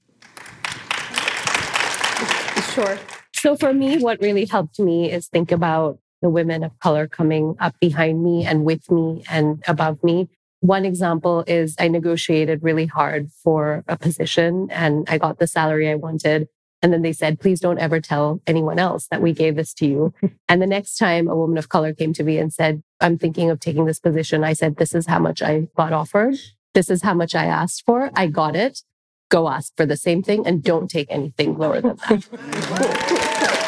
Sure. 2.73 2.97
So 3.35 3.57
for 3.57 3.73
me, 3.73 3.97
what 3.97 4.21
really 4.21 4.45
helped 4.45 4.79
me 4.79 5.11
is 5.11 5.27
think 5.27 5.51
about 5.51 5.99
the 6.21 6.29
women 6.29 6.63
of 6.63 6.77
color 6.79 7.07
coming 7.07 7.55
up 7.59 7.75
behind 7.81 8.23
me 8.23 8.45
and 8.45 8.63
with 8.63 8.89
me 8.89 9.23
and 9.29 9.61
above 9.67 10.01
me 10.03 10.29
one 10.61 10.85
example 10.85 11.43
is 11.47 11.75
I 11.79 11.87
negotiated 11.87 12.63
really 12.63 12.85
hard 12.85 13.31
for 13.31 13.83
a 13.87 13.97
position 13.97 14.67
and 14.71 15.07
I 15.09 15.17
got 15.17 15.39
the 15.39 15.47
salary 15.47 15.89
I 15.89 15.95
wanted. 15.95 16.47
And 16.81 16.93
then 16.93 17.01
they 17.01 17.13
said, 17.13 17.39
please 17.39 17.59
don't 17.59 17.79
ever 17.79 17.99
tell 17.99 18.41
anyone 18.47 18.79
else 18.79 19.07
that 19.07 19.21
we 19.21 19.33
gave 19.33 19.55
this 19.55 19.73
to 19.75 19.85
you. 19.85 20.13
and 20.49 20.61
the 20.61 20.67
next 20.67 20.97
time 20.97 21.27
a 21.27 21.35
woman 21.35 21.57
of 21.57 21.69
color 21.69 21.93
came 21.93 22.13
to 22.13 22.23
me 22.23 22.37
and 22.37 22.53
said, 22.53 22.81
I'm 23.01 23.17
thinking 23.17 23.49
of 23.49 23.59
taking 23.59 23.85
this 23.85 23.99
position, 23.99 24.43
I 24.43 24.53
said, 24.53 24.77
this 24.77 24.95
is 24.95 25.05
how 25.07 25.19
much 25.19 25.41
I 25.41 25.67
got 25.75 25.93
offered. 25.93 26.35
This 26.73 26.89
is 26.89 27.01
how 27.01 27.13
much 27.13 27.35
I 27.35 27.45
asked 27.45 27.83
for. 27.85 28.11
I 28.15 28.27
got 28.27 28.55
it. 28.55 28.83
Go 29.29 29.49
ask 29.49 29.75
for 29.75 29.85
the 29.85 29.97
same 29.97 30.23
thing 30.23 30.45
and 30.45 30.63
don't 30.63 30.89
take 30.89 31.07
anything 31.09 31.57
lower 31.57 31.81
than 31.81 31.97
that. 32.07 33.55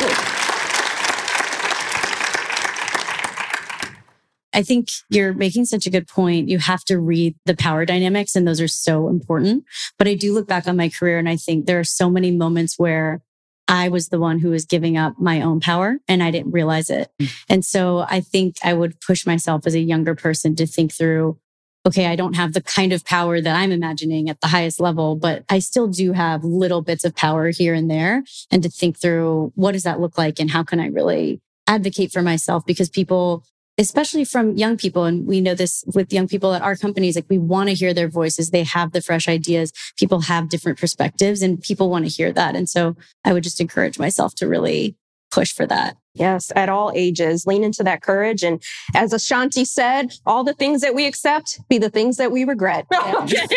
I 4.53 4.63
think 4.63 4.89
you're 5.09 5.33
making 5.33 5.65
such 5.65 5.85
a 5.85 5.89
good 5.89 6.07
point. 6.07 6.49
You 6.49 6.59
have 6.59 6.83
to 6.85 6.99
read 6.99 7.35
the 7.45 7.55
power 7.55 7.85
dynamics, 7.85 8.35
and 8.35 8.47
those 8.47 8.61
are 8.61 8.67
so 8.67 9.07
important. 9.07 9.65
But 9.97 10.07
I 10.07 10.15
do 10.15 10.33
look 10.33 10.47
back 10.47 10.67
on 10.67 10.77
my 10.77 10.89
career 10.89 11.17
and 11.17 11.29
I 11.29 11.37
think 11.37 11.65
there 11.65 11.79
are 11.79 11.85
so 11.85 12.09
many 12.09 12.31
moments 12.31 12.77
where 12.77 13.21
I 13.67 13.87
was 13.87 14.09
the 14.09 14.19
one 14.19 14.39
who 14.39 14.49
was 14.49 14.65
giving 14.65 14.97
up 14.97 15.17
my 15.17 15.41
own 15.41 15.61
power 15.61 15.99
and 16.07 16.21
I 16.21 16.29
didn't 16.29 16.51
realize 16.51 16.89
it. 16.89 17.09
Mm. 17.21 17.33
And 17.47 17.65
so 17.65 18.05
I 18.09 18.19
think 18.19 18.57
I 18.63 18.73
would 18.73 18.99
push 18.99 19.25
myself 19.25 19.65
as 19.65 19.75
a 19.75 19.79
younger 19.79 20.13
person 20.13 20.55
to 20.57 20.67
think 20.67 20.93
through 20.93 21.39
okay, 21.85 22.05
I 22.05 22.15
don't 22.15 22.35
have 22.35 22.53
the 22.53 22.61
kind 22.61 22.93
of 22.93 23.03
power 23.05 23.41
that 23.41 23.55
I'm 23.55 23.71
imagining 23.71 24.29
at 24.29 24.39
the 24.41 24.47
highest 24.47 24.79
level, 24.79 25.15
but 25.15 25.43
I 25.49 25.57
still 25.59 25.87
do 25.87 26.11
have 26.13 26.43
little 26.43 26.81
bits 26.81 27.03
of 27.03 27.15
power 27.15 27.49
here 27.49 27.73
and 27.73 27.89
there. 27.89 28.23
And 28.51 28.61
to 28.61 28.69
think 28.69 28.99
through 28.99 29.51
what 29.55 29.71
does 29.71 29.83
that 29.83 29.99
look 29.99 30.17
like 30.17 30.39
and 30.39 30.51
how 30.51 30.63
can 30.63 30.79
I 30.79 30.87
really 30.87 31.41
advocate 31.65 32.11
for 32.11 32.21
myself? 32.21 32.65
Because 32.65 32.89
people 32.89 33.43
especially 33.77 34.25
from 34.25 34.57
young 34.57 34.77
people. 34.77 35.05
And 35.05 35.25
we 35.25 35.41
know 35.41 35.55
this 35.55 35.83
with 35.93 36.13
young 36.13 36.27
people 36.27 36.53
at 36.53 36.61
our 36.61 36.75
companies, 36.75 37.15
like 37.15 37.25
we 37.29 37.37
want 37.37 37.69
to 37.69 37.75
hear 37.75 37.93
their 37.93 38.09
voices. 38.09 38.49
They 38.49 38.63
have 38.63 38.91
the 38.91 39.01
fresh 39.01 39.27
ideas. 39.27 39.71
People 39.97 40.21
have 40.21 40.49
different 40.49 40.79
perspectives 40.79 41.41
and 41.41 41.61
people 41.61 41.89
want 41.89 42.05
to 42.05 42.11
hear 42.11 42.31
that. 42.31 42.55
And 42.55 42.69
so 42.69 42.95
I 43.23 43.33
would 43.33 43.43
just 43.43 43.61
encourage 43.61 43.97
myself 43.97 44.35
to 44.35 44.47
really 44.47 44.95
push 45.31 45.53
for 45.53 45.65
that. 45.67 45.97
Yes, 46.13 46.51
at 46.55 46.67
all 46.67 46.91
ages, 46.93 47.47
lean 47.47 47.63
into 47.63 47.83
that 47.83 48.01
courage. 48.01 48.43
And 48.43 48.61
as 48.93 49.13
Ashanti 49.13 49.63
said, 49.63 50.13
all 50.25 50.43
the 50.43 50.53
things 50.53 50.81
that 50.81 50.93
we 50.93 51.05
accept 51.05 51.61
be 51.69 51.77
the 51.77 51.89
things 51.89 52.17
that 52.17 52.31
we 52.31 52.43
regret. 52.43 52.85
um, 53.01 53.27
can, 53.27 53.47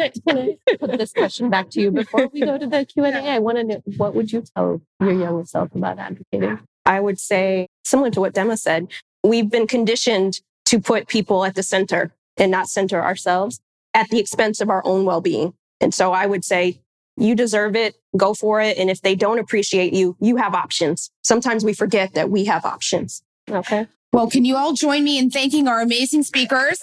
I, 0.00 0.12
can 0.28 0.38
I 0.38 0.56
put 0.78 0.98
this 0.98 1.12
question 1.12 1.48
back 1.48 1.70
to 1.70 1.80
you 1.80 1.90
before 1.90 2.28
we 2.32 2.40
go 2.40 2.58
to 2.58 2.66
the 2.66 2.84
Q&A? 2.84 3.10
I 3.10 3.38
want 3.38 3.56
to 3.56 3.64
know, 3.64 3.82
what 3.96 4.14
would 4.14 4.30
you 4.30 4.44
tell 4.54 4.82
your 5.00 5.12
younger 5.12 5.46
self 5.46 5.74
about 5.74 5.98
advocating? 5.98 6.58
I 6.84 7.00
would 7.00 7.18
say, 7.18 7.68
similar 7.84 8.10
to 8.10 8.20
what 8.20 8.34
Demma 8.34 8.58
said, 8.58 8.88
we've 9.24 9.50
been 9.50 9.66
conditioned 9.66 10.40
to 10.66 10.78
put 10.78 11.08
people 11.08 11.44
at 11.44 11.54
the 11.54 11.62
center 11.62 12.12
and 12.36 12.50
not 12.50 12.68
center 12.68 13.02
ourselves 13.02 13.60
at 13.94 14.10
the 14.10 14.18
expense 14.18 14.60
of 14.60 14.68
our 14.68 14.82
own 14.84 15.04
well 15.06 15.22
being. 15.22 15.54
And 15.80 15.94
so 15.94 16.12
I 16.12 16.26
would 16.26 16.44
say, 16.44 16.80
you 17.16 17.34
deserve 17.34 17.76
it, 17.76 17.96
go 18.16 18.34
for 18.34 18.60
it. 18.60 18.78
And 18.78 18.90
if 18.90 19.00
they 19.02 19.14
don't 19.14 19.38
appreciate 19.38 19.92
you, 19.92 20.16
you 20.20 20.36
have 20.36 20.54
options. 20.54 21.10
Sometimes 21.22 21.64
we 21.64 21.72
forget 21.72 22.14
that 22.14 22.30
we 22.30 22.44
have 22.44 22.64
options. 22.64 23.22
Okay. 23.50 23.86
Well, 24.12 24.30
can 24.30 24.44
you 24.44 24.56
all 24.56 24.72
join 24.72 25.04
me 25.04 25.18
in 25.18 25.30
thanking 25.30 25.68
our 25.68 25.80
amazing 25.80 26.22
speakers? 26.22 26.80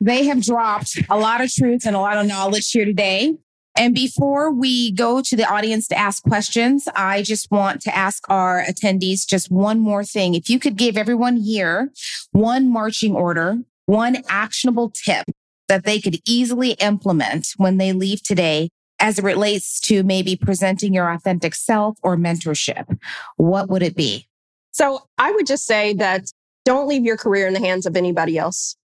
They 0.00 0.26
have 0.26 0.42
dropped 0.42 0.98
a 1.08 1.18
lot 1.18 1.40
of 1.40 1.52
truth 1.52 1.86
and 1.86 1.96
a 1.96 2.00
lot 2.00 2.18
of 2.18 2.26
knowledge 2.26 2.70
here 2.70 2.84
today. 2.84 3.36
And 3.78 3.94
before 3.94 4.50
we 4.50 4.90
go 4.92 5.20
to 5.20 5.36
the 5.36 5.44
audience 5.44 5.86
to 5.88 5.98
ask 5.98 6.22
questions, 6.22 6.88
I 6.94 7.22
just 7.22 7.50
want 7.50 7.82
to 7.82 7.94
ask 7.94 8.24
our 8.30 8.64
attendees 8.64 9.26
just 9.26 9.50
one 9.50 9.80
more 9.80 10.02
thing. 10.02 10.34
If 10.34 10.48
you 10.48 10.58
could 10.58 10.76
give 10.76 10.96
everyone 10.96 11.36
here 11.36 11.92
one 12.32 12.70
marching 12.70 13.14
order, 13.14 13.58
one 13.84 14.22
actionable 14.28 14.90
tip 14.90 15.26
that 15.68 15.84
they 15.84 16.00
could 16.00 16.18
easily 16.26 16.72
implement 16.72 17.48
when 17.56 17.76
they 17.76 17.92
leave 17.92 18.22
today 18.22 18.70
as 18.98 19.18
it 19.18 19.24
relates 19.24 19.80
to 19.80 20.02
maybe 20.02 20.36
presenting 20.36 20.94
your 20.94 21.10
authentic 21.10 21.54
self 21.54 21.98
or 22.02 22.16
mentorship, 22.16 22.98
what 23.36 23.68
would 23.68 23.82
it 23.82 23.94
be? 23.94 24.26
So 24.72 25.08
I 25.18 25.32
would 25.32 25.46
just 25.46 25.66
say 25.66 25.94
that 25.94 26.30
don't 26.64 26.88
leave 26.88 27.04
your 27.04 27.16
career 27.16 27.46
in 27.46 27.54
the 27.54 27.60
hands 27.60 27.86
of 27.86 27.96
anybody 27.96 28.38
else. 28.38 28.76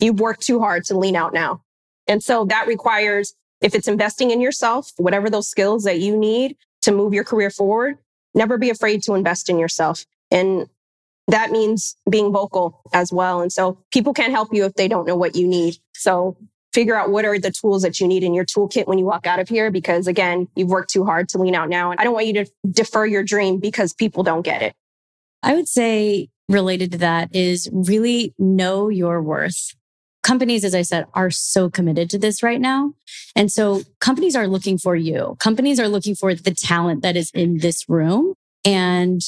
You've 0.00 0.20
worked 0.20 0.42
too 0.42 0.60
hard 0.60 0.84
to 0.86 0.98
lean 0.98 1.16
out 1.16 1.32
now. 1.32 1.62
And 2.06 2.22
so 2.22 2.44
that 2.46 2.66
requires 2.66 3.34
if 3.60 3.74
it's 3.74 3.88
investing 3.88 4.30
in 4.30 4.40
yourself, 4.40 4.92
whatever 4.96 5.30
those 5.30 5.48
skills 5.48 5.84
that 5.84 6.00
you 6.00 6.16
need 6.16 6.56
to 6.82 6.92
move 6.92 7.14
your 7.14 7.24
career 7.24 7.50
forward, 7.50 7.98
never 8.34 8.58
be 8.58 8.68
afraid 8.68 9.02
to 9.04 9.14
invest 9.14 9.48
in 9.48 9.58
yourself. 9.58 10.04
And 10.30 10.68
that 11.28 11.50
means 11.50 11.96
being 12.10 12.32
vocal 12.32 12.82
as 12.92 13.12
well. 13.12 13.40
And 13.40 13.52
so 13.52 13.78
people 13.92 14.12
can't 14.12 14.32
help 14.32 14.52
you 14.52 14.64
if 14.64 14.74
they 14.74 14.88
don't 14.88 15.06
know 15.06 15.16
what 15.16 15.36
you 15.36 15.46
need. 15.46 15.78
So 15.94 16.36
figure 16.72 16.96
out 16.96 17.10
what 17.10 17.24
are 17.24 17.38
the 17.38 17.52
tools 17.52 17.82
that 17.82 18.00
you 18.00 18.08
need 18.08 18.24
in 18.24 18.34
your 18.34 18.44
toolkit 18.44 18.86
when 18.86 18.98
you 18.98 19.04
walk 19.04 19.26
out 19.26 19.38
of 19.38 19.48
here. 19.48 19.70
Because 19.70 20.06
again, 20.06 20.48
you've 20.56 20.68
worked 20.68 20.90
too 20.90 21.04
hard 21.04 21.28
to 21.30 21.38
lean 21.38 21.54
out 21.54 21.68
now. 21.68 21.90
And 21.90 22.00
I 22.00 22.04
don't 22.04 22.14
want 22.14 22.26
you 22.26 22.44
to 22.44 22.46
defer 22.68 23.06
your 23.06 23.22
dream 23.22 23.60
because 23.60 23.92
people 23.92 24.22
don't 24.22 24.42
get 24.42 24.62
it. 24.62 24.74
I 25.42 25.54
would 25.54 25.68
say 25.68 26.28
related 26.48 26.92
to 26.92 26.98
that 26.98 27.34
is 27.34 27.68
really 27.72 28.34
know 28.38 28.88
your 28.88 29.22
worth 29.22 29.74
companies, 30.24 30.64
as 30.64 30.74
I 30.74 30.82
said, 30.82 31.06
are 31.14 31.30
so 31.30 31.70
committed 31.70 32.10
to 32.10 32.18
this 32.18 32.42
right 32.42 32.60
now. 32.60 32.94
And 33.36 33.52
so 33.52 33.82
companies 34.00 34.34
are 34.34 34.48
looking 34.48 34.78
for 34.78 34.96
you. 34.96 35.36
Companies 35.38 35.78
are 35.78 35.88
looking 35.88 36.16
for 36.16 36.34
the 36.34 36.52
talent 36.52 37.02
that 37.02 37.16
is 37.16 37.30
in 37.32 37.58
this 37.58 37.88
room. 37.88 38.34
And 38.64 39.20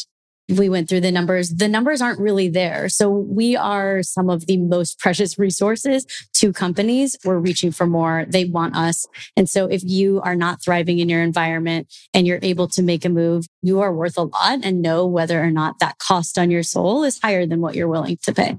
we 0.49 0.69
went 0.69 0.89
through 0.89 1.01
the 1.01 1.11
numbers. 1.11 1.51
The 1.51 1.69
numbers 1.69 2.01
aren't 2.01 2.21
really 2.21 2.49
there. 2.49 2.89
So 2.89 3.11
we 3.11 3.57
are 3.57 4.03
some 4.03 4.31
of 4.31 4.47
the 4.47 4.57
most 4.59 4.99
precious 4.99 5.39
resources 5.39 6.07
to 6.35 6.53
companies. 6.53 7.17
We're 7.25 7.39
reaching 7.39 7.73
for 7.73 7.87
more. 7.87 8.25
They 8.29 8.45
want 8.45 8.77
us. 8.77 9.07
And 9.37 9.51
so 9.51 9.67
if 9.67 9.83
you 9.85 10.21
are 10.23 10.37
not 10.37 10.63
thriving 10.63 10.99
in 10.99 11.09
your 11.09 11.23
environment 11.23 11.93
and 12.15 12.27
you're 12.27 12.39
able 12.43 12.69
to 12.69 12.83
make 12.83 13.05
a 13.05 13.09
move, 13.09 13.47
you 13.63 13.81
are 13.81 13.93
worth 13.93 14.17
a 14.17 14.23
lot 14.23 14.61
and 14.63 14.83
know 14.83 15.07
whether 15.07 15.43
or 15.43 15.51
not 15.51 15.81
that 15.81 15.99
cost 15.99 16.39
on 16.39 16.51
your 16.51 16.63
soul 16.63 17.03
is 17.03 17.21
higher 17.21 17.47
than 17.47 17.61
what 17.61 17.75
you're 17.75 17.89
willing 17.89 18.19
to 18.23 18.33
pay. 18.33 18.59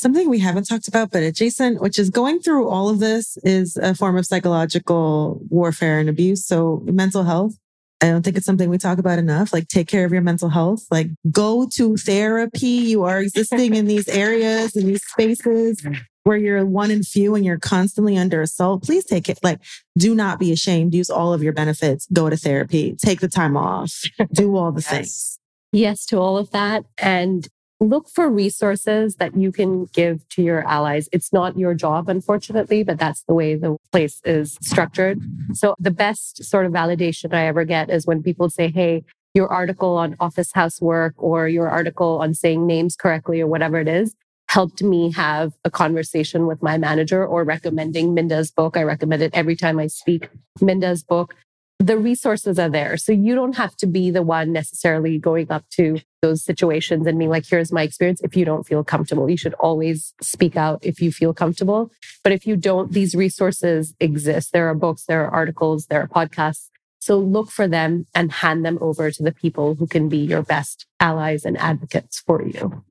Something 0.00 0.28
we 0.28 0.38
haven't 0.38 0.68
talked 0.68 0.86
about, 0.86 1.10
but 1.10 1.24
adjacent, 1.24 1.80
which 1.80 1.98
is 1.98 2.08
going 2.08 2.38
through 2.38 2.68
all 2.68 2.88
of 2.88 3.00
this 3.00 3.36
is 3.38 3.76
a 3.76 3.96
form 3.96 4.16
of 4.16 4.26
psychological 4.26 5.40
warfare 5.50 5.98
and 5.98 6.08
abuse. 6.08 6.46
So 6.46 6.84
mental 6.84 7.24
health. 7.24 7.54
I 8.00 8.06
don't 8.06 8.22
think 8.22 8.36
it's 8.36 8.46
something 8.46 8.70
we 8.70 8.78
talk 8.78 8.98
about 8.98 9.18
enough. 9.18 9.52
Like 9.52 9.68
take 9.68 9.88
care 9.88 10.04
of 10.04 10.12
your 10.12 10.22
mental 10.22 10.48
health. 10.48 10.84
Like 10.90 11.08
go 11.30 11.66
to 11.74 11.96
therapy. 11.96 12.66
You 12.66 13.04
are 13.04 13.20
existing 13.20 13.74
in 13.74 13.86
these 13.86 14.08
areas, 14.08 14.76
in 14.76 14.86
these 14.86 15.04
spaces 15.04 15.84
where 16.22 16.36
you're 16.36 16.64
one 16.64 16.90
in 16.90 17.02
few 17.02 17.34
and 17.34 17.44
you're 17.44 17.58
constantly 17.58 18.16
under 18.16 18.40
assault. 18.40 18.84
Please 18.84 19.04
take 19.04 19.28
it. 19.28 19.38
Like 19.42 19.60
do 19.96 20.14
not 20.14 20.38
be 20.38 20.52
ashamed. 20.52 20.94
Use 20.94 21.10
all 21.10 21.32
of 21.32 21.42
your 21.42 21.52
benefits. 21.52 22.06
Go 22.12 22.30
to 22.30 22.36
therapy. 22.36 22.94
Take 23.02 23.20
the 23.20 23.28
time 23.28 23.56
off. 23.56 24.02
Do 24.32 24.56
all 24.56 24.70
the 24.70 24.80
yes. 24.82 24.90
things. 24.90 25.38
Yes 25.72 26.06
to 26.06 26.18
all 26.18 26.38
of 26.38 26.50
that. 26.52 26.84
And 26.98 27.48
look 27.80 28.08
for 28.08 28.28
resources 28.28 29.16
that 29.16 29.36
you 29.36 29.52
can 29.52 29.84
give 29.86 30.28
to 30.30 30.42
your 30.42 30.66
allies. 30.66 31.08
It's 31.12 31.32
not 31.32 31.58
your 31.58 31.74
job, 31.74 32.08
unfortunately, 32.08 32.82
but 32.82 32.98
that's 32.98 33.22
the 33.22 33.34
way 33.34 33.54
the 33.54 33.76
place 33.92 34.20
is 34.24 34.58
structured. 34.60 35.20
So 35.52 35.74
the 35.78 35.90
best 35.90 36.44
sort 36.44 36.66
of 36.66 36.72
validation 36.72 37.32
I 37.32 37.46
ever 37.46 37.64
get 37.64 37.90
is 37.90 38.06
when 38.06 38.22
people 38.22 38.50
say, 38.50 38.68
Hey, 38.68 39.04
your 39.34 39.48
article 39.48 39.96
on 39.96 40.16
office 40.18 40.52
housework 40.52 41.14
or 41.16 41.48
your 41.48 41.68
article 41.68 42.18
on 42.20 42.34
saying 42.34 42.66
names 42.66 42.96
correctly 42.96 43.40
or 43.40 43.46
whatever 43.46 43.78
it 43.78 43.88
is 43.88 44.14
helped 44.48 44.82
me 44.82 45.12
have 45.12 45.52
a 45.64 45.70
conversation 45.70 46.46
with 46.46 46.62
my 46.62 46.78
manager 46.78 47.24
or 47.24 47.44
recommending 47.44 48.14
Minda's 48.14 48.50
book. 48.50 48.78
I 48.78 48.82
recommend 48.82 49.22
it 49.22 49.34
every 49.34 49.54
time 49.54 49.78
I 49.78 49.88
speak 49.88 50.30
Minda's 50.60 51.04
book 51.04 51.34
the 51.78 51.96
resources 51.96 52.58
are 52.58 52.68
there. 52.68 52.96
So 52.96 53.12
you 53.12 53.34
don't 53.34 53.56
have 53.56 53.76
to 53.76 53.86
be 53.86 54.10
the 54.10 54.22
one 54.22 54.52
necessarily 54.52 55.18
going 55.18 55.50
up 55.50 55.64
to 55.70 56.00
those 56.22 56.44
situations 56.44 57.06
and 57.06 57.18
being 57.18 57.30
like, 57.30 57.46
here's 57.46 57.72
my 57.72 57.82
experience. 57.82 58.20
If 58.22 58.36
you 58.36 58.44
don't 58.44 58.66
feel 58.66 58.82
comfortable, 58.82 59.30
you 59.30 59.36
should 59.36 59.54
always 59.54 60.14
speak 60.20 60.56
out 60.56 60.80
if 60.82 61.00
you 61.00 61.12
feel 61.12 61.32
comfortable. 61.32 61.90
But 62.24 62.32
if 62.32 62.46
you 62.46 62.56
don't, 62.56 62.92
these 62.92 63.14
resources 63.14 63.94
exist. 64.00 64.52
There 64.52 64.68
are 64.68 64.74
books, 64.74 65.04
there 65.04 65.24
are 65.24 65.30
articles, 65.30 65.86
there 65.86 66.02
are 66.02 66.08
podcasts. 66.08 66.68
So 67.00 67.18
look 67.18 67.50
for 67.50 67.68
them 67.68 68.06
and 68.14 68.32
hand 68.32 68.64
them 68.64 68.78
over 68.80 69.10
to 69.10 69.22
the 69.22 69.32
people 69.32 69.76
who 69.76 69.86
can 69.86 70.08
be 70.08 70.18
your 70.18 70.42
best 70.42 70.86
allies 70.98 71.44
and 71.44 71.56
advocates 71.58 72.20
for 72.20 72.42
you. 72.42 72.84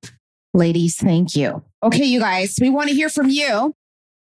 Ladies, 0.53 0.95
thank 0.95 1.35
you. 1.35 1.63
Okay, 1.83 2.05
you 2.05 2.19
guys, 2.19 2.57
we 2.59 2.69
want 2.69 2.89
to 2.89 2.95
hear 2.95 3.09
from 3.09 3.29
you. 3.29 3.75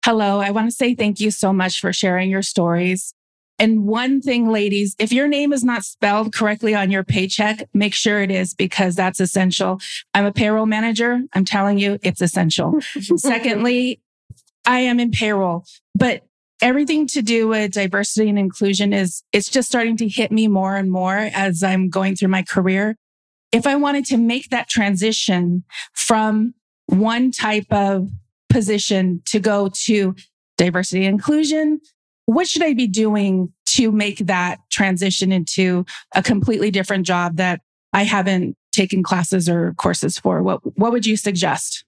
Hello, 0.04 0.40
I 0.40 0.52
want 0.52 0.70
to 0.70 0.76
say 0.76 0.94
thank 0.94 1.20
you 1.20 1.32
so 1.32 1.54
much 1.54 1.80
for 1.80 1.94
sharing 1.94 2.30
your 2.30 2.42
stories. 2.42 3.14
And 3.62 3.86
one 3.86 4.22
thing, 4.22 4.50
ladies, 4.50 4.96
if 4.98 5.14
your 5.14 5.28
name 5.28 5.54
is 5.54 5.64
not 5.64 5.86
spelled 5.86 6.34
correctly 6.34 6.74
on 6.74 6.90
your 6.90 7.04
paycheck, 7.04 7.70
make 7.76 7.94
sure 7.94 8.24
it 8.24 8.32
is 8.32 8.56
because 8.56 8.96
that's 8.96 9.20
essential. 9.20 9.80
I'm 10.16 10.26
a 10.26 10.32
payroll 10.32 10.66
manager. 10.66 11.22
I'm 11.34 11.46
telling 11.46 11.78
you, 11.78 12.00
it's 12.02 12.22
essential. 12.22 12.82
Secondly, 13.18 14.02
I 14.66 14.80
am 14.80 15.00
in 15.00 15.12
payroll, 15.12 15.66
but 15.94 16.24
everything 16.60 17.06
to 17.10 17.22
do 17.22 17.50
with 17.50 17.74
diversity 17.74 18.30
and 18.30 18.40
inclusion 18.40 18.94
is, 18.94 19.22
it's 19.32 19.48
just 19.48 19.68
starting 19.68 19.96
to 19.98 20.08
hit 20.08 20.32
me 20.32 20.48
more 20.48 20.76
and 20.76 20.90
more 20.92 21.16
as 21.16 21.62
I'm 21.62 21.88
going 21.88 22.16
through 22.16 22.30
my 22.30 22.42
career. 22.42 22.96
If 23.52 23.68
I 23.68 23.76
wanted 23.76 24.06
to 24.06 24.18
make 24.18 24.50
that 24.50 24.70
transition 24.70 25.66
from 25.94 26.56
one 26.88 27.30
type 27.30 27.72
of 27.72 28.10
position 28.50 29.22
to 29.28 29.40
go 29.40 29.70
to 29.84 30.16
diversity 30.58 31.06
and 31.06 31.14
inclusion, 31.14 31.80
what 32.26 32.48
should 32.48 32.64
I 32.64 32.74
be 32.74 32.88
doing 32.88 33.52
to 33.68 33.92
make 33.92 34.20
that 34.20 34.60
transition 34.70 35.32
into 35.32 35.86
a 36.16 36.22
completely 36.22 36.72
different 36.72 37.06
job 37.06 37.38
that 37.38 37.62
I 37.94 38.04
haven't 38.04 38.56
taken 38.72 39.04
classes 39.04 39.50
or 39.50 39.74
courses 39.74 40.18
for? 40.18 40.42
What, 40.42 40.62
what 40.78 40.92
would 40.92 41.06
you 41.06 41.18
suggest? 41.18 41.86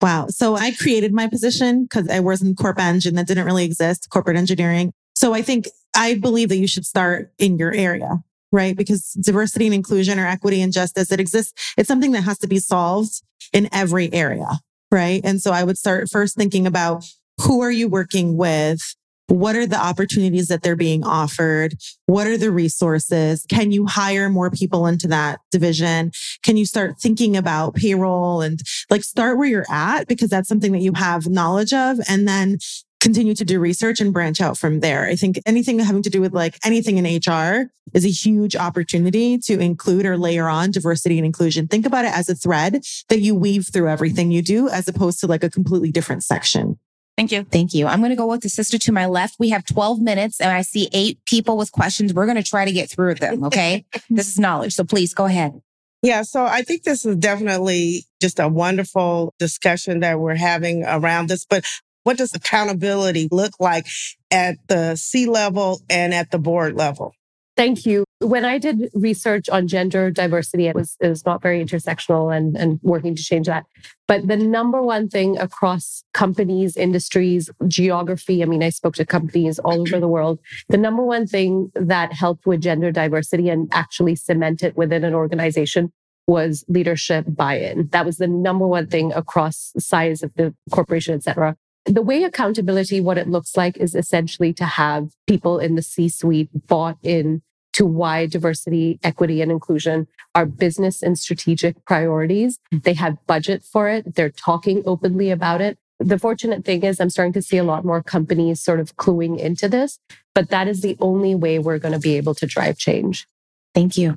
Wow. 0.00 0.26
So 0.28 0.56
I 0.56 0.72
created 0.72 1.12
my 1.12 1.26
position 1.26 1.84
because 1.84 2.08
I 2.08 2.20
was 2.20 2.42
in 2.42 2.54
corp 2.54 2.78
engine 2.78 3.14
that 3.16 3.26
didn't 3.26 3.46
really 3.46 3.64
exist, 3.64 4.08
corporate 4.10 4.36
engineering. 4.36 4.92
So 5.14 5.34
I 5.34 5.42
think 5.42 5.68
I 5.96 6.14
believe 6.14 6.48
that 6.50 6.58
you 6.58 6.68
should 6.68 6.86
start 6.86 7.32
in 7.38 7.58
your 7.58 7.72
area, 7.72 8.22
right? 8.52 8.76
Because 8.76 9.12
diversity 9.14 9.66
and 9.66 9.74
inclusion 9.74 10.18
or 10.18 10.26
equity 10.26 10.62
and 10.62 10.72
justice, 10.72 11.10
it 11.10 11.18
exists. 11.18 11.74
It's 11.76 11.88
something 11.88 12.12
that 12.12 12.22
has 12.22 12.38
to 12.38 12.46
be 12.46 12.60
solved 12.60 13.22
in 13.52 13.68
every 13.72 14.12
area, 14.12 14.60
right? 14.92 15.20
And 15.24 15.42
so 15.42 15.50
I 15.50 15.64
would 15.64 15.76
start 15.78 16.08
first 16.10 16.36
thinking 16.36 16.66
about 16.66 17.04
who 17.40 17.60
are 17.60 17.70
you 17.70 17.88
working 17.88 18.36
with? 18.36 18.94
What 19.28 19.56
are 19.56 19.66
the 19.66 19.78
opportunities 19.78 20.48
that 20.48 20.62
they're 20.62 20.76
being 20.76 21.04
offered? 21.04 21.74
What 22.06 22.26
are 22.26 22.38
the 22.38 22.50
resources? 22.50 23.44
Can 23.48 23.70
you 23.70 23.86
hire 23.86 24.28
more 24.28 24.50
people 24.50 24.86
into 24.86 25.06
that 25.08 25.40
division? 25.52 26.12
Can 26.42 26.56
you 26.56 26.64
start 26.64 26.98
thinking 26.98 27.36
about 27.36 27.74
payroll 27.74 28.40
and 28.40 28.60
like 28.90 29.04
start 29.04 29.36
where 29.36 29.48
you're 29.48 29.66
at 29.70 30.08
because 30.08 30.30
that's 30.30 30.48
something 30.48 30.72
that 30.72 30.80
you 30.80 30.92
have 30.94 31.28
knowledge 31.28 31.72
of 31.74 31.98
and 32.08 32.26
then 32.26 32.58
continue 33.00 33.34
to 33.34 33.44
do 33.44 33.60
research 33.60 34.00
and 34.00 34.12
branch 34.12 34.40
out 34.40 34.58
from 34.58 34.80
there. 34.80 35.04
I 35.06 35.14
think 35.14 35.40
anything 35.46 35.78
having 35.78 36.02
to 36.02 36.10
do 36.10 36.20
with 36.20 36.32
like 36.32 36.58
anything 36.64 36.98
in 36.98 37.04
HR 37.04 37.70
is 37.94 38.04
a 38.04 38.10
huge 38.10 38.56
opportunity 38.56 39.38
to 39.38 39.58
include 39.60 40.04
or 40.04 40.18
layer 40.18 40.48
on 40.48 40.70
diversity 40.70 41.16
and 41.18 41.24
inclusion. 41.24 41.68
Think 41.68 41.86
about 41.86 42.04
it 42.04 42.12
as 42.12 42.28
a 42.28 42.34
thread 42.34 42.82
that 43.08 43.20
you 43.20 43.34
weave 43.34 43.68
through 43.72 43.88
everything 43.88 44.30
you 44.30 44.42
do 44.42 44.68
as 44.68 44.88
opposed 44.88 45.20
to 45.20 45.26
like 45.26 45.44
a 45.44 45.50
completely 45.50 45.92
different 45.92 46.24
section. 46.24 46.78
Thank 47.18 47.32
you. 47.32 47.42
Thank 47.42 47.74
you. 47.74 47.88
I'm 47.88 47.98
going 47.98 48.10
to 48.10 48.16
go 48.16 48.28
with 48.28 48.42
the 48.42 48.48
sister 48.48 48.78
to 48.78 48.92
my 48.92 49.06
left. 49.06 49.40
We 49.40 49.48
have 49.48 49.64
12 49.64 50.00
minutes 50.00 50.40
and 50.40 50.52
I 50.52 50.62
see 50.62 50.88
eight 50.92 51.18
people 51.26 51.56
with 51.56 51.72
questions. 51.72 52.14
We're 52.14 52.26
going 52.26 52.36
to 52.36 52.44
try 52.44 52.64
to 52.64 52.70
get 52.70 52.88
through 52.88 53.16
them. 53.16 53.42
Okay. 53.42 53.84
this 54.08 54.28
is 54.28 54.38
knowledge. 54.38 54.76
So 54.76 54.84
please 54.84 55.14
go 55.14 55.24
ahead. 55.24 55.60
Yeah, 56.00 56.22
so 56.22 56.44
I 56.44 56.62
think 56.62 56.84
this 56.84 57.04
is 57.04 57.16
definitely 57.16 58.04
just 58.22 58.38
a 58.38 58.46
wonderful 58.46 59.34
discussion 59.40 59.98
that 59.98 60.20
we're 60.20 60.36
having 60.36 60.84
around 60.84 61.28
this. 61.28 61.44
But 61.44 61.64
what 62.04 62.18
does 62.18 62.32
accountability 62.36 63.26
look 63.32 63.54
like 63.58 63.88
at 64.30 64.58
the 64.68 64.94
C 64.94 65.26
level 65.26 65.80
and 65.90 66.14
at 66.14 66.30
the 66.30 66.38
board 66.38 66.76
level? 66.76 67.14
Thank 67.56 67.84
you. 67.84 68.04
When 68.20 68.44
I 68.44 68.58
did 68.58 68.90
research 68.94 69.48
on 69.48 69.68
gender 69.68 70.10
diversity, 70.10 70.66
it 70.66 70.74
was, 70.74 70.96
it 71.00 71.08
was 71.08 71.24
not 71.24 71.40
very 71.40 71.64
intersectional 71.64 72.36
and, 72.36 72.56
and 72.56 72.80
working 72.82 73.14
to 73.14 73.22
change 73.22 73.46
that. 73.46 73.64
But 74.08 74.26
the 74.26 74.36
number 74.36 74.82
one 74.82 75.08
thing 75.08 75.38
across 75.38 76.02
companies, 76.14 76.76
industries, 76.76 77.48
geography, 77.68 78.42
I 78.42 78.46
mean, 78.46 78.62
I 78.62 78.70
spoke 78.70 78.96
to 78.96 79.06
companies 79.06 79.60
all 79.60 79.82
over 79.82 80.00
the 80.00 80.08
world. 80.08 80.40
The 80.68 80.78
number 80.78 81.04
one 81.04 81.28
thing 81.28 81.70
that 81.76 82.12
helped 82.12 82.44
with 82.44 82.60
gender 82.60 82.90
diversity 82.90 83.50
and 83.50 83.68
actually 83.72 84.16
cement 84.16 84.64
it 84.64 84.76
within 84.76 85.04
an 85.04 85.14
organization 85.14 85.92
was 86.26 86.64
leadership 86.68 87.24
buy-in. 87.28 87.88
That 87.92 88.04
was 88.04 88.16
the 88.16 88.26
number 88.26 88.66
one 88.66 88.88
thing 88.88 89.12
across 89.12 89.72
size 89.78 90.24
of 90.24 90.34
the 90.34 90.54
corporation, 90.72 91.14
et 91.14 91.22
cetera. 91.22 91.56
The 91.86 92.02
way 92.02 92.24
accountability, 92.24 93.00
what 93.00 93.16
it 93.16 93.28
looks 93.28 93.56
like 93.56 93.76
is 93.78 93.94
essentially 93.94 94.52
to 94.54 94.64
have 94.64 95.08
people 95.26 95.58
in 95.58 95.76
the 95.76 95.82
C 95.82 96.08
suite 96.08 96.50
bought 96.66 96.98
in 97.02 97.42
to 97.74 97.86
why 97.86 98.26
diversity, 98.26 98.98
equity, 99.02 99.40
and 99.42 99.52
inclusion 99.52 100.06
are 100.34 100.46
business 100.46 101.02
and 101.02 101.18
strategic 101.18 101.84
priorities. 101.84 102.58
Mm-hmm. 102.72 102.78
They 102.84 102.94
have 102.94 103.16
budget 103.26 103.62
for 103.62 103.88
it. 103.88 104.14
They're 104.14 104.30
talking 104.30 104.82
openly 104.86 105.30
about 105.30 105.60
it. 105.60 105.78
The 106.00 106.18
fortunate 106.18 106.64
thing 106.64 106.84
is 106.84 107.00
I'm 107.00 107.10
starting 107.10 107.32
to 107.32 107.42
see 107.42 107.56
a 107.56 107.64
lot 107.64 107.84
more 107.84 108.02
companies 108.02 108.60
sort 108.60 108.78
of 108.80 108.96
cluing 108.96 109.38
into 109.38 109.68
this, 109.68 109.98
but 110.34 110.50
that 110.50 110.68
is 110.68 110.80
the 110.80 110.96
only 111.00 111.34
way 111.34 111.58
we're 111.58 111.78
going 111.78 111.94
to 111.94 111.98
be 111.98 112.16
able 112.16 112.34
to 112.36 112.46
drive 112.46 112.78
change. 112.78 113.26
Thank 113.74 113.98
you. 113.98 114.16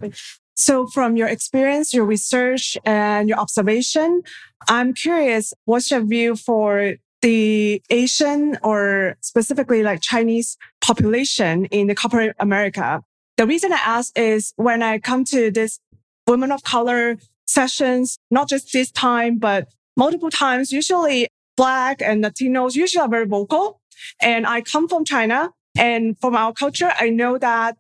So 0.56 0.86
from 0.86 1.18
your 1.18 1.28
experience, 1.28 1.94
your 1.94 2.06
research 2.06 2.78
and 2.86 3.28
your 3.28 3.40
observation, 3.40 4.22
I'm 4.68 4.94
curious, 4.94 5.54
what's 5.66 5.90
your 5.90 6.02
view 6.02 6.36
for 6.36 6.96
the 7.22 7.82
Asian 7.90 8.58
or 8.64 9.18
specifically 9.22 9.82
like 9.82 10.02
Chinese 10.02 10.58
population 10.82 11.66
in 11.66 11.88
the 11.88 11.96
corporate 11.96 12.36
America? 12.40 13.02
The 13.42 13.48
reason 13.48 13.74
I 13.74 13.78
ask 13.78 14.16
is 14.16 14.54
when 14.56 14.84
I 14.84 15.00
come 15.00 15.26
to 15.34 15.50
this 15.50 15.80
women 16.28 16.52
of 16.52 16.62
color 16.62 17.18
sessions, 17.48 18.20
not 18.30 18.48
just 18.48 18.72
this 18.72 18.92
time, 18.92 19.40
but 19.40 19.68
multiple 19.98 20.30
times, 20.30 20.72
usually 20.72 21.28
black 21.58 22.04
and 22.04 22.24
Latinos 22.24 22.76
usually 22.76 23.02
are 23.02 23.10
very 23.10 23.26
vocal. 23.26 23.82
And 24.22 24.46
I 24.46 24.62
come 24.62 24.88
from 24.88 25.06
China 25.06 25.50
and 25.76 26.16
from 26.20 26.36
our 26.36 26.54
culture, 26.54 26.92
I 27.00 27.10
know 27.10 27.40
that 27.40 27.78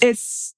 it's 0.00 0.54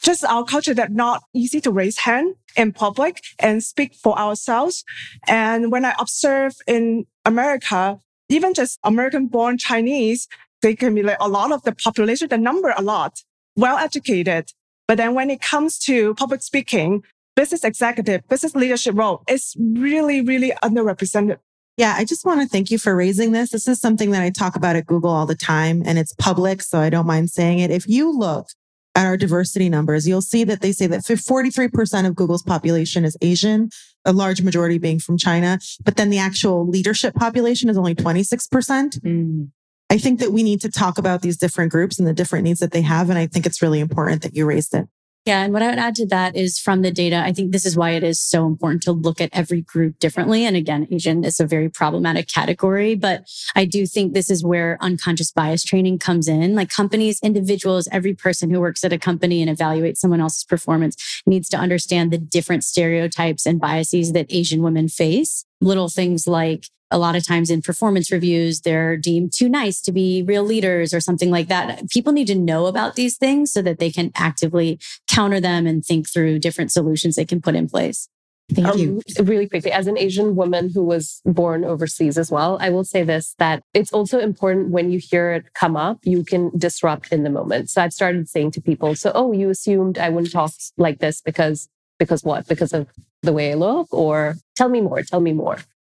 just 0.00 0.22
our 0.22 0.44
culture 0.44 0.74
that 0.74 0.92
not 0.92 1.24
easy 1.34 1.60
to 1.62 1.72
raise 1.72 1.98
hand 1.98 2.36
in 2.56 2.70
public 2.70 3.20
and 3.40 3.64
speak 3.64 3.96
for 3.96 4.16
ourselves. 4.16 4.84
And 5.26 5.72
when 5.72 5.84
I 5.84 5.96
observe 5.98 6.54
in 6.68 7.06
America, 7.24 7.98
even 8.28 8.54
just 8.54 8.78
American 8.84 9.26
born 9.26 9.58
Chinese, 9.58 10.28
they 10.62 10.76
can 10.76 10.94
be 10.94 11.02
like 11.02 11.18
a 11.20 11.28
lot 11.28 11.50
of 11.50 11.64
the 11.64 11.72
population, 11.72 12.28
the 12.28 12.38
number 12.38 12.72
a 12.76 12.82
lot 12.82 13.24
well 13.56 13.76
educated. 13.78 14.52
But 14.88 14.98
then 14.98 15.14
when 15.14 15.30
it 15.30 15.40
comes 15.40 15.78
to 15.80 16.14
public 16.14 16.42
speaking, 16.42 17.02
business 17.34 17.64
executive, 17.64 18.26
business 18.28 18.54
leadership 18.54 18.94
role 18.96 19.22
is 19.28 19.54
really, 19.58 20.20
really 20.20 20.52
underrepresented. 20.62 21.38
Yeah, 21.76 21.94
I 21.96 22.04
just 22.04 22.24
want 22.24 22.40
to 22.40 22.48
thank 22.48 22.70
you 22.70 22.78
for 22.78 22.96
raising 22.96 23.32
this. 23.32 23.50
This 23.50 23.68
is 23.68 23.80
something 23.80 24.10
that 24.12 24.22
I 24.22 24.30
talk 24.30 24.56
about 24.56 24.76
at 24.76 24.86
Google 24.86 25.10
all 25.10 25.26
the 25.26 25.34
time 25.34 25.82
and 25.84 25.98
it's 25.98 26.14
public, 26.14 26.62
so 26.62 26.78
I 26.78 26.88
don't 26.88 27.06
mind 27.06 27.30
saying 27.30 27.58
it. 27.58 27.70
If 27.70 27.86
you 27.86 28.10
look 28.10 28.48
at 28.94 29.06
our 29.06 29.18
diversity 29.18 29.68
numbers, 29.68 30.08
you'll 30.08 30.22
see 30.22 30.42
that 30.44 30.62
they 30.62 30.72
say 30.72 30.86
that 30.86 31.02
43% 31.02 32.06
of 32.06 32.14
Google's 32.14 32.42
population 32.42 33.04
is 33.04 33.16
Asian, 33.20 33.68
a 34.06 34.12
large 34.12 34.40
majority 34.40 34.78
being 34.78 34.98
from 34.98 35.18
China. 35.18 35.58
But 35.84 35.96
then 35.96 36.08
the 36.08 36.18
actual 36.18 36.66
leadership 36.66 37.14
population 37.14 37.68
is 37.68 37.76
only 37.76 37.94
26%. 37.94 39.00
Mm. 39.00 39.50
I 39.88 39.98
think 39.98 40.20
that 40.20 40.32
we 40.32 40.42
need 40.42 40.60
to 40.62 40.70
talk 40.70 40.98
about 40.98 41.22
these 41.22 41.36
different 41.36 41.70
groups 41.70 41.98
and 41.98 42.06
the 42.08 42.12
different 42.12 42.44
needs 42.44 42.60
that 42.60 42.72
they 42.72 42.82
have. 42.82 43.08
And 43.08 43.18
I 43.18 43.26
think 43.26 43.46
it's 43.46 43.62
really 43.62 43.80
important 43.80 44.22
that 44.22 44.34
you 44.34 44.46
raised 44.46 44.74
it. 44.74 44.88
Yeah. 45.26 45.42
And 45.42 45.52
what 45.52 45.60
I 45.60 45.70
would 45.70 45.78
add 45.80 45.96
to 45.96 46.06
that 46.06 46.36
is 46.36 46.56
from 46.56 46.82
the 46.82 46.92
data, 46.92 47.16
I 47.16 47.32
think 47.32 47.50
this 47.50 47.66
is 47.66 47.76
why 47.76 47.90
it 47.90 48.04
is 48.04 48.20
so 48.20 48.46
important 48.46 48.84
to 48.84 48.92
look 48.92 49.20
at 49.20 49.30
every 49.32 49.60
group 49.60 49.98
differently. 49.98 50.44
And 50.44 50.56
again, 50.56 50.86
Asian 50.88 51.24
is 51.24 51.40
a 51.40 51.46
very 51.46 51.68
problematic 51.68 52.28
category, 52.32 52.94
but 52.94 53.24
I 53.56 53.64
do 53.64 53.86
think 53.86 54.14
this 54.14 54.30
is 54.30 54.44
where 54.44 54.78
unconscious 54.80 55.32
bias 55.32 55.64
training 55.64 55.98
comes 55.98 56.28
in. 56.28 56.54
Like 56.54 56.70
companies, 56.70 57.18
individuals, 57.24 57.88
every 57.90 58.14
person 58.14 58.50
who 58.50 58.60
works 58.60 58.84
at 58.84 58.92
a 58.92 58.98
company 58.98 59.42
and 59.42 59.50
evaluates 59.50 59.96
someone 59.96 60.20
else's 60.20 60.44
performance 60.44 61.22
needs 61.26 61.48
to 61.48 61.56
understand 61.56 62.12
the 62.12 62.18
different 62.18 62.62
stereotypes 62.62 63.46
and 63.46 63.60
biases 63.60 64.12
that 64.12 64.26
Asian 64.30 64.62
women 64.62 64.88
face. 64.88 65.44
Little 65.60 65.88
things 65.88 66.28
like 66.28 66.66
a 66.90 66.98
lot 66.98 67.16
of 67.16 67.26
times 67.26 67.50
in 67.50 67.62
performance 67.62 68.12
reviews, 68.12 68.60
they're 68.60 68.96
deemed 68.96 69.32
too 69.32 69.48
nice 69.48 69.80
to 69.82 69.92
be 69.92 70.22
real 70.22 70.44
leaders 70.44 70.94
or 70.94 71.00
something 71.00 71.30
like 71.30 71.48
that. 71.48 71.90
People 71.90 72.12
need 72.12 72.28
to 72.28 72.34
know 72.34 72.66
about 72.66 72.94
these 72.94 73.16
things 73.16 73.52
so 73.52 73.60
that 73.62 73.78
they 73.78 73.90
can 73.90 74.12
actively 74.14 74.78
counter 75.08 75.40
them 75.40 75.66
and 75.66 75.84
think 75.84 76.08
through 76.08 76.38
different 76.38 76.70
solutions 76.70 77.16
they 77.16 77.24
can 77.24 77.40
put 77.40 77.54
in 77.56 77.68
place. 77.68 78.08
Thank 78.52 78.68
Um, 78.68 78.78
you. 78.78 79.02
Really 79.24 79.48
quickly, 79.48 79.72
as 79.72 79.88
an 79.88 79.98
Asian 79.98 80.36
woman 80.36 80.70
who 80.72 80.84
was 80.84 81.20
born 81.24 81.64
overseas 81.64 82.16
as 82.16 82.30
well, 82.30 82.58
I 82.60 82.70
will 82.70 82.84
say 82.84 83.02
this 83.02 83.34
that 83.38 83.64
it's 83.74 83.92
also 83.92 84.20
important 84.20 84.70
when 84.70 84.92
you 84.92 85.00
hear 85.00 85.32
it 85.32 85.52
come 85.54 85.76
up, 85.76 85.98
you 86.04 86.22
can 86.22 86.52
disrupt 86.56 87.12
in 87.12 87.24
the 87.24 87.30
moment. 87.30 87.70
So 87.70 87.82
I've 87.82 87.92
started 87.92 88.28
saying 88.28 88.52
to 88.52 88.60
people, 88.60 88.94
so, 88.94 89.10
oh, 89.16 89.32
you 89.32 89.50
assumed 89.50 89.98
I 89.98 90.10
wouldn't 90.10 90.32
talk 90.32 90.52
like 90.76 91.00
this 91.00 91.20
because, 91.20 91.68
because 91.98 92.22
what? 92.22 92.46
Because 92.46 92.72
of 92.72 92.86
the 93.22 93.32
way 93.32 93.50
I 93.50 93.54
look? 93.54 93.88
Or 93.90 94.36
tell 94.54 94.68
me 94.68 94.80
more, 94.80 95.02
tell 95.02 95.20
me 95.20 95.32
more. 95.32 95.58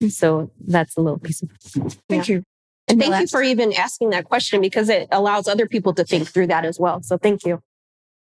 So 0.09 0.51
that's 0.65 0.95
a 0.97 1.01
little 1.01 1.19
piece 1.19 1.41
of. 1.41 1.49
Thank 2.09 2.29
you. 2.29 2.43
And 2.87 3.01
thank 3.01 3.19
you 3.19 3.27
for 3.27 3.41
even 3.41 3.73
asking 3.73 4.11
that 4.11 4.25
question 4.25 4.61
because 4.61 4.87
it 4.89 5.07
allows 5.11 5.47
other 5.47 5.67
people 5.67 5.93
to 5.95 6.05
think 6.05 6.27
through 6.29 6.47
that 6.47 6.65
as 6.65 6.79
well. 6.79 7.01
So 7.01 7.17
thank 7.17 7.43
you. 7.45 7.61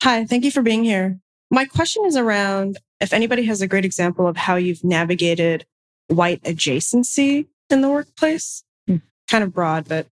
Hi, 0.03 0.25
thank 0.25 0.43
you 0.43 0.51
for 0.51 0.61
being 0.61 0.83
here. 0.83 1.19
My 1.49 1.65
question 1.65 2.05
is 2.05 2.15
around 2.15 2.77
if 2.99 3.13
anybody 3.13 3.43
has 3.45 3.61
a 3.61 3.67
great 3.67 3.85
example 3.85 4.27
of 4.27 4.37
how 4.37 4.55
you've 4.55 4.83
navigated 4.83 5.65
white 6.07 6.41
adjacency 6.43 7.47
in 7.69 7.81
the 7.81 7.89
workplace. 7.89 8.63
Hmm. 8.87 8.97
Kind 9.29 9.43
of 9.43 9.53
broad, 9.53 9.87
but 9.87 10.07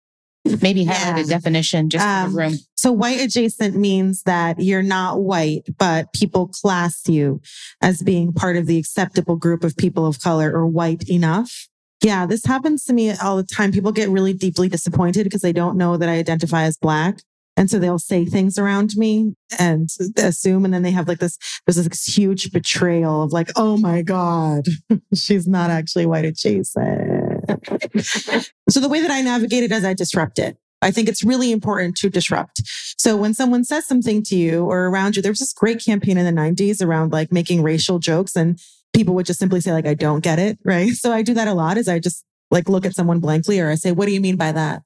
Maybe 0.61 0.83
have 0.85 1.17
Yeah. 1.17 1.23
a 1.23 1.27
definition 1.27 1.89
just 1.89 2.03
for 2.03 2.09
Um, 2.09 2.31
the 2.33 2.37
room. 2.37 2.53
So 2.75 2.91
white 2.91 3.19
adjacent 3.19 3.75
means 3.75 4.23
that 4.23 4.59
you're 4.59 4.83
not 4.83 5.21
white, 5.23 5.63
but 5.79 6.13
people 6.13 6.47
class 6.47 7.01
you 7.07 7.41
as 7.81 8.01
being 8.03 8.31
part 8.31 8.55
of 8.57 8.67
the 8.67 8.77
acceptable 8.77 9.35
group 9.37 9.63
of 9.63 9.75
people 9.75 10.05
of 10.05 10.19
color 10.21 10.51
or 10.51 10.67
white 10.67 11.09
enough. 11.09 11.67
Yeah, 12.03 12.25
this 12.27 12.45
happens 12.45 12.83
to 12.85 12.93
me 12.93 13.11
all 13.11 13.37
the 13.37 13.43
time. 13.43 13.71
People 13.71 13.91
get 13.91 14.09
really 14.09 14.33
deeply 14.33 14.69
disappointed 14.69 15.23
because 15.23 15.41
they 15.41 15.53
don't 15.53 15.77
know 15.77 15.97
that 15.97 16.09
I 16.09 16.13
identify 16.17 16.63
as 16.63 16.77
black. 16.77 17.21
And 17.57 17.69
so 17.71 17.79
they'll 17.79 17.99
say 17.99 18.25
things 18.25 18.57
around 18.57 18.97
me 18.97 19.33
and 19.57 19.89
assume, 20.17 20.65
and 20.65 20.73
then 20.73 20.81
they 20.83 20.91
have 20.91 21.07
like 21.07 21.19
this, 21.19 21.37
there's 21.65 21.77
this 21.77 22.03
huge 22.05 22.51
betrayal 22.51 23.23
of 23.23 23.31
like, 23.31 23.49
oh 23.55 23.77
my 23.77 24.01
God, 24.01 24.65
she's 25.15 25.47
not 25.47 25.69
actually 25.69 26.05
white 26.05 26.25
adjacent. 26.25 27.24
so 28.69 28.79
the 28.79 28.89
way 28.89 29.01
that 29.01 29.11
I 29.11 29.21
navigate 29.21 29.63
it 29.63 29.71
is 29.71 29.85
I 29.85 29.93
disrupt 29.93 30.39
it. 30.39 30.57
I 30.81 30.91
think 30.91 31.09
it's 31.09 31.23
really 31.23 31.51
important 31.51 31.95
to 31.97 32.09
disrupt. 32.09 32.61
So 32.97 33.15
when 33.17 33.33
someone 33.33 33.63
says 33.63 33.87
something 33.87 34.21
to 34.23 34.35
you 34.35 34.65
or 34.65 34.87
around 34.87 35.15
you, 35.15 35.21
there 35.21 35.31
was 35.31 35.39
this 35.39 35.53
great 35.53 35.83
campaign 35.83 36.17
in 36.17 36.25
the 36.25 36.41
90s 36.41 36.85
around 36.85 37.11
like 37.11 37.31
making 37.31 37.63
racial 37.63 37.97
jokes 37.97 38.35
and 38.35 38.59
people 38.93 39.15
would 39.15 39.25
just 39.25 39.39
simply 39.39 39.61
say 39.61 39.71
like, 39.71 39.87
I 39.87 39.93
don't 39.93 40.23
get 40.23 40.37
it. 40.37 40.59
Right. 40.63 40.91
So 40.93 41.11
I 41.11 41.21
do 41.21 41.33
that 41.33 41.47
a 41.47 41.53
lot 41.53 41.77
is 41.77 41.87
I 41.87 41.99
just 41.99 42.23
like 42.51 42.69
look 42.69 42.85
at 42.85 42.93
someone 42.93 43.19
blankly 43.19 43.59
or 43.59 43.69
I 43.69 43.75
say, 43.75 43.91
what 43.91 44.05
do 44.05 44.11
you 44.11 44.21
mean 44.21 44.35
by 44.35 44.51
that? 44.51 44.83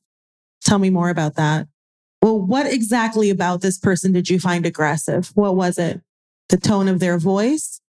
Tell 0.63 0.79
me 0.79 0.89
more 0.89 1.09
about 1.09 1.35
that. 1.35 1.67
Well, 2.21 2.39
what 2.39 2.71
exactly 2.71 3.29
about 3.29 3.61
this 3.61 3.77
person 3.77 4.11
did 4.11 4.29
you 4.29 4.39
find 4.39 4.65
aggressive? 4.65 5.31
What 5.35 5.55
was 5.55 5.77
it? 5.77 6.01
The 6.49 6.57
tone 6.57 6.87
of 6.87 6.99
their 6.99 7.17
voice? 7.17 7.81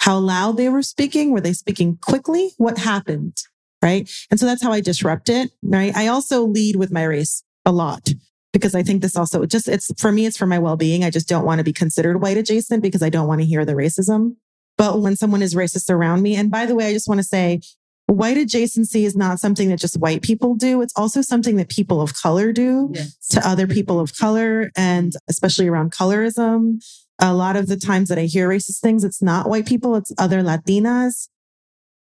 How 0.00 0.18
loud 0.18 0.56
they 0.56 0.68
were 0.68 0.82
speaking? 0.82 1.32
Were 1.32 1.40
they 1.40 1.52
speaking 1.52 1.98
quickly? 2.00 2.52
What 2.58 2.78
happened? 2.78 3.36
Right. 3.82 4.10
And 4.30 4.40
so 4.40 4.46
that's 4.46 4.62
how 4.62 4.72
I 4.72 4.80
disrupt 4.80 5.28
it. 5.28 5.50
Right. 5.62 5.94
I 5.96 6.06
also 6.06 6.44
lead 6.44 6.76
with 6.76 6.90
my 6.90 7.04
race 7.04 7.42
a 7.64 7.72
lot 7.72 8.08
because 8.52 8.74
I 8.74 8.82
think 8.82 9.02
this 9.02 9.16
also 9.16 9.44
just, 9.44 9.68
it's 9.68 9.92
for 10.00 10.10
me, 10.10 10.26
it's 10.26 10.38
for 10.38 10.46
my 10.46 10.58
well 10.58 10.76
being. 10.76 11.04
I 11.04 11.10
just 11.10 11.28
don't 11.28 11.44
want 11.44 11.58
to 11.58 11.64
be 11.64 11.72
considered 11.72 12.22
white 12.22 12.38
adjacent 12.38 12.82
because 12.82 13.02
I 13.02 13.10
don't 13.10 13.28
want 13.28 13.40
to 13.42 13.46
hear 13.46 13.64
the 13.64 13.74
racism. 13.74 14.36
But 14.78 15.00
when 15.00 15.16
someone 15.16 15.42
is 15.42 15.54
racist 15.54 15.90
around 15.90 16.22
me, 16.22 16.36
and 16.36 16.50
by 16.50 16.66
the 16.66 16.74
way, 16.74 16.86
I 16.86 16.92
just 16.92 17.08
want 17.08 17.18
to 17.18 17.24
say 17.24 17.60
white 18.06 18.36
adjacency 18.36 19.04
is 19.04 19.16
not 19.16 19.40
something 19.40 19.68
that 19.68 19.80
just 19.80 19.98
white 19.98 20.22
people 20.22 20.54
do. 20.54 20.80
It's 20.80 20.92
also 20.96 21.22
something 21.22 21.56
that 21.56 21.68
people 21.68 22.00
of 22.00 22.14
color 22.14 22.52
do 22.52 22.92
to 23.30 23.46
other 23.46 23.66
people 23.66 24.00
of 24.00 24.16
color 24.16 24.70
and 24.76 25.12
especially 25.28 25.68
around 25.68 25.92
colorism. 25.92 26.82
A 27.18 27.34
lot 27.34 27.56
of 27.56 27.66
the 27.66 27.76
times 27.76 28.08
that 28.08 28.18
I 28.18 28.24
hear 28.24 28.48
racist 28.48 28.80
things, 28.80 29.02
it's 29.02 29.22
not 29.22 29.48
white 29.48 29.66
people, 29.66 29.96
it's 29.96 30.12
other 30.18 30.42
Latinas 30.42 31.28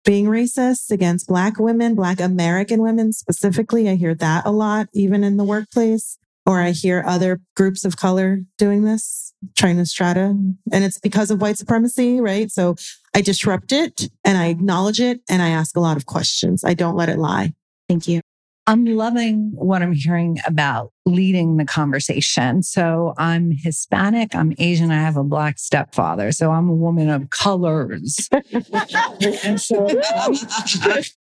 being 0.05 0.27
racist 0.27 0.91
against 0.91 1.27
Black 1.27 1.59
women, 1.59 1.95
Black 1.95 2.21
American 2.21 2.81
women 2.81 3.13
specifically. 3.13 3.89
I 3.89 3.95
hear 3.97 4.15
that 4.15 4.45
a 4.47 4.51
lot, 4.51 4.89
even 4.93 5.25
in 5.25 5.37
the 5.37 5.45
workplace, 5.45 6.19
or 6.47 6.61
I 6.61 6.71
hear 6.73 7.03
other 7.07 7.41
groups 7.57 7.85
of 7.85 7.97
color 7.97 8.41
doing 8.59 8.85
this, 8.85 9.33
trying 9.57 9.79
to 9.79 9.87
strata. 9.87 10.37
And 10.73 10.85
it's 10.85 10.99
because 10.99 11.31
of 11.31 11.41
white 11.41 11.57
supremacy, 11.57 12.21
right? 12.21 12.51
So 12.51 12.77
I 13.15 13.23
disrupt 13.23 13.73
it 13.73 14.11
and 14.25 14.37
I 14.37 14.47
acknowledge 14.47 15.01
it 15.01 15.21
and 15.29 15.41
I 15.41 15.49
ask 15.49 15.77
a 15.77 15.81
lot 15.81 15.97
of 15.97 16.07
questions. 16.07 16.65
I 16.65 16.75
don't 16.75 16.97
let 16.97 17.09
it 17.09 17.19
lie. 17.19 17.55
Thank 17.89 18.09
you. 18.09 18.21
I'm 18.67 18.87
loving 18.87 19.53
what 19.55 19.83
I'm 19.83 19.93
hearing 19.93 20.39
about 20.47 20.91
leading 21.05 21.59
the 21.59 21.67
conversation. 21.67 22.63
So 22.63 23.13
I'm 23.19 23.51
Hispanic, 23.51 24.35
I'm 24.35 24.55
Asian, 24.59 24.91
I 24.91 25.01
have 25.01 25.19
a 25.19 25.25
black 25.25 25.59
stepfather. 25.59 26.33
So 26.33 26.51
I'm 26.51 26.69
a 26.71 26.75
woman 26.75 27.11
of 27.11 27.29
colors. 27.29 28.29
and, 29.45 29.61
so, 29.61 29.87
um, 29.87 30.35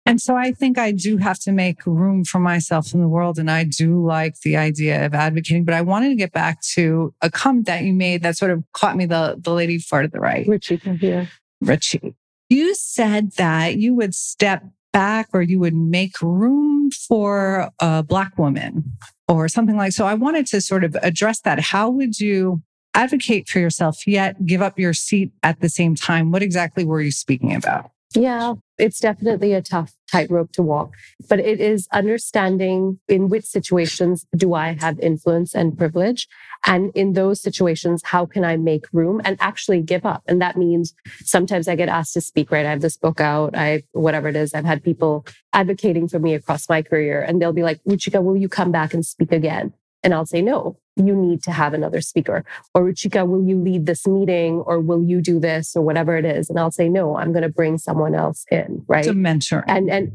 and 0.06 0.22
so 0.22 0.38
I 0.38 0.54
think 0.54 0.78
I 0.78 0.94
do 0.94 1.18
have 1.18 1.40
to 1.40 1.52
make 1.52 1.86
room 1.86 2.24
for 2.24 2.40
myself 2.40 2.94
in 2.94 3.02
the 3.02 3.08
world. 3.10 3.38
And 3.38 3.52
I 3.52 3.66
do 3.66 4.02
like 4.06 4.40
the 4.42 4.56
idea 4.56 5.06
of 5.06 5.14
advocating. 5.14 5.66
But 5.66 5.74
I 5.74 5.82
wanted 5.82 6.10
to 6.10 6.16
get 6.16 6.32
back 6.32 6.62
to 6.76 7.14
a 7.22 7.30
comment 7.30 7.66
that 7.66 7.84
you 7.84 7.94
made 7.94 8.24
that 8.24 8.38
sort 8.38 8.52
of 8.52 8.64
caught 8.72 8.96
me 8.96 9.06
the, 9.06 9.36
the 9.38 9.52
lady 9.52 9.78
far 9.80 10.04
to 10.04 10.08
the 10.08 10.22
right. 10.22 10.48
Richie, 10.48 10.80
yeah. 11.02 11.26
Richie. 11.60 12.16
You 12.50 12.76
said 12.76 13.32
that 13.34 13.78
you 13.78 13.96
would 13.96 14.14
step 14.14 14.64
back 14.96 15.28
or 15.34 15.42
you 15.42 15.60
would 15.60 15.76
make 15.76 16.22
room 16.22 16.90
for 16.90 17.70
a 17.82 18.02
black 18.02 18.38
woman 18.38 18.94
or 19.28 19.50
something 19.50 19.76
like 19.76 19.92
so 19.92 20.06
i 20.08 20.14
wanted 20.14 20.46
to 20.46 20.62
sort 20.62 20.86
of 20.86 20.96
address 21.02 21.42
that. 21.42 21.60
How 21.60 21.90
would 21.90 22.20
you 22.20 22.62
advocate 22.94 23.50
for 23.50 23.60
yourself 23.60 24.08
yet 24.08 24.46
give 24.46 24.62
up 24.62 24.80
your 24.80 24.94
seat 24.94 25.32
at 25.44 25.60
the 25.60 25.68
same 25.70 25.96
time? 25.96 26.32
What 26.32 26.42
exactly 26.42 26.86
were 26.86 27.02
you 27.02 27.12
speaking 27.12 27.54
about? 27.54 27.92
Yeah, 28.16 28.54
it's 28.78 29.00
definitely 29.00 29.54
a 29.54 29.62
tough 29.62 29.94
tightrope 30.12 30.52
to 30.54 30.62
walk, 30.62 30.94
but 31.30 31.40
it 31.40 31.60
is 31.60 31.88
understanding 31.92 33.00
in 33.08 33.30
which 33.30 33.46
situations 33.46 34.26
do 34.36 34.54
I 34.54 34.78
have 34.80 35.00
influence 35.00 35.56
and 35.56 35.78
privilege. 35.78 36.28
And 36.66 36.92
in 36.96 37.14
those 37.14 37.42
situations, 37.42 38.02
how 38.04 38.26
can 38.26 38.44
I 38.44 38.58
make 38.58 38.86
room 38.92 39.22
and 39.24 39.38
actually 39.40 39.82
give 39.82 40.06
up? 40.06 40.24
And 40.28 40.42
that 40.42 40.58
means 40.58 40.94
sometimes 41.24 41.68
I 41.68 41.76
get 41.76 41.90
asked 41.90 42.14
to 42.14 42.22
speak, 42.22 42.52
right? 42.52 42.66
I 42.66 42.70
have 42.70 42.82
this 42.82 42.98
book 42.98 43.20
out. 43.20 43.56
I, 43.56 43.84
whatever 43.92 44.28
it 44.28 44.36
is, 44.36 44.54
I've 44.54 44.66
had 44.66 44.84
people 44.84 45.26
advocating 45.54 46.08
for 46.08 46.20
me 46.20 46.34
across 46.34 46.70
my 46.70 46.82
career 46.82 47.22
and 47.22 47.42
they'll 47.42 47.54
be 47.54 47.64
like, 47.64 47.82
Ruchika, 47.88 48.24
will 48.24 48.38
you 48.38 48.50
come 48.50 48.72
back 48.72 48.94
and 48.94 49.06
speak 49.06 49.32
again? 49.32 49.74
And 50.04 50.14
I'll 50.14 50.26
say, 50.26 50.42
no, 50.42 50.78
you 50.96 51.16
need 51.16 51.44
to 51.44 51.52
have 51.52 51.74
another 51.74 52.02
speaker. 52.02 52.44
Or 52.74 52.84
Ruchika, 52.84 53.28
will 53.28 53.44
you 53.44 53.58
lead 53.58 53.86
this 53.86 54.08
meeting 54.08 54.56
or 54.60 54.80
will 54.80 55.04
you 55.04 55.22
do 55.22 55.40
this 55.40 55.76
or 55.76 55.82
whatever 55.82 56.18
it 56.18 56.26
is? 56.26 56.50
And 56.50 56.60
I'll 56.60 56.72
say, 56.72 56.90
no, 56.90 57.18
I'm 57.18 57.32
going 57.32 57.44
to 57.44 57.50
bring 57.50 57.78
someone 57.78 58.16
else 58.16 58.46
in. 58.52 58.86
Right. 58.88 59.06
so 59.06 59.12
mentoring 59.12 59.64
and, 59.68 59.90
and 59.90 60.12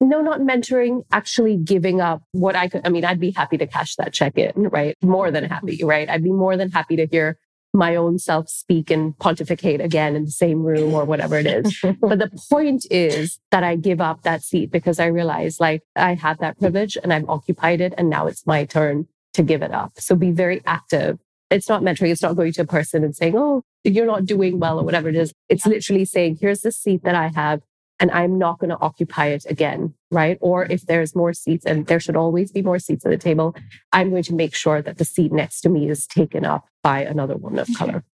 no, 0.00 0.20
not 0.20 0.40
mentoring, 0.40 1.04
actually 1.12 1.56
giving 1.56 2.00
up 2.00 2.22
what 2.32 2.56
I 2.56 2.68
could. 2.68 2.82
I 2.84 2.90
mean, 2.90 3.04
I'd 3.04 3.20
be 3.20 3.30
happy 3.30 3.56
to 3.58 3.66
cash 3.66 3.96
that 3.96 4.12
check 4.12 4.36
in, 4.36 4.52
right? 4.56 4.96
More 5.02 5.30
than 5.30 5.44
happy, 5.44 5.78
mm-hmm. 5.78 5.86
right? 5.86 6.10
I'd 6.10 6.24
be 6.24 6.32
more 6.32 6.56
than 6.56 6.70
happy 6.70 6.96
to 6.96 7.06
hear 7.06 7.38
my 7.72 7.96
own 7.96 8.18
self 8.18 8.48
speak 8.48 8.90
and 8.90 9.18
pontificate 9.18 9.80
again 9.80 10.14
in 10.14 10.24
the 10.24 10.30
same 10.30 10.62
room 10.62 10.94
or 10.94 11.04
whatever 11.04 11.36
it 11.36 11.46
is. 11.46 11.76
but 12.00 12.18
the 12.20 12.30
point 12.48 12.86
is 12.90 13.40
that 13.50 13.64
I 13.64 13.76
give 13.76 14.00
up 14.00 14.22
that 14.22 14.42
seat 14.42 14.70
because 14.70 15.00
I 15.00 15.06
realize 15.06 15.58
like 15.58 15.82
I 15.96 16.14
have 16.14 16.38
that 16.38 16.58
privilege 16.58 16.96
and 17.02 17.12
I've 17.12 17.28
occupied 17.28 17.80
it 17.80 17.92
and 17.98 18.08
now 18.08 18.26
it's 18.28 18.46
my 18.46 18.64
turn 18.64 19.08
to 19.34 19.42
give 19.42 19.62
it 19.62 19.72
up. 19.72 19.92
So 19.98 20.16
be 20.16 20.30
very 20.30 20.62
active. 20.66 21.18
It's 21.50 21.68
not 21.68 21.82
mentoring. 21.82 22.10
It's 22.10 22.22
not 22.22 22.36
going 22.36 22.52
to 22.52 22.62
a 22.62 22.66
person 22.66 23.04
and 23.04 23.14
saying, 23.14 23.34
Oh, 23.36 23.62
you're 23.84 24.06
not 24.06 24.24
doing 24.24 24.58
well 24.58 24.80
or 24.80 24.84
whatever 24.84 25.08
it 25.08 25.16
is. 25.16 25.32
It's 25.48 25.66
literally 25.66 26.04
saying, 26.06 26.38
here's 26.40 26.62
the 26.62 26.72
seat 26.72 27.04
that 27.04 27.14
I 27.14 27.28
have. 27.28 27.60
and 28.00 28.10
I'm 28.10 28.38
not 28.38 28.58
going 28.58 28.70
to 28.70 28.78
occupy 28.80 29.26
it 29.26 29.44
again, 29.48 29.94
right? 30.10 30.36
Or 30.40 30.64
if 30.64 30.86
there's 30.86 31.14
more 31.14 31.32
seats, 31.32 31.64
and 31.64 31.86
there 31.86 32.00
should 32.00 32.16
always 32.16 32.50
be 32.50 32.62
more 32.62 32.78
seats 32.78 33.04
at 33.06 33.10
the 33.10 33.18
table, 33.18 33.54
I'm 33.92 34.10
going 34.10 34.24
to 34.24 34.34
make 34.34 34.54
sure 34.54 34.82
that 34.82 34.98
the 34.98 35.04
seat 35.04 35.32
next 35.32 35.60
to 35.60 35.68
me 35.68 35.88
is 35.88 36.06
taken 36.06 36.44
up 36.44 36.66
by 36.82 37.04
another 37.04 37.36
woman 37.36 37.60
of 37.60 37.68
color. 37.76 38.04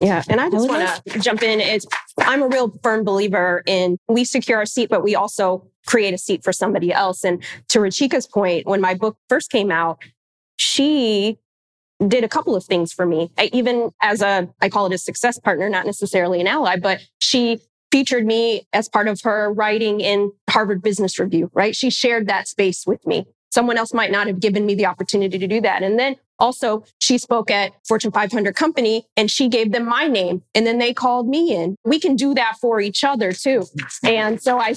Yeah. 0.00 0.22
And 0.28 0.40
I 0.40 0.50
just 0.50 0.68
oh, 0.68 0.72
want 0.72 1.04
to 1.06 1.18
jump 1.20 1.42
in. 1.42 1.60
Is 1.60 1.86
I'm 2.18 2.42
a 2.42 2.48
real 2.48 2.76
firm 2.82 3.04
believer 3.04 3.62
in 3.66 3.98
we 4.08 4.24
secure 4.24 4.58
our 4.58 4.66
seat, 4.66 4.90
but 4.90 5.02
we 5.02 5.14
also 5.14 5.66
create 5.86 6.12
a 6.12 6.18
seat 6.18 6.42
for 6.42 6.52
somebody 6.52 6.92
else. 6.92 7.24
And 7.24 7.42
to 7.68 7.78
Ruchika's 7.78 8.26
point, 8.26 8.66
when 8.66 8.80
my 8.80 8.94
book 8.94 9.16
first 9.28 9.50
came 9.50 9.70
out, 9.70 10.00
she 10.62 11.38
did 12.06 12.24
a 12.24 12.28
couple 12.28 12.56
of 12.56 12.64
things 12.64 12.92
for 12.92 13.04
me. 13.04 13.30
I, 13.36 13.50
even 13.52 13.90
as 14.00 14.22
a, 14.22 14.48
I 14.60 14.68
call 14.68 14.86
it 14.86 14.92
a 14.92 14.98
success 14.98 15.38
partner, 15.38 15.68
not 15.68 15.86
necessarily 15.86 16.40
an 16.40 16.46
ally, 16.46 16.76
but 16.78 17.00
she 17.18 17.60
featured 17.90 18.24
me 18.24 18.66
as 18.72 18.88
part 18.88 19.06
of 19.08 19.20
her 19.22 19.52
writing 19.52 20.00
in 20.00 20.32
Harvard 20.48 20.82
Business 20.82 21.18
Review, 21.18 21.50
right? 21.52 21.76
She 21.76 21.90
shared 21.90 22.26
that 22.28 22.48
space 22.48 22.86
with 22.86 23.06
me. 23.06 23.26
Someone 23.50 23.76
else 23.76 23.92
might 23.92 24.10
not 24.10 24.26
have 24.26 24.40
given 24.40 24.64
me 24.64 24.74
the 24.74 24.86
opportunity 24.86 25.38
to 25.38 25.46
do 25.46 25.60
that. 25.60 25.82
And 25.82 25.98
then 25.98 26.16
also 26.42 26.84
she 26.98 27.16
spoke 27.16 27.50
at 27.50 27.72
Fortune 27.86 28.10
500 28.10 28.54
company 28.54 29.06
and 29.16 29.30
she 29.30 29.48
gave 29.48 29.72
them 29.72 29.86
my 29.86 30.08
name 30.08 30.42
and 30.54 30.66
then 30.66 30.78
they 30.78 30.92
called 30.92 31.28
me 31.28 31.54
in. 31.54 31.76
We 31.84 32.00
can 32.00 32.16
do 32.16 32.34
that 32.34 32.56
for 32.60 32.80
each 32.80 33.04
other 33.04 33.32
too. 33.32 33.64
And 34.02 34.42
so 34.42 34.58
I, 34.58 34.74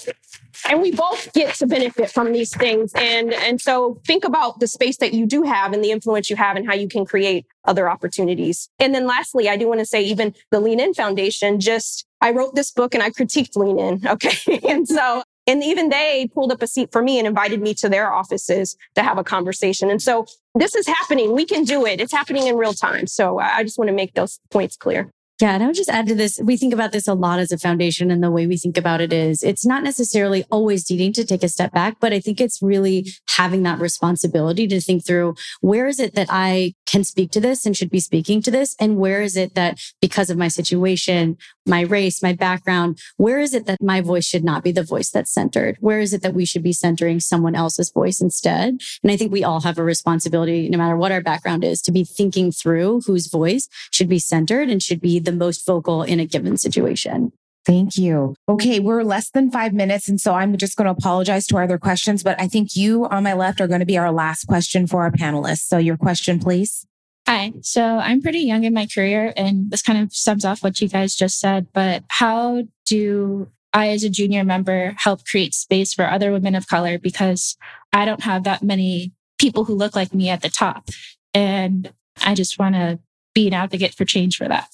and 0.70 0.82
we 0.82 0.92
both 0.92 1.34
get 1.34 1.56
to 1.56 1.68
benefit 1.68 2.12
from 2.12 2.32
these 2.32 2.56
things. 2.56 2.94
And, 2.94 3.34
and 3.34 3.60
so 3.60 4.00
think 4.06 4.24
about 4.24 4.60
the 4.60 4.68
space 4.68 4.98
that 4.98 5.14
you 5.14 5.26
do 5.26 5.42
have 5.42 5.74
and 5.74 5.84
the 5.84 5.92
influence 5.92 6.30
you 6.30 6.36
have 6.36 6.56
and 6.56 6.68
how 6.68 6.76
you 6.76 6.88
can 6.88 7.04
create 7.04 7.46
other 7.66 7.90
opportunities. 7.90 8.70
And 8.80 8.94
then 8.94 9.08
lastly, 9.08 9.50
I 9.50 9.58
do 9.58 9.68
want 9.68 9.80
to 9.80 9.86
say 9.86 10.04
even 10.04 10.36
the 10.52 10.60
Lean 10.60 10.80
In 10.80 10.94
Foundation 10.94 11.60
just, 11.60 12.06
I 12.22 12.32
wrote 12.32 12.54
this 12.54 12.72
book 12.72 12.94
and 12.94 13.04
I 13.04 13.10
critiqued 13.10 13.56
Lean 13.56 13.80
In. 13.80 14.08
Okay. 14.16 14.60
and 14.70 14.88
so 14.88 15.24
and 15.48 15.64
even 15.64 15.90
they 15.90 16.30
pulled 16.34 16.52
up 16.52 16.62
a 16.62 16.68
seat 16.68 16.92
for 16.92 17.02
me 17.02 17.20
and 17.20 17.28
invited 17.28 17.62
me 17.62 17.74
to 17.76 17.90
their 17.90 18.12
offices 18.12 18.76
to 18.96 19.04
have 19.04 19.18
a 19.18 19.24
conversation. 19.24 19.90
And 19.90 20.02
so 20.02 20.26
this 20.56 20.74
is 20.74 20.88
happening. 20.88 21.34
We 21.34 21.46
can 21.46 21.66
do 21.66 21.86
it. 21.86 22.00
It's 22.00 22.14
happening 22.14 22.48
in 22.48 22.56
real 22.56 22.74
time. 22.74 23.08
So 23.08 23.40
uh, 23.40 23.50
I 23.54 23.64
just 23.64 23.78
want 23.78 23.90
to 23.90 23.94
make 23.94 24.14
those 24.14 24.40
points 24.50 24.78
clear. 24.78 25.12
Yeah. 25.42 25.54
And 25.54 25.64
I 25.64 25.66
would 25.66 25.76
just 25.76 25.90
add 25.90 26.08
to 26.08 26.16
this. 26.16 26.40
We 26.42 26.56
think 26.56 26.74
about 26.74 26.94
this 26.94 27.10
a 27.10 27.14
lot 27.14 27.40
as 27.40 27.52
a 27.52 27.58
foundation. 27.58 28.10
And 28.10 28.24
the 28.24 28.32
way 28.32 28.48
we 28.48 28.56
think 28.56 28.78
about 28.78 29.02
it 29.02 29.12
is 29.12 29.44
it's 29.44 29.66
not 29.66 29.84
necessarily 29.84 30.46
always 30.50 30.90
needing 30.90 31.12
to 31.12 31.26
take 31.26 31.44
a 31.44 31.50
step 31.50 31.74
back, 31.74 31.98
but 32.00 32.14
I 32.14 32.22
think 32.22 32.40
it's 32.40 32.62
really 32.62 33.06
having 33.36 33.64
that 33.64 33.80
responsibility 33.80 34.66
to 34.68 34.80
think 34.80 35.06
through 35.06 35.36
where 35.60 35.88
is 35.88 36.00
it 36.00 36.16
that 36.16 36.28
I 36.30 36.74
can 36.86 37.04
speak 37.04 37.32
to 37.32 37.42
this 37.42 37.66
and 37.66 37.76
should 37.76 37.90
be 37.90 38.00
speaking 38.00 38.42
to 38.44 38.52
this? 38.52 38.78
And 38.80 38.96
where 38.96 39.22
is 39.22 39.36
it 39.36 39.56
that 39.56 39.78
because 40.02 40.30
of 40.30 40.38
my 40.38 40.48
situation, 40.48 41.38
my 41.66 41.82
race, 41.82 42.24
my 42.24 42.32
background, 42.32 43.00
where 43.18 43.40
is 43.40 43.54
it 43.54 43.66
that 43.66 43.82
my 43.82 44.00
voice 44.00 44.26
should 44.26 44.44
not 44.46 44.64
be 44.64 44.72
the 44.72 44.84
voice 44.84 45.10
that's 45.10 45.34
centered? 45.34 45.76
Where 45.82 46.00
is 46.00 46.14
it 46.14 46.22
that 46.22 46.34
we 46.34 46.46
should 46.46 46.64
be 46.64 46.72
centering 46.72 47.20
someone 47.20 47.56
else's 47.56 47.92
voice 47.92 48.22
instead? 48.22 48.78
And 49.04 49.12
I 49.12 49.18
think 49.18 49.34
we 49.34 49.44
all 49.44 49.62
have 49.62 49.78
a 49.78 49.84
responsibility, 49.84 50.70
no 50.70 50.78
matter 50.78 50.96
what 50.96 51.12
our 51.12 51.22
background 51.22 51.66
is, 51.66 51.82
to 51.82 51.92
be 51.92 52.06
thinking 52.06 52.54
through 52.54 53.02
whose 53.06 53.28
voice 53.28 53.68
should 53.92 54.08
be 54.08 54.20
centered 54.20 54.70
and 54.70 54.82
should 54.82 55.02
be 55.02 55.20
the 55.26 55.32
most 55.32 55.66
vocal 55.66 56.04
in 56.04 56.20
a 56.20 56.26
given 56.26 56.58
situation. 56.58 57.32
Thank 57.66 57.98
you. 57.98 58.36
Okay, 58.48 58.80
we're 58.80 59.04
less 59.04 59.32
than 59.32 59.50
five 59.50 59.74
minutes. 59.74 60.08
And 60.08 60.22
so 60.22 60.36
I'm 60.36 60.56
just 60.56 60.78
going 60.78 60.86
to 60.86 60.92
apologize 60.92 61.48
to 61.48 61.58
our 61.58 61.64
other 61.64 61.80
questions, 61.80 62.22
but 62.22 62.40
I 62.40 62.48
think 62.48 62.76
you 62.76 63.06
on 63.08 63.24
my 63.24 63.34
left 63.34 63.60
are 63.60 63.68
going 63.68 63.80
to 63.80 63.88
be 63.88 63.98
our 63.98 64.12
last 64.12 64.46
question 64.46 64.86
for 64.86 65.02
our 65.02 65.12
panelists. 65.12 65.68
So 65.68 65.80
your 65.80 65.98
question, 65.98 66.40
please. 66.40 66.86
Hi. 67.28 67.54
So 67.62 67.84
I'm 67.84 68.22
pretty 68.22 68.42
young 68.42 68.66
in 68.66 68.74
my 68.74 68.86
career, 68.86 69.34
and 69.36 69.72
this 69.72 69.82
kind 69.82 70.04
of 70.04 70.14
sums 70.16 70.46
off 70.46 70.62
what 70.62 70.80
you 70.80 70.88
guys 70.88 71.16
just 71.16 71.40
said. 71.40 71.66
But 71.74 72.04
how 72.08 72.68
do 72.86 73.50
I, 73.74 73.90
as 73.90 74.04
a 74.04 74.10
junior 74.10 74.44
member, 74.44 74.94
help 75.00 75.26
create 75.26 75.56
space 75.56 75.92
for 75.92 76.08
other 76.08 76.32
women 76.32 76.54
of 76.54 76.68
color? 76.68 77.00
Because 77.00 77.58
I 77.92 78.06
don't 78.06 78.22
have 78.22 78.44
that 78.44 78.62
many 78.62 79.12
people 79.40 79.66
who 79.66 79.74
look 79.74 79.96
like 79.96 80.14
me 80.14 80.30
at 80.30 80.44
the 80.44 80.50
top. 80.50 80.90
And 81.34 81.92
I 82.24 82.36
just 82.36 82.60
want 82.60 82.76
to 82.76 83.00
be 83.34 83.48
an 83.48 83.54
advocate 83.54 83.96
for 83.96 84.06
change 84.06 84.38
for 84.38 84.48
that. 84.48 84.70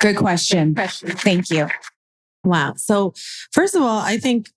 Good 0.00 0.16
question. 0.16 0.74
Good 0.74 0.82
question. 0.82 1.10
Thank 1.10 1.50
you. 1.50 1.68
Wow. 2.44 2.74
So, 2.76 3.14
first 3.52 3.74
of 3.74 3.82
all, 3.82 3.98
I 3.98 4.16
think 4.18 4.50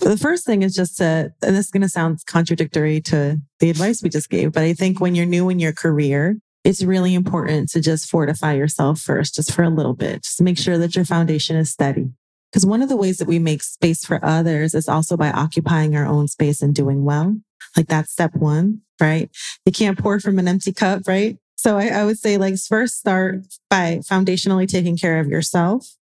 the 0.00 0.16
first 0.16 0.44
thing 0.44 0.62
is 0.62 0.74
just 0.74 0.96
to, 0.98 1.32
and 1.42 1.56
this 1.56 1.66
is 1.66 1.70
going 1.70 1.82
to 1.82 1.88
sound 1.88 2.20
contradictory 2.26 3.00
to 3.02 3.40
the 3.60 3.70
advice 3.70 4.02
we 4.02 4.08
just 4.08 4.30
gave, 4.30 4.52
but 4.52 4.62
I 4.62 4.74
think 4.74 5.00
when 5.00 5.14
you're 5.14 5.26
new 5.26 5.48
in 5.48 5.58
your 5.58 5.72
career, 5.72 6.38
it's 6.64 6.82
really 6.82 7.14
important 7.14 7.68
to 7.70 7.80
just 7.80 8.10
fortify 8.10 8.54
yourself 8.54 9.00
first, 9.00 9.34
just 9.34 9.52
for 9.52 9.62
a 9.62 9.68
little 9.68 9.94
bit, 9.94 10.24
just 10.24 10.40
make 10.40 10.58
sure 10.58 10.78
that 10.78 10.96
your 10.96 11.04
foundation 11.04 11.56
is 11.56 11.70
steady. 11.70 12.10
Because 12.50 12.64
one 12.64 12.82
of 12.82 12.88
the 12.88 12.96
ways 12.96 13.18
that 13.18 13.28
we 13.28 13.38
make 13.38 13.62
space 13.62 14.04
for 14.04 14.24
others 14.24 14.74
is 14.74 14.88
also 14.88 15.16
by 15.16 15.30
occupying 15.30 15.94
our 15.94 16.06
own 16.06 16.28
space 16.28 16.62
and 16.62 16.74
doing 16.74 17.04
well. 17.04 17.36
Like 17.76 17.88
that's 17.88 18.12
step 18.12 18.34
one, 18.34 18.80
right? 19.00 19.28
You 19.66 19.72
can't 19.72 19.98
pour 19.98 20.20
from 20.20 20.38
an 20.38 20.48
empty 20.48 20.72
cup, 20.72 21.02
right? 21.06 21.36
So 21.56 21.78
I, 21.78 21.88
I 21.88 22.04
would 22.04 22.18
say 22.18 22.36
like 22.36 22.56
first 22.58 22.98
start 22.98 23.46
by 23.70 24.00
foundationally 24.10 24.68
taking 24.68 24.96
care 24.96 25.18
of 25.18 25.28
yourself 25.28 25.96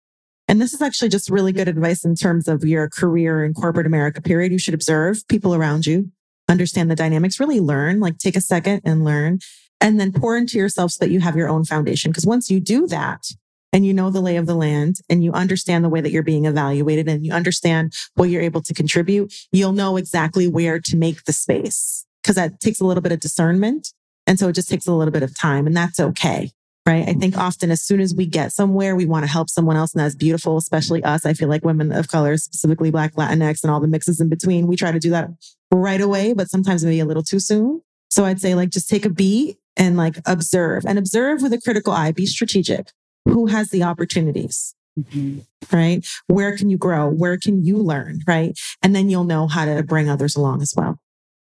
and 0.50 0.60
this 0.60 0.74
is 0.74 0.82
actually 0.82 1.10
just 1.10 1.30
really 1.30 1.52
good 1.52 1.68
advice 1.68 2.04
in 2.04 2.16
terms 2.16 2.48
of 2.48 2.64
your 2.64 2.88
career 2.88 3.44
in 3.44 3.54
corporate 3.54 3.86
America 3.86 4.20
period. 4.20 4.50
You 4.50 4.58
should 4.58 4.74
observe 4.74 5.22
people 5.28 5.54
around 5.54 5.86
you, 5.86 6.10
understand 6.48 6.90
the 6.90 6.96
dynamics, 6.96 7.38
really 7.38 7.60
learn, 7.60 8.00
like 8.00 8.18
take 8.18 8.34
a 8.34 8.40
second 8.40 8.80
and 8.84 9.04
learn, 9.04 9.38
and 9.80 10.00
then 10.00 10.10
pour 10.10 10.36
into 10.36 10.58
yourself 10.58 10.90
so 10.90 11.04
that 11.04 11.12
you 11.12 11.20
have 11.20 11.36
your 11.36 11.48
own 11.48 11.64
foundation. 11.64 12.10
Because 12.10 12.26
once 12.26 12.50
you 12.50 12.58
do 12.58 12.88
that, 12.88 13.26
and 13.72 13.86
you 13.86 13.94
know 13.94 14.10
the 14.10 14.20
lay 14.20 14.34
of 14.34 14.46
the 14.46 14.56
land 14.56 14.96
and 15.08 15.22
you 15.22 15.30
understand 15.30 15.84
the 15.84 15.88
way 15.88 16.00
that 16.00 16.10
you're 16.10 16.24
being 16.24 16.46
evaluated 16.46 17.06
and 17.06 17.24
you 17.24 17.32
understand 17.32 17.92
what 18.16 18.28
you're 18.28 18.42
able 18.42 18.60
to 18.60 18.74
contribute, 18.74 19.32
you'll 19.52 19.70
know 19.70 19.96
exactly 19.96 20.48
where 20.48 20.80
to 20.80 20.96
make 20.96 21.22
the 21.26 21.32
space 21.32 22.04
because 22.20 22.34
that 22.34 22.58
takes 22.58 22.80
a 22.80 22.84
little 22.84 23.00
bit 23.00 23.12
of 23.12 23.20
discernment. 23.20 23.92
And 24.30 24.38
so 24.38 24.46
it 24.46 24.52
just 24.52 24.70
takes 24.70 24.86
a 24.86 24.92
little 24.92 25.10
bit 25.10 25.24
of 25.24 25.36
time 25.36 25.66
and 25.66 25.76
that's 25.76 25.98
okay 25.98 26.52
right? 26.86 27.08
I 27.08 27.12
think 27.12 27.36
often 27.36 27.70
as 27.70 27.82
soon 27.82 28.00
as 28.00 28.14
we 28.14 28.26
get 28.26 28.52
somewhere, 28.52 28.96
we 28.96 29.06
want 29.06 29.24
to 29.24 29.30
help 29.30 29.50
someone 29.50 29.76
else. 29.76 29.92
And 29.94 30.02
that's 30.02 30.14
beautiful, 30.14 30.56
especially 30.56 31.04
us. 31.04 31.26
I 31.26 31.34
feel 31.34 31.48
like 31.48 31.64
women 31.64 31.92
of 31.92 32.08
color, 32.08 32.36
specifically 32.36 32.90
Black, 32.90 33.14
Latinx, 33.14 33.62
and 33.62 33.70
all 33.70 33.80
the 33.80 33.86
mixes 33.86 34.20
in 34.20 34.28
between, 34.28 34.66
we 34.66 34.76
try 34.76 34.90
to 34.90 34.98
do 34.98 35.10
that 35.10 35.28
right 35.70 36.00
away, 36.00 36.32
but 36.32 36.48
sometimes 36.48 36.84
maybe 36.84 37.00
a 37.00 37.04
little 37.04 37.22
too 37.22 37.38
soon. 37.38 37.82
So 38.08 38.24
I'd 38.24 38.40
say 38.40 38.54
like 38.54 38.70
just 38.70 38.88
take 38.88 39.04
a 39.04 39.10
beat 39.10 39.58
and 39.76 39.96
like 39.96 40.16
observe 40.26 40.84
and 40.86 40.98
observe 40.98 41.42
with 41.42 41.52
a 41.52 41.60
critical 41.60 41.92
eye, 41.92 42.12
be 42.12 42.26
strategic. 42.26 42.88
Who 43.26 43.46
has 43.46 43.70
the 43.70 43.82
opportunities? 43.82 44.74
Mm-hmm. 44.98 45.40
Right? 45.76 46.06
Where 46.26 46.56
can 46.56 46.70
you 46.70 46.78
grow? 46.78 47.08
Where 47.08 47.38
can 47.38 47.64
you 47.64 47.76
learn? 47.76 48.20
Right? 48.26 48.58
And 48.82 48.96
then 48.96 49.08
you'll 49.08 49.24
know 49.24 49.46
how 49.46 49.66
to 49.66 49.82
bring 49.82 50.08
others 50.08 50.34
along 50.34 50.62
as 50.62 50.74
well. 50.76 50.98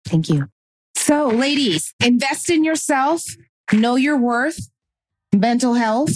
Thank 0.06 0.28
you. 0.28 0.48
So, 1.04 1.28
ladies, 1.28 1.92
invest 2.02 2.48
in 2.48 2.64
yourself, 2.64 3.22
know 3.74 3.96
your 3.96 4.16
worth, 4.16 4.70
mental 5.34 5.74
health, 5.74 6.14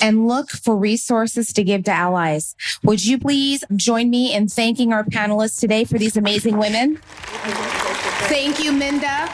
and 0.00 0.28
look 0.28 0.50
for 0.50 0.76
resources 0.76 1.52
to 1.54 1.64
give 1.64 1.82
to 1.86 1.90
allies. 1.90 2.54
Would 2.84 3.04
you 3.04 3.18
please 3.18 3.64
join 3.74 4.08
me 4.08 4.32
in 4.32 4.46
thanking 4.46 4.92
our 4.92 5.02
panelists 5.02 5.58
today 5.58 5.82
for 5.82 5.98
these 5.98 6.16
amazing 6.16 6.58
women? 6.58 6.98
Thank 8.28 8.62
you, 8.62 8.70
Minda, 8.70 9.28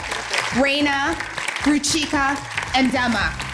Reina, 0.58 1.14
Ruchika, 1.66 2.74
and 2.74 2.90
Demma. 2.90 3.45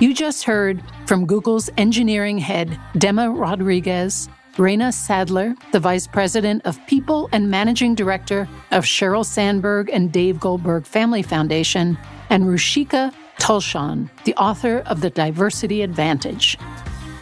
You 0.00 0.14
just 0.14 0.44
heard 0.44 0.82
from 1.04 1.26
Google's 1.26 1.68
engineering 1.76 2.38
head, 2.38 2.70
Demma 2.94 3.38
Rodriguez, 3.38 4.30
Reina 4.56 4.92
Sadler, 4.92 5.54
the 5.72 5.78
Vice 5.78 6.06
President 6.06 6.62
of 6.64 6.78
People 6.86 7.28
and 7.32 7.50
Managing 7.50 7.94
Director 7.94 8.48
of 8.70 8.84
Sheryl 8.84 9.26
Sandberg 9.26 9.90
and 9.90 10.10
Dave 10.10 10.40
Goldberg 10.40 10.86
Family 10.86 11.20
Foundation, 11.20 11.98
and 12.30 12.44
Ruchika 12.44 13.12
Tulshyan, 13.40 14.08
the 14.24 14.34
author 14.36 14.78
of 14.86 15.02
The 15.02 15.10
Diversity 15.10 15.82
Advantage. 15.82 16.56